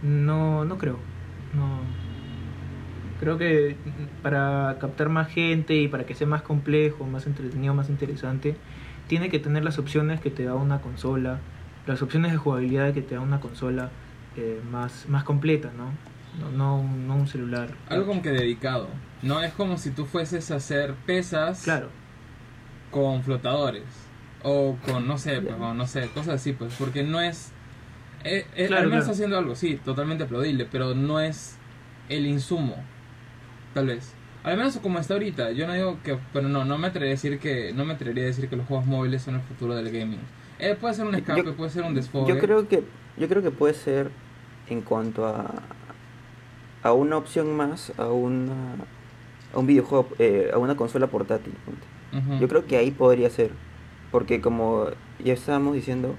no 0.01 0.65
no 0.65 0.77
creo. 0.79 0.97
No 1.55 1.79
creo 3.19 3.37
que 3.37 3.77
mm, 3.85 4.21
para 4.21 4.77
captar 4.79 5.09
más 5.09 5.29
gente 5.29 5.75
y 5.75 5.87
para 5.87 6.05
que 6.05 6.15
sea 6.15 6.27
más 6.27 6.41
complejo, 6.41 7.05
más 7.05 7.25
entretenido, 7.27 7.73
más 7.73 7.89
interesante, 7.89 8.55
tiene 9.07 9.29
que 9.29 9.39
tener 9.39 9.63
las 9.63 9.77
opciones 9.79 10.19
que 10.19 10.29
te 10.29 10.43
da 10.43 10.55
una 10.55 10.81
consola, 10.81 11.39
las 11.87 12.01
opciones 12.01 12.31
de 12.31 12.37
jugabilidad 12.37 12.93
que 12.93 13.01
te 13.01 13.15
da 13.15 13.21
una 13.21 13.39
consola 13.39 13.91
eh, 14.35 14.59
más 14.71 15.07
más 15.07 15.23
completa, 15.23 15.71
¿no? 15.77 15.91
No, 16.39 16.51
no, 16.57 16.77
un- 16.79 17.07
no 17.07 17.15
un 17.15 17.27
celular. 17.27 17.69
Algo 17.87 18.07
como 18.07 18.21
que 18.23 18.31
dedicado. 18.31 18.89
No 19.21 19.41
es 19.41 19.53
como 19.53 19.77
si 19.77 19.91
tú 19.91 20.05
fueses 20.05 20.49
a 20.51 20.55
hacer 20.55 20.95
pesas 21.05 21.61
Claro. 21.63 21.89
con 22.91 23.23
flotadores. 23.23 23.83
O 24.41 24.75
con, 24.85 25.07
no 25.07 25.17
sé, 25.17 25.39
pues, 25.41 25.57
no 25.57 25.87
sé, 25.87 26.09
cosas 26.09 26.35
así, 26.35 26.51
pues. 26.51 26.73
Porque 26.77 27.03
no 27.03 27.21
es. 27.21 27.52
Eh, 28.23 28.45
eh, 28.55 28.67
Claro, 28.67 28.83
al 28.83 28.89
menos 28.89 29.03
claro. 29.05 29.13
haciendo 29.13 29.37
algo, 29.37 29.55
sí, 29.55 29.79
totalmente 29.83 30.23
aplaudible. 30.23 30.67
Pero 30.71 30.93
no 30.95 31.19
es 31.19 31.57
el 32.09 32.25
insumo. 32.25 32.75
Tal 33.73 33.87
vez. 33.87 34.13
Al 34.43 34.57
menos 34.57 34.77
como 34.77 34.99
está 34.99 35.13
ahorita. 35.13 35.51
Yo 35.51 35.67
no 35.67 35.73
digo 35.73 35.97
que. 36.03 36.17
Pero 36.33 36.49
no, 36.49 36.65
no 36.65 36.77
me 36.77 36.87
atrevería 36.87 37.13
a 37.13 37.15
decir 37.17 37.39
que. 37.39 37.71
No 37.73 37.85
me 37.85 37.93
atrevería 37.93 38.23
a 38.23 38.27
decir 38.27 38.49
que 38.49 38.55
los 38.55 38.65
juegos 38.67 38.85
móviles 38.85 39.21
son 39.21 39.35
el 39.35 39.41
futuro 39.41 39.73
del 39.75 39.89
gaming. 39.91 40.19
Eh, 40.59 40.75
puede 40.79 40.93
ser 40.93 41.05
un 41.05 41.11
Yo- 41.13 41.17
escape, 41.19 41.51
puede 41.53 41.69
ser 41.71 41.83
un 41.83 41.95
desfogue. 41.95 42.27
Yo 42.33 42.39
creo 42.39 42.67
que 42.67 42.83
yo 43.17 43.27
creo 43.27 43.41
que 43.41 43.51
puede 43.51 43.73
ser 43.73 44.09
en 44.69 44.81
cuanto 44.81 45.25
a 45.27 45.51
a 46.83 46.91
una 46.93 47.15
opción 47.17 47.55
más 47.55 47.93
a 47.97 48.07
una 48.07 48.53
a 49.53 49.59
un 49.59 49.67
videojuego 49.67 50.09
eh, 50.19 50.51
a 50.53 50.57
una 50.57 50.75
consola 50.75 51.07
portátil. 51.07 51.53
Yo 52.39 52.47
creo 52.47 52.65
que 52.67 52.77
ahí 52.77 52.91
podría 52.91 53.29
ser 53.29 53.51
porque 54.11 54.39
como 54.41 54.87
ya 55.23 55.33
estábamos 55.33 55.73
diciendo 55.73 56.15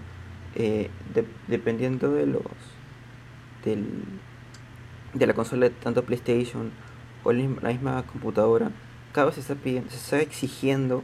eh, 0.55 0.91
de- 1.15 1.27
dependiendo 1.49 2.11
de 2.13 2.27
los 2.27 2.43
del 3.65 3.87
de 5.15 5.27
la 5.27 5.33
consola 5.35 5.71
tanto 5.71 6.05
PlayStation 6.05 6.71
o 7.23 7.33
la 7.33 7.71
misma- 7.71 8.03
computadora 8.05 8.71
cada 9.13 9.27
vez 9.27 9.37
se 9.37 9.41
está 9.43 9.55
pidiendo 9.55 9.91
se 9.91 9.97
está 9.97 10.21
exigiendo 10.21 11.03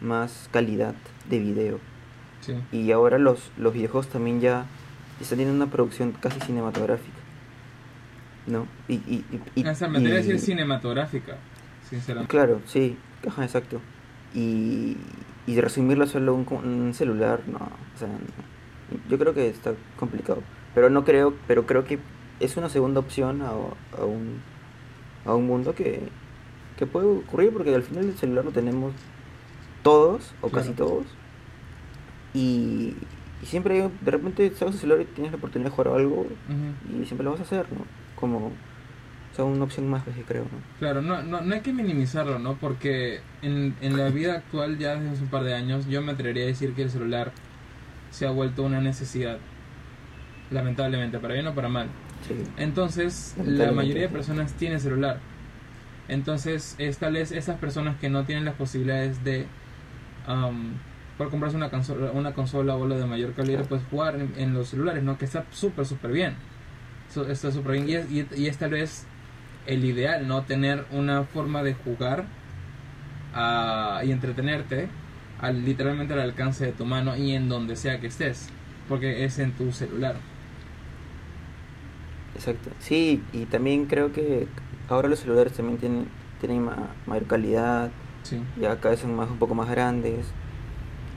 más 0.00 0.48
calidad 0.52 0.94
de 1.28 1.38
video 1.40 1.80
Sí. 2.40 2.54
y 2.70 2.92
ahora 2.92 3.18
los, 3.18 3.50
los 3.58 3.74
videojuegos 3.74 4.08
también 4.08 4.40
ya 4.40 4.64
están 5.20 5.38
teniendo 5.38 5.62
una 5.64 5.70
producción 5.72 6.12
casi 6.12 6.38
cinematográfica. 6.40 7.16
¿No? 8.46 8.66
Y, 8.86 8.94
y, 8.94 9.24
y, 9.56 9.60
y- 9.60 9.66
Hasta 9.66 9.88
me 9.88 9.98
atrevería 9.98 10.20
a 10.20 10.24
y- 10.24 10.32
decir 10.32 10.38
cinematográfica. 10.40 11.36
Sinceramente. 11.90 12.30
Claro, 12.30 12.60
sí, 12.66 12.96
ajá, 13.26 13.42
exacto. 13.44 13.80
Y, 14.34 14.96
y 15.48 15.60
resumirlo 15.60 16.06
solo 16.06 16.30
a 16.32 16.34
un, 16.36 16.46
un 16.64 16.94
celular, 16.94 17.40
no. 17.48 17.58
O 17.58 17.98
sea, 17.98 18.06
no. 18.06 18.14
Yo 19.08 19.18
creo 19.18 19.34
que 19.34 19.48
está 19.48 19.72
complicado. 19.98 20.42
Pero 20.74 20.90
no 20.90 21.04
creo, 21.04 21.34
pero 21.46 21.66
creo 21.66 21.84
que 21.84 21.98
es 22.40 22.56
una 22.56 22.68
segunda 22.68 23.00
opción 23.00 23.42
a, 23.42 23.48
a 23.50 24.04
un, 24.04 24.40
a 25.24 25.34
un 25.34 25.46
mundo 25.46 25.74
que, 25.74 26.00
que 26.76 26.86
puede 26.86 27.06
ocurrir 27.06 27.52
porque 27.52 27.74
al 27.74 27.82
final 27.82 28.04
el 28.04 28.16
celular 28.16 28.44
lo 28.44 28.50
tenemos 28.52 28.92
todos 29.82 30.32
o 30.40 30.48
casi 30.50 30.72
Claro. 30.72 30.90
todos. 30.92 31.06
Y, 32.34 32.94
y 33.42 33.46
siempre 33.46 33.82
hay- 33.82 33.90
de 34.00 34.10
repente 34.10 34.50
sacas 34.50 34.74
el 34.74 34.80
celular 34.80 35.00
y 35.02 35.04
tienes 35.06 35.32
la 35.32 35.38
oportunidad 35.38 35.70
de 35.70 35.76
jugar 35.76 35.94
algo 35.94 36.26
y 36.92 37.04
siempre 37.06 37.24
lo 37.24 37.32
vas 37.32 37.40
a 37.40 37.44
hacer, 37.44 37.66
¿no? 37.72 37.84
Como, 38.16 38.38
o 38.48 39.34
sea, 39.34 39.44
una 39.44 39.64
opción 39.64 39.88
más, 39.88 40.02
pues, 40.04 40.16
creo, 40.26 40.42
¿no? 40.44 40.58
Claro, 40.78 41.02
no, 41.02 41.22
no, 41.22 41.40
no 41.40 41.54
hay 41.54 41.60
que 41.60 41.72
minimizarlo, 41.72 42.38
¿no? 42.38 42.54
Porque 42.54 43.20
en, 43.42 43.74
en 43.80 43.96
la 43.96 44.08
vida 44.10 44.34
actual, 44.34 44.78
ya 44.78 44.94
desde 44.96 45.10
hace 45.10 45.22
un 45.22 45.28
par 45.30 45.44
de 45.44 45.54
años, 45.54 45.86
yo 45.86 46.02
me 46.02 46.12
atrevería 46.12 46.44
a 46.44 46.46
decir 46.48 46.74
que 46.74 46.82
el 46.82 46.90
celular 46.90 47.32
se 48.10 48.26
ha 48.26 48.30
vuelto 48.30 48.62
una 48.62 48.80
necesidad. 48.80 49.38
Lamentablemente, 50.50 51.18
para 51.18 51.34
bien 51.34 51.46
o 51.46 51.54
para 51.54 51.68
mal. 51.68 51.88
Sí. 52.26 52.34
Entonces, 52.56 53.34
la 53.44 53.70
mayoría 53.72 54.02
de 54.02 54.08
personas 54.08 54.54
tiene 54.54 54.78
celular. 54.80 55.18
Entonces, 56.08 56.74
es 56.78 56.98
tal 56.98 57.12
vez 57.14 57.32
esas 57.32 57.58
personas 57.58 57.96
que 57.98 58.08
no 58.08 58.24
tienen 58.24 58.44
las 58.46 58.54
posibilidades 58.54 59.22
de 59.24 59.46
am, 60.26 60.72
poder 61.18 61.30
comprarse 61.30 61.56
una 61.56 61.68
consola, 61.70 62.10
una 62.12 62.32
consola 62.32 62.74
o 62.76 62.82
algo 62.84 62.96
de 62.96 63.04
mayor 63.04 63.34
calidad, 63.34 63.66
pues 63.66 63.82
jugar 63.90 64.16
en, 64.16 64.32
en 64.38 64.54
los 64.54 64.68
celulares, 64.70 65.02
¿no? 65.02 65.18
Que 65.18 65.26
está 65.26 65.44
súper, 65.50 65.84
súper 65.84 66.12
bien. 66.12 66.34
So- 67.12 67.28
está 67.28 67.50
súper 67.52 67.72
bien. 67.72 67.88
Y 67.88 67.94
es, 67.94 68.10
y, 68.10 68.26
y 68.42 68.46
es 68.46 68.56
tal 68.56 68.70
vez 68.70 69.04
el 69.66 69.84
ideal, 69.84 70.26
¿no? 70.26 70.42
Tener 70.42 70.86
una 70.92 71.24
forma 71.24 71.62
de 71.62 71.74
jugar 71.74 72.24
ah, 73.34 74.00
y 74.02 74.10
entretenerte 74.12 74.88
al, 75.40 75.64
literalmente 75.64 76.14
al 76.14 76.20
alcance 76.20 76.66
de 76.66 76.72
tu 76.72 76.84
mano 76.84 77.16
y 77.16 77.32
en 77.32 77.48
donde 77.48 77.76
sea 77.76 78.00
que 78.00 78.06
estés. 78.08 78.48
Porque 78.88 79.24
es 79.24 79.38
en 79.38 79.52
tu 79.52 79.70
celular. 79.72 80.16
Exacto. 82.34 82.70
Sí, 82.78 83.22
y 83.32 83.46
también 83.46 83.86
creo 83.86 84.12
que 84.12 84.46
ahora 84.88 85.08
los 85.08 85.18
celulares 85.20 85.52
también 85.52 85.78
tienen, 85.78 86.06
tienen 86.40 86.62
ma- 86.64 86.88
mayor 87.06 87.26
calidad, 87.26 87.90
Sí. 88.22 88.40
ya 88.60 88.76
cada 88.76 88.90
vez 88.90 89.00
son 89.00 89.14
más, 89.16 89.28
un 89.30 89.38
poco 89.38 89.54
más 89.54 89.68
grandes. 89.70 90.26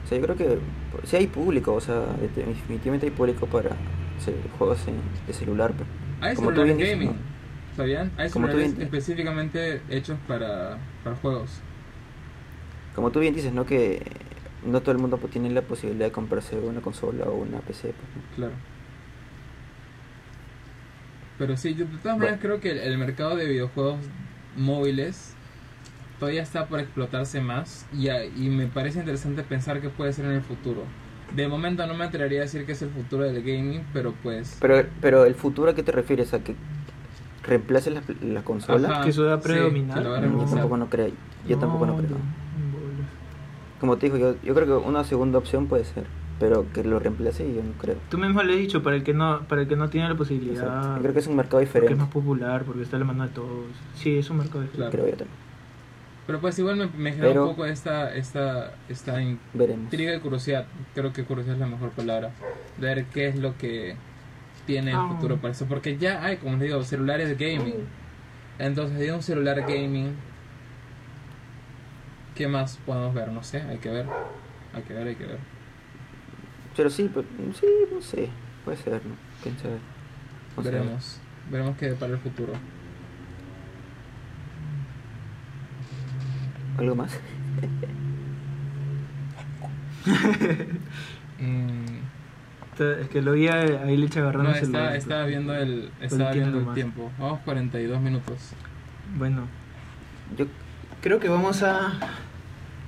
O 0.03 0.07
sea, 0.07 0.17
yo 0.17 0.23
creo 0.25 0.35
que 0.35 0.57
sí 1.05 1.15
hay 1.17 1.27
público, 1.27 1.73
o 1.73 1.81
sea, 1.81 1.99
de- 2.35 2.43
definitivamente 2.45 3.05
hay 3.07 3.11
público 3.11 3.45
para 3.45 3.71
juegos 4.57 4.79
en- 4.87 4.95
de 5.27 5.33
celular. 5.33 5.71
pero 5.73 5.85
Hay 6.21 6.35
como 6.35 6.49
tú 6.49 6.55
celulares 6.61 6.77
bien 6.77 6.99
dices, 6.99 6.99
gaming. 7.09 7.21
¿no? 7.21 7.75
Fabián, 7.77 8.11
hay 8.17 8.29
Como 8.29 8.45
tú 8.47 8.51
celulares 8.53 8.75
bien- 8.75 8.85
específicamente 8.87 9.81
hechos 9.89 10.17
para, 10.27 10.77
para 11.03 11.15
juegos. 11.17 11.49
Como 12.95 13.11
tú 13.11 13.19
bien 13.19 13.33
dices, 13.33 13.53
¿no? 13.53 13.65
Que 13.65 14.01
no 14.65 14.81
todo 14.81 14.91
el 14.91 14.97
mundo 14.97 15.17
pues, 15.17 15.31
tiene 15.31 15.49
la 15.49 15.61
posibilidad 15.61 16.05
de 16.07 16.11
comprarse 16.11 16.57
una 16.57 16.81
consola 16.81 17.25
o 17.25 17.35
una 17.35 17.59
PC. 17.59 17.81
pues, 17.93 17.95
¿no? 18.15 18.35
Claro. 18.35 18.53
Pero 21.37 21.57
sí, 21.57 21.73
yo 21.73 21.85
de 21.85 21.91
todas 21.97 22.03
Bueno. 22.03 22.19
maneras 22.19 22.39
creo 22.41 22.59
que 22.59 22.71
el, 22.71 22.77
el 22.79 22.97
mercado 22.97 23.35
de 23.35 23.47
videojuegos 23.47 23.97
móviles 24.55 25.33
todavía 26.19 26.43
está 26.43 26.67
por 26.67 26.79
explotarse 26.79 27.41
más 27.41 27.87
y, 27.97 28.09
a- 28.09 28.25
y 28.25 28.49
me 28.49 28.67
parece 28.67 28.99
interesante 28.99 29.41
pensar 29.43 29.81
que 29.81 29.89
puede 29.89 30.13
ser 30.13 30.25
en 30.25 30.31
el 30.33 30.41
futuro. 30.41 30.83
De 31.35 31.47
momento 31.47 31.87
no 31.87 31.93
me 31.95 32.03
atrevería 32.03 32.39
a 32.39 32.43
decir 32.43 32.65
que 32.65 32.73
es 32.73 32.81
el 32.81 32.89
futuro 32.89 33.23
del 33.23 33.41
gaming, 33.41 33.83
pero 33.93 34.13
pues... 34.21 34.57
Pero, 34.59 34.85
pero 34.99 35.25
el 35.25 35.33
futuro, 35.33 35.71
¿a 35.71 35.73
qué 35.75 35.81
te 35.81 35.91
refieres? 35.93 36.33
¿A 36.33 36.43
que 36.43 36.53
reemplace 37.43 37.89
la, 37.89 38.03
la 38.21 38.43
consola? 38.43 38.89
Ajá, 38.89 39.03
Que 39.05 39.09
eso 39.09 39.25
va 39.25 39.35
a 39.35 39.37
sí, 39.37 39.43
predominar. 39.43 39.97
que 39.97 40.03
lo 40.03 40.11
va 40.11 40.17
a 40.17 40.21
No, 40.21 40.27
reemplazar. 40.27 40.55
tampoco 40.57 40.77
no 40.77 40.89
creo. 40.89 41.11
Yo 41.47 41.57
tampoco 41.57 41.85
no 41.87 41.95
creo. 41.97 42.17
Como 43.81 43.97
te 43.97 44.05
digo, 44.05 44.17
yo, 44.17 44.35
yo 44.43 44.53
creo 44.55 44.65
que 44.67 44.87
una 44.87 45.03
segunda 45.03 45.37
opción 45.39 45.67
puede 45.67 45.83
ser. 45.83 46.05
Pero 46.39 46.65
que 46.73 46.83
lo 46.83 46.97
reemplace 46.97 47.43
yo 47.53 47.61
no 47.61 47.73
creo. 47.79 47.97
Tú 48.09 48.17
mismo 48.17 48.41
le 48.41 48.53
has 48.53 48.59
dicho, 48.59 48.81
para 48.81 48.95
el 48.95 49.03
que 49.03 49.13
no, 49.13 49.41
para 49.47 49.61
el 49.61 49.67
que 49.67 49.75
no 49.75 49.89
tiene 49.89 50.09
la 50.09 50.15
posibilidad, 50.15 50.63
Exacto. 50.63 50.95
Yo 50.95 51.01
creo 51.01 51.13
que 51.13 51.19
es 51.19 51.27
un 51.27 51.35
mercado 51.35 51.57
porque 51.59 51.65
es 51.67 51.73
diferente. 51.73 51.95
más 52.03 52.11
popular, 52.11 52.63
porque 52.63 52.81
está 52.81 52.95
a 52.95 52.99
la 52.99 53.05
mano 53.05 53.23
de 53.27 53.29
todos. 53.29 53.65
Sí, 53.93 54.17
es 54.17 54.27
un 54.31 54.37
mercado 54.37 54.61
diferente. 54.61 54.91
Creo 54.97 55.05
yo 55.07 55.17
también. 55.17 55.37
Pero 56.25 56.39
pues 56.39 56.57
igual 56.57 56.77
me, 56.77 56.87
me 56.87 57.11
genera 57.11 57.29
Pero- 57.29 57.43
un 57.43 57.49
poco 57.51 57.65
esta, 57.67 58.15
esta, 58.15 58.73
esta 58.89 59.21
intriga 59.21 60.15
y 60.15 60.19
curiosidad. 60.19 60.65
Creo 60.95 61.13
que 61.13 61.23
curiosidad 61.25 61.55
es 61.57 61.59
la 61.61 61.67
mejor 61.67 61.89
palabra. 61.91 62.31
Ver 62.79 63.05
qué 63.13 63.27
es 63.27 63.35
lo 63.37 63.55
que 63.57 63.95
tiene 64.65 64.91
el 64.91 64.97
Ah. 64.97 65.09
futuro 65.13 65.37
para 65.37 65.51
eso. 65.51 65.65
Porque 65.67 65.97
ya 65.97 66.23
hay, 66.25 66.37
como 66.37 66.53
les 66.53 66.61
digo, 66.61 66.81
celulares 66.83 67.37
de 67.37 67.53
gaming. 67.55 67.75
Entonces, 68.57 68.97
de 68.97 69.11
un 69.13 69.21
celular 69.21 69.61
gaming, 69.61 70.15
¿qué 72.41 72.47
más 72.47 72.77
podemos 72.87 73.13
ver? 73.13 73.27
No 73.29 73.43
sé, 73.43 73.61
hay 73.61 73.77
que 73.77 73.89
ver. 73.91 74.07
Hay 74.73 74.81
que 74.81 74.93
ver, 74.95 75.07
hay 75.09 75.15
que 75.15 75.25
ver. 75.27 75.37
Pero 76.75 76.89
sí, 76.89 77.07
pues, 77.13 77.23
sí, 77.59 77.67
no 77.93 78.01
sé. 78.01 78.29
Puede 78.65 78.77
ser, 78.77 78.93
¿no? 79.05 79.13
Quién 79.43 79.55
sabe. 79.59 79.75
A. 80.57 80.61
Veremos. 80.61 81.19
Veremos 81.51 81.77
qué 81.77 81.89
para 81.89 82.13
el 82.13 82.17
futuro. 82.19 82.53
¿Algo 86.79 86.95
más? 86.95 87.19
Mm, 91.39 91.85
Es 93.01 93.09
que 93.09 93.21
lo 93.21 93.31
vi 93.33 93.47
a- 93.47 93.61
ahí 93.83 93.97
le 93.97 94.05
echa 94.05 94.19
agarrando 94.21 94.51
no, 94.51 94.55
estaba, 94.55 94.95
estaba 94.95 95.25
viendo 95.25 95.55
el, 95.55 95.91
estaba 96.01 96.31
viendo 96.31 96.57
el 96.59 96.65
más. 96.65 96.75
tiempo. 96.75 97.11
Vamos 97.19 97.39
42 97.45 97.99
minutos. 98.01 98.53
Bueno, 99.17 99.47
Yo, 100.37 100.45
creo 101.01 101.19
que 101.19 101.27
vamos 101.29 101.61
a... 101.63 101.93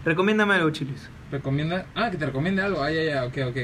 Recomiéndame 0.05 0.55
algo, 0.55 0.69
Chilis. 0.71 1.09
¿Recomienda? 1.31 1.85
Ah, 1.95 2.11
que 2.11 2.17
te 2.17 2.25
recomiende 2.25 2.61
algo. 2.61 2.81
Ah, 2.83 2.91
ya, 2.91 3.03
ya, 3.03 3.25
ok, 3.25 3.37
ok. 3.49 3.57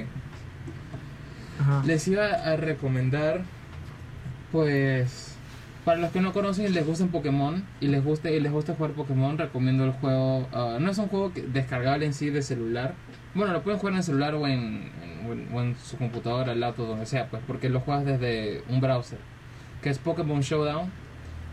Ajá. 1.62 1.84
Les 1.86 2.08
iba 2.08 2.26
a 2.26 2.56
recomendar, 2.56 3.42
pues, 4.52 5.36
para 5.86 6.00
los 6.00 6.12
que 6.12 6.22
no 6.22 6.34
conocen 6.34 6.66
y 6.66 6.70
les 6.70 6.86
gustan 6.86 7.10
Pokémon 7.10 7.64
y 7.82 7.88
les 7.88 8.04
guste 8.04 8.36
y 8.36 8.40
les 8.40 8.52
gusta 8.52 8.76
jugar 8.76 8.92
Pokémon, 8.92 9.38
recomiendo 9.38 9.84
el 9.86 9.92
juego. 9.92 10.48
ah, 10.54 10.78
no 10.80 10.90
es 10.92 10.98
un 10.98 11.08
juego 11.08 11.34
que- 11.34 11.42
descargable 11.42 12.06
en 12.06 12.14
sí 12.14 12.30
de 12.30 12.42
celular. 12.42 12.94
Bueno, 13.34 13.54
lo 13.54 13.62
pueden 13.62 13.80
jugar 13.80 13.94
en 13.94 13.98
el 13.98 14.04
celular 14.04 14.36
o 14.36 14.48
en, 14.48 14.90
en- 15.32 15.50
o 15.54 15.62
en- 15.62 15.76
su 15.78 15.98
computadora, 15.98 16.56
laptop, 16.56 16.88
donde 16.88 17.06
sea, 17.06 17.28
pues, 17.28 17.42
porque 17.46 17.70
lo 17.70 17.82
juegas 17.82 18.06
desde 18.06 18.64
un 18.70 18.82
browser, 18.82 19.20
que 19.82 19.90
es 19.90 19.98
Pokémon 20.00 20.42
Showdown. 20.42 20.90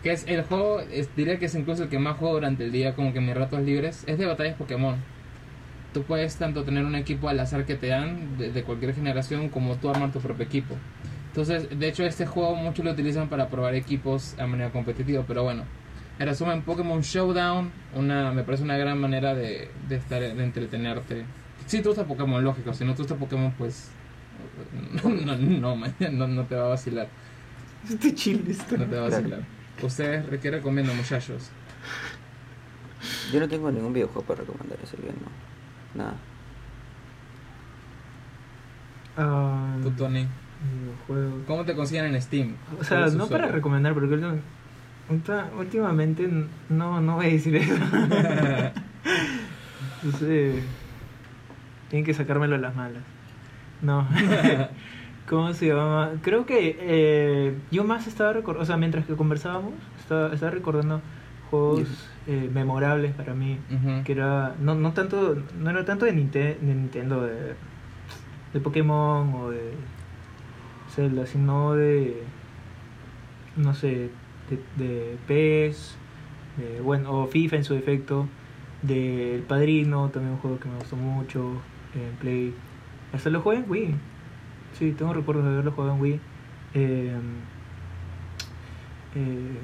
Que 0.06 0.12
es 0.12 0.24
el 0.28 0.44
juego, 0.44 0.78
es, 0.78 1.08
diría 1.16 1.36
que 1.40 1.46
es 1.46 1.54
incluso 1.56 1.82
el 1.82 1.88
que 1.88 1.98
más 1.98 2.16
juego 2.16 2.34
durante 2.34 2.62
el 2.62 2.70
día, 2.70 2.94
como 2.94 3.12
que 3.12 3.20
mis 3.20 3.34
ratos 3.34 3.60
libres, 3.62 4.04
es 4.06 4.18
de 4.18 4.26
batallas 4.26 4.54
Pokémon. 4.54 4.94
Tú 5.92 6.04
puedes 6.04 6.36
tanto 6.36 6.62
tener 6.62 6.84
un 6.84 6.94
equipo 6.94 7.28
al 7.28 7.40
azar 7.40 7.66
que 7.66 7.74
te 7.74 7.88
dan 7.88 8.38
de, 8.38 8.52
de 8.52 8.62
cualquier 8.62 8.94
generación 8.94 9.48
como 9.48 9.74
tú 9.74 9.90
armar 9.90 10.12
tu 10.12 10.20
propio 10.20 10.44
equipo. 10.46 10.76
Entonces, 11.30 11.76
de 11.76 11.88
hecho, 11.88 12.04
este 12.04 12.24
juego 12.24 12.54
muchos 12.54 12.84
lo 12.84 12.92
utilizan 12.92 13.28
para 13.28 13.48
probar 13.48 13.74
equipos 13.74 14.38
a 14.38 14.46
manera 14.46 14.70
competitiva, 14.70 15.24
pero 15.26 15.42
bueno. 15.42 15.64
En 16.20 16.28
resumen, 16.28 16.62
Pokémon 16.62 17.00
Showdown, 17.00 17.72
una, 17.96 18.30
me 18.30 18.44
parece 18.44 18.62
una 18.62 18.76
gran 18.76 19.00
manera 19.00 19.34
de, 19.34 19.72
de 19.88 19.96
estar, 19.96 20.20
de 20.20 20.44
entretenerte. 20.44 21.24
Si 21.66 21.82
te 21.82 21.88
gusta 21.88 22.04
Pokémon, 22.04 22.44
lógico. 22.44 22.72
Si 22.74 22.84
no 22.84 22.94
te 22.94 22.98
gusta 22.98 23.16
Pokémon, 23.16 23.52
pues 23.58 23.90
no, 25.02 25.10
no, 26.12 26.26
no, 26.28 26.44
te 26.44 26.54
va 26.54 26.66
a 26.66 26.68
vacilar. 26.68 27.08
Este 27.90 28.14
Chilis. 28.14 28.58
No 28.70 28.84
te 28.84 28.94
va 28.94 29.06
a 29.06 29.10
vacilar. 29.10 29.55
¿Ustedes 29.82 30.40
qué 30.40 30.50
recomiendan, 30.50 30.96
muchachos? 30.96 31.50
yo 33.32 33.40
no 33.40 33.48
tengo 33.48 33.70
ningún 33.70 33.92
videojuego 33.92 34.22
para 34.22 34.40
recomendar, 34.40 34.78
así 34.82 34.96
que 34.96 35.08
no. 35.08 35.30
Nada. 35.94 36.14
Ah, 39.16 39.76
Tú, 39.82 39.90
Tony. 39.92 40.26
videojuegos. 40.80 41.44
¿Cómo 41.46 41.64
te 41.64 41.74
consiguen 41.74 42.06
en 42.06 42.22
Steam? 42.22 42.56
O 42.80 42.84
sea, 42.84 42.98
¿Cuál 42.98 43.06
es 43.08 43.12
su 43.12 43.18
no 43.18 43.26
para 43.28 43.48
recomendar, 43.48 43.94
porque 43.94 44.16
últimamente 45.58 46.28
no, 46.68 47.00
no 47.00 47.16
voy 47.16 47.26
a 47.26 47.28
decir 47.30 47.56
eso. 47.56 47.74
Entonces, 50.02 50.62
tienen 51.88 52.04
que 52.04 52.14
sacármelo 52.14 52.56
de 52.56 52.62
las 52.62 52.74
malas. 52.74 53.02
No. 53.82 54.06
¿Cómo 55.28 55.52
se 55.54 55.66
llama? 55.66 56.12
Creo 56.22 56.46
que 56.46 56.76
eh, 56.78 57.54
yo 57.72 57.82
más 57.84 58.06
estaba 58.06 58.32
recordando, 58.32 58.62
o 58.62 58.66
sea, 58.66 58.76
mientras 58.76 59.06
que 59.06 59.14
conversábamos, 59.16 59.72
estaba, 59.98 60.32
estaba 60.32 60.52
recordando 60.52 61.00
juegos 61.50 61.88
eh, 62.28 62.48
memorables 62.52 63.12
para 63.12 63.34
mí. 63.34 63.58
Que 64.04 64.12
era, 64.12 64.54
no, 64.60 64.74
no 64.76 64.92
tanto, 64.92 65.36
no 65.58 65.70
era 65.70 65.84
tanto 65.84 66.04
de, 66.04 66.12
Ninte- 66.12 66.58
de 66.60 66.74
Nintendo, 66.74 67.22
de, 67.22 67.54
de 68.52 68.60
Pokémon 68.60 69.34
o 69.34 69.50
de 69.50 69.72
Zelda, 70.94 71.26
sino 71.26 71.74
de, 71.74 72.22
no 73.56 73.74
sé, 73.74 74.10
de, 74.48 74.84
de 74.84 75.16
PES, 75.26 75.96
de, 76.58 76.80
bueno, 76.82 77.12
o 77.22 77.26
FIFA 77.26 77.56
en 77.56 77.64
su 77.64 77.74
defecto, 77.74 78.26
de 78.82 79.34
El 79.34 79.42
Padrino, 79.42 80.08
también 80.10 80.34
un 80.34 80.38
juego 80.38 80.60
que 80.60 80.68
me 80.68 80.76
gustó 80.76 80.94
mucho, 80.96 81.40
en 81.94 82.16
Play. 82.20 82.54
Hasta 83.12 83.30
lo 83.30 83.40
jugué 83.40 83.56
en 83.56 83.64
Wii. 83.68 83.94
Sí, 84.78 84.92
tengo 84.92 85.12
recuerdos 85.12 85.44
de 85.44 85.50
haberlo 85.52 85.72
jugado 85.72 85.94
en 85.94 86.00
Wii. 86.00 86.20
Eh, 86.74 87.16
eh, 89.14 89.58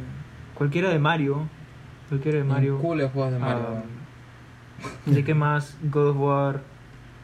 cualquiera 0.54 0.88
de 0.88 0.98
Mario. 0.98 1.48
Cualquiera 2.08 2.38
de 2.38 2.44
Mario. 2.44 2.78
Juegos 2.78 3.32
de 3.32 3.38
Mario. 3.38 3.66
Ah, 4.84 4.88
¿De 5.06 5.22
qué 5.22 5.32
más? 5.32 5.78
God 5.92 6.08
of 6.08 6.16
War. 6.18 6.60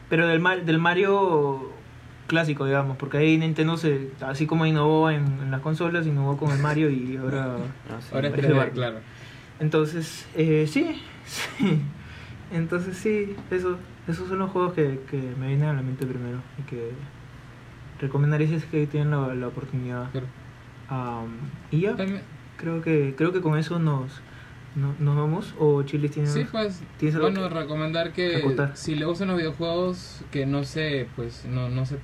Pero 0.07 0.27
del, 0.27 0.41
del 0.65 0.79
Mario 0.79 1.73
clásico, 2.27 2.65
digamos, 2.65 2.95
porque 2.95 3.17
ahí 3.17 3.37
Nintendo 3.37 3.75
se, 3.75 4.11
así 4.21 4.45
como 4.45 4.65
innovó 4.65 5.09
en, 5.09 5.25
en 5.25 5.51
las 5.51 5.59
consolas, 5.59 6.07
innovó 6.07 6.37
con 6.37 6.51
el 6.51 6.59
Mario 6.59 6.89
y 6.89 7.17
ahora... 7.21 7.57
Ah, 7.89 7.99
sí. 7.99 8.11
Ahora 8.13 8.27
es 8.29 8.33
Parece 8.33 8.53
3D, 8.53 8.55
Barbie. 8.57 8.71
claro. 8.73 8.99
Entonces, 9.59 10.25
eh, 10.35 10.67
sí, 10.69 11.01
sí. 11.25 11.81
Entonces 12.53 12.95
sí, 12.95 13.35
eso, 13.51 13.77
esos 14.07 14.29
son 14.29 14.39
los 14.39 14.51
juegos 14.51 14.73
que, 14.73 15.01
que 15.11 15.17
me 15.37 15.47
vienen 15.47 15.67
a 15.67 15.73
la 15.73 15.81
mente 15.81 16.05
primero 16.05 16.37
y 16.57 16.61
que 16.61 16.91
recomendaría 17.99 18.47
si 18.47 18.55
es 18.55 18.65
que 18.65 18.87
tienen 18.87 19.11
la, 19.11 19.33
la 19.35 19.47
oportunidad. 19.47 20.09
Y 21.71 21.81
ya, 21.81 21.95
también- 21.95 22.21
creo 22.57 22.81
que 22.81 23.13
creo 23.17 23.31
que 23.31 23.41
con 23.41 23.57
eso 23.57 23.79
nos, 23.79 24.21
no- 24.75 24.95
nos 24.99 25.15
vamos. 25.15 25.53
O 25.59 25.83
Chile 25.83 26.09
tiene... 26.09 26.27
Sí, 26.29 26.45
pues, 26.51 26.81
¿Tienes 26.97 27.15
algo 27.15 27.29
bueno, 27.29 27.47
que 27.47 27.53
recomendar 27.55 28.11
que 28.13 28.37
acotar? 28.37 28.71
si 28.75 28.95
le 28.95 29.05
gustan 29.05 29.27
los 29.29 29.37
videojuegos, 29.37 30.21
que 30.31 30.45
no 30.45 30.63
sé, 30.63 31.07
pues, 31.15 31.45
no, 31.45 31.69
no 31.69 31.85
sé. 31.85 31.97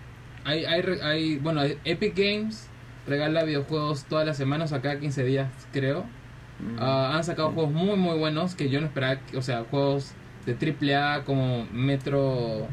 Hay, 0.44 0.66
hay, 0.66 0.82
re- 0.82 1.02
hay, 1.02 1.38
bueno, 1.40 1.62
Epic 1.86 2.16
Games 2.16 2.70
regala 3.08 3.44
videojuegos 3.44 4.06
todas 4.06 4.26
las 4.26 4.38
semanas, 4.38 4.72
a 4.74 4.82
cada 4.82 5.00
15 5.00 5.24
días, 5.24 5.50
creo. 5.74 6.04
Mm. 6.60 6.78
Ah, 6.80 7.16
han 7.18 7.24
sacado 7.24 7.52
juegos 7.52 7.74
muy, 7.74 7.98
muy 7.98 8.18
buenos 8.18 8.56
que 8.56 8.70
yo 8.70 8.80
no 8.80 8.88
esperaba, 8.88 9.20
que- 9.22 9.38
o 9.38 9.42
sea, 9.42 9.64
juegos 9.70 10.14
de 10.46 10.54
AAA 10.56 11.24
como 11.26 11.66
Metro 11.74 12.68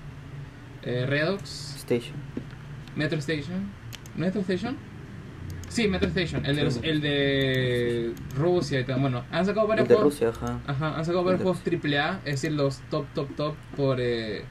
eh, 0.83 1.07
Redux, 1.07 1.75
Station. 1.77 2.15
Metro 2.97 3.19
Station. 3.19 3.71
¿Metro 4.17 4.41
Station? 4.43 4.77
Sí, 5.69 5.89
Metro 5.89 6.09
Station, 6.09 6.45
el 6.45 6.57
de, 6.57 6.65
los- 6.65 6.81
el 6.83 7.01
de 7.01 8.13
Rusia 8.37 8.81
y 8.81 8.85
tal. 8.85 9.01
Bueno, 9.01 9.25
han 9.31 9.47
sacado 9.47 9.67
varios 9.67 9.85
El 9.85 9.89
de 9.89 9.95
juegos. 9.95 10.13
Rusia, 10.21 10.29
ajá. 10.29 10.59
Ajá, 10.67 10.97
han 10.99 11.05
sacado 11.05 11.25
varios 11.25 11.41
De- 11.41 11.45
juegos 11.45 11.63
AAA, 11.67 12.19
es 12.27 12.33
decir, 12.43 12.53
los 12.53 12.81
top, 12.91 13.07
top, 13.15 13.35
top 13.37 13.55
por, 13.77 13.99
eh, 14.01 14.43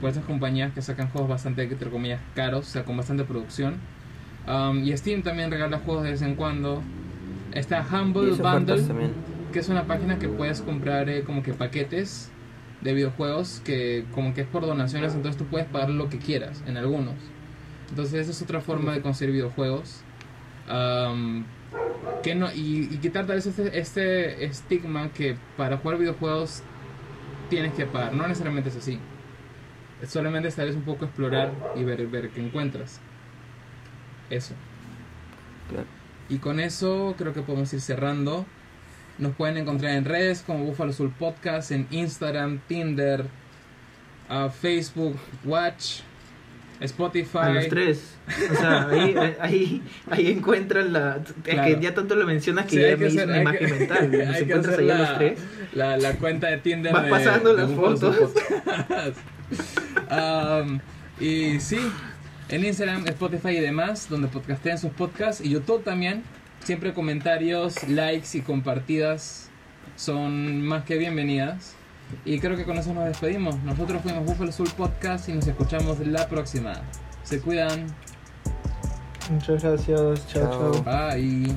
por 0.00 0.10
estas 0.10 0.24
compañías 0.24 0.72
que 0.72 0.82
sacan 0.82 1.08
juegos 1.10 1.30
bastante, 1.30 1.62
entre 1.62 1.88
comillas, 1.90 2.20
caros, 2.34 2.66
o 2.66 2.70
sea, 2.70 2.84
con 2.84 2.96
bastante 2.96 3.22
producción. 3.24 3.74
Um, 4.48 4.84
y 4.84 4.96
Steam 4.96 5.22
también 5.22 5.50
regala 5.50 5.78
juegos 5.78 6.02
de 6.04 6.10
vez 6.10 6.22
en 6.22 6.34
cuando. 6.34 6.82
Está 7.52 7.86
Humble 7.90 8.32
Bundle, 8.32 8.82
que 9.52 9.58
es 9.60 9.68
una 9.68 9.84
página 9.84 10.18
que 10.18 10.28
puedes 10.28 10.60
comprar 10.62 11.08
eh, 11.08 11.22
como 11.22 11.42
que 11.42 11.52
paquetes 11.54 12.30
de 12.82 12.92
videojuegos 12.92 13.62
que 13.64 14.04
como 14.12 14.34
que 14.34 14.42
es 14.42 14.46
por 14.46 14.66
donaciones, 14.66 15.14
entonces 15.14 15.38
tú 15.38 15.46
puedes 15.46 15.66
pagar 15.68 15.88
lo 15.90 16.08
que 16.10 16.18
quieras 16.18 16.62
en 16.66 16.76
algunos. 16.76 17.14
Entonces 17.90 18.14
esa 18.14 18.30
es 18.30 18.42
otra 18.42 18.60
forma 18.60 18.92
de 18.92 19.02
conseguir 19.02 19.34
videojuegos. 19.34 20.02
Am, 20.68 21.44
que 22.22 22.34
no 22.34 22.52
y, 22.52 22.88
y 22.90 22.98
quitar 22.98 23.26
tal 23.26 23.36
vez 23.36 23.46
este, 23.46 23.78
este 23.78 24.44
estigma 24.44 25.10
que 25.12 25.36
para 25.56 25.78
jugar 25.78 25.98
videojuegos 25.98 26.62
tienes 27.48 27.74
que 27.74 27.86
pagar. 27.86 28.12
No 28.12 28.26
necesariamente 28.26 28.70
es 28.70 28.76
así. 28.76 28.98
Es 30.02 30.10
solamente 30.10 30.50
tal 30.50 30.66
vez 30.66 30.76
un 30.76 30.82
poco 30.82 31.04
explorar 31.04 31.52
y 31.74 31.84
ver, 31.84 32.06
ver 32.06 32.30
qué 32.30 32.44
encuentras. 32.44 33.00
Eso. 34.30 34.54
Claro. 35.70 35.86
Y 36.28 36.38
con 36.38 36.60
eso 36.60 37.14
creo 37.16 37.32
que 37.32 37.42
podemos 37.42 37.72
ir 37.72 37.80
cerrando. 37.80 38.44
Nos 39.18 39.34
pueden 39.34 39.56
encontrar 39.56 39.92
en 39.92 40.04
redes 40.04 40.42
como 40.42 40.64
Buffalo 40.64 40.92
Soul 40.92 41.10
Podcast, 41.10 41.70
en 41.70 41.86
Instagram, 41.90 42.60
Tinder, 42.66 43.26
ah, 44.28 44.50
Facebook, 44.50 45.16
Watch, 45.44 46.00
Spotify. 46.80 47.38
A 47.38 47.48
los 47.50 47.68
tres. 47.68 48.14
O 48.50 48.54
sea, 48.54 48.88
ahí, 48.88 49.14
ahí, 49.40 49.82
ahí 50.10 50.30
encuentran 50.30 50.92
la. 50.92 51.16
Es 51.44 51.54
Claro. 51.54 51.74
que 51.76 51.80
ya 51.82 51.94
tanto 51.94 52.14
lo 52.16 52.26
mencionas 52.26 52.66
que 52.66 52.70
Sí, 52.76 52.80
ya 52.82 52.96
me 52.96 53.06
hizo 53.08 53.24
una 53.24 53.40
imagen 53.40 53.66
que- 53.66 53.74
mental. 53.74 54.10
Nos 54.26 54.36
encuentras 54.36 54.78
ahí 54.78 54.90
a 54.90 54.94
la- 54.94 54.98
los 55.10 55.18
tres. 55.18 55.38
La, 55.72 55.96
la 55.96 56.12
cuenta 56.14 56.48
de 56.48 56.58
Tinder 56.58 56.92
Vas 56.92 57.04
de- 57.04 57.10
pasando 57.10 57.54
de 57.54 57.62
las 57.62 57.70
fotos. 57.72 58.16
Um, 60.10 60.80
y 61.20 61.60
sí, 61.60 61.78
en 62.48 62.64
Instagram, 62.64 63.06
Spotify 63.06 63.50
y 63.50 63.60
demás, 63.60 64.08
donde 64.08 64.26
podcastean 64.26 64.76
sus 64.76 64.90
podcasts 64.90 65.40
y 65.44 65.50
YouTube 65.50 65.84
también. 65.84 66.24
Siempre 66.64 66.92
comentarios, 66.92 67.88
likes 67.88 68.36
y 68.36 68.40
compartidas 68.40 69.48
son 69.94 70.62
más 70.62 70.84
que 70.84 70.98
bienvenidas. 70.98 71.75
Y 72.24 72.38
creo 72.38 72.56
que 72.56 72.64
con 72.64 72.76
eso 72.76 72.92
nos 72.94 73.04
despedimos. 73.06 73.58
Nosotros 73.62 74.02
fuimos 74.02 74.24
Buffalo 74.24 74.52
Soul 74.52 74.70
Podcast 74.76 75.28
y 75.28 75.32
nos 75.32 75.46
escuchamos 75.46 75.98
la 76.06 76.28
próxima. 76.28 76.74
Se 77.22 77.40
cuidan. 77.40 77.86
Muchas 79.30 79.62
gracias. 79.62 80.26
Chao, 80.28 80.50
Chao. 80.50 80.82
chao. 80.84 81.10
Bye. 81.10 81.54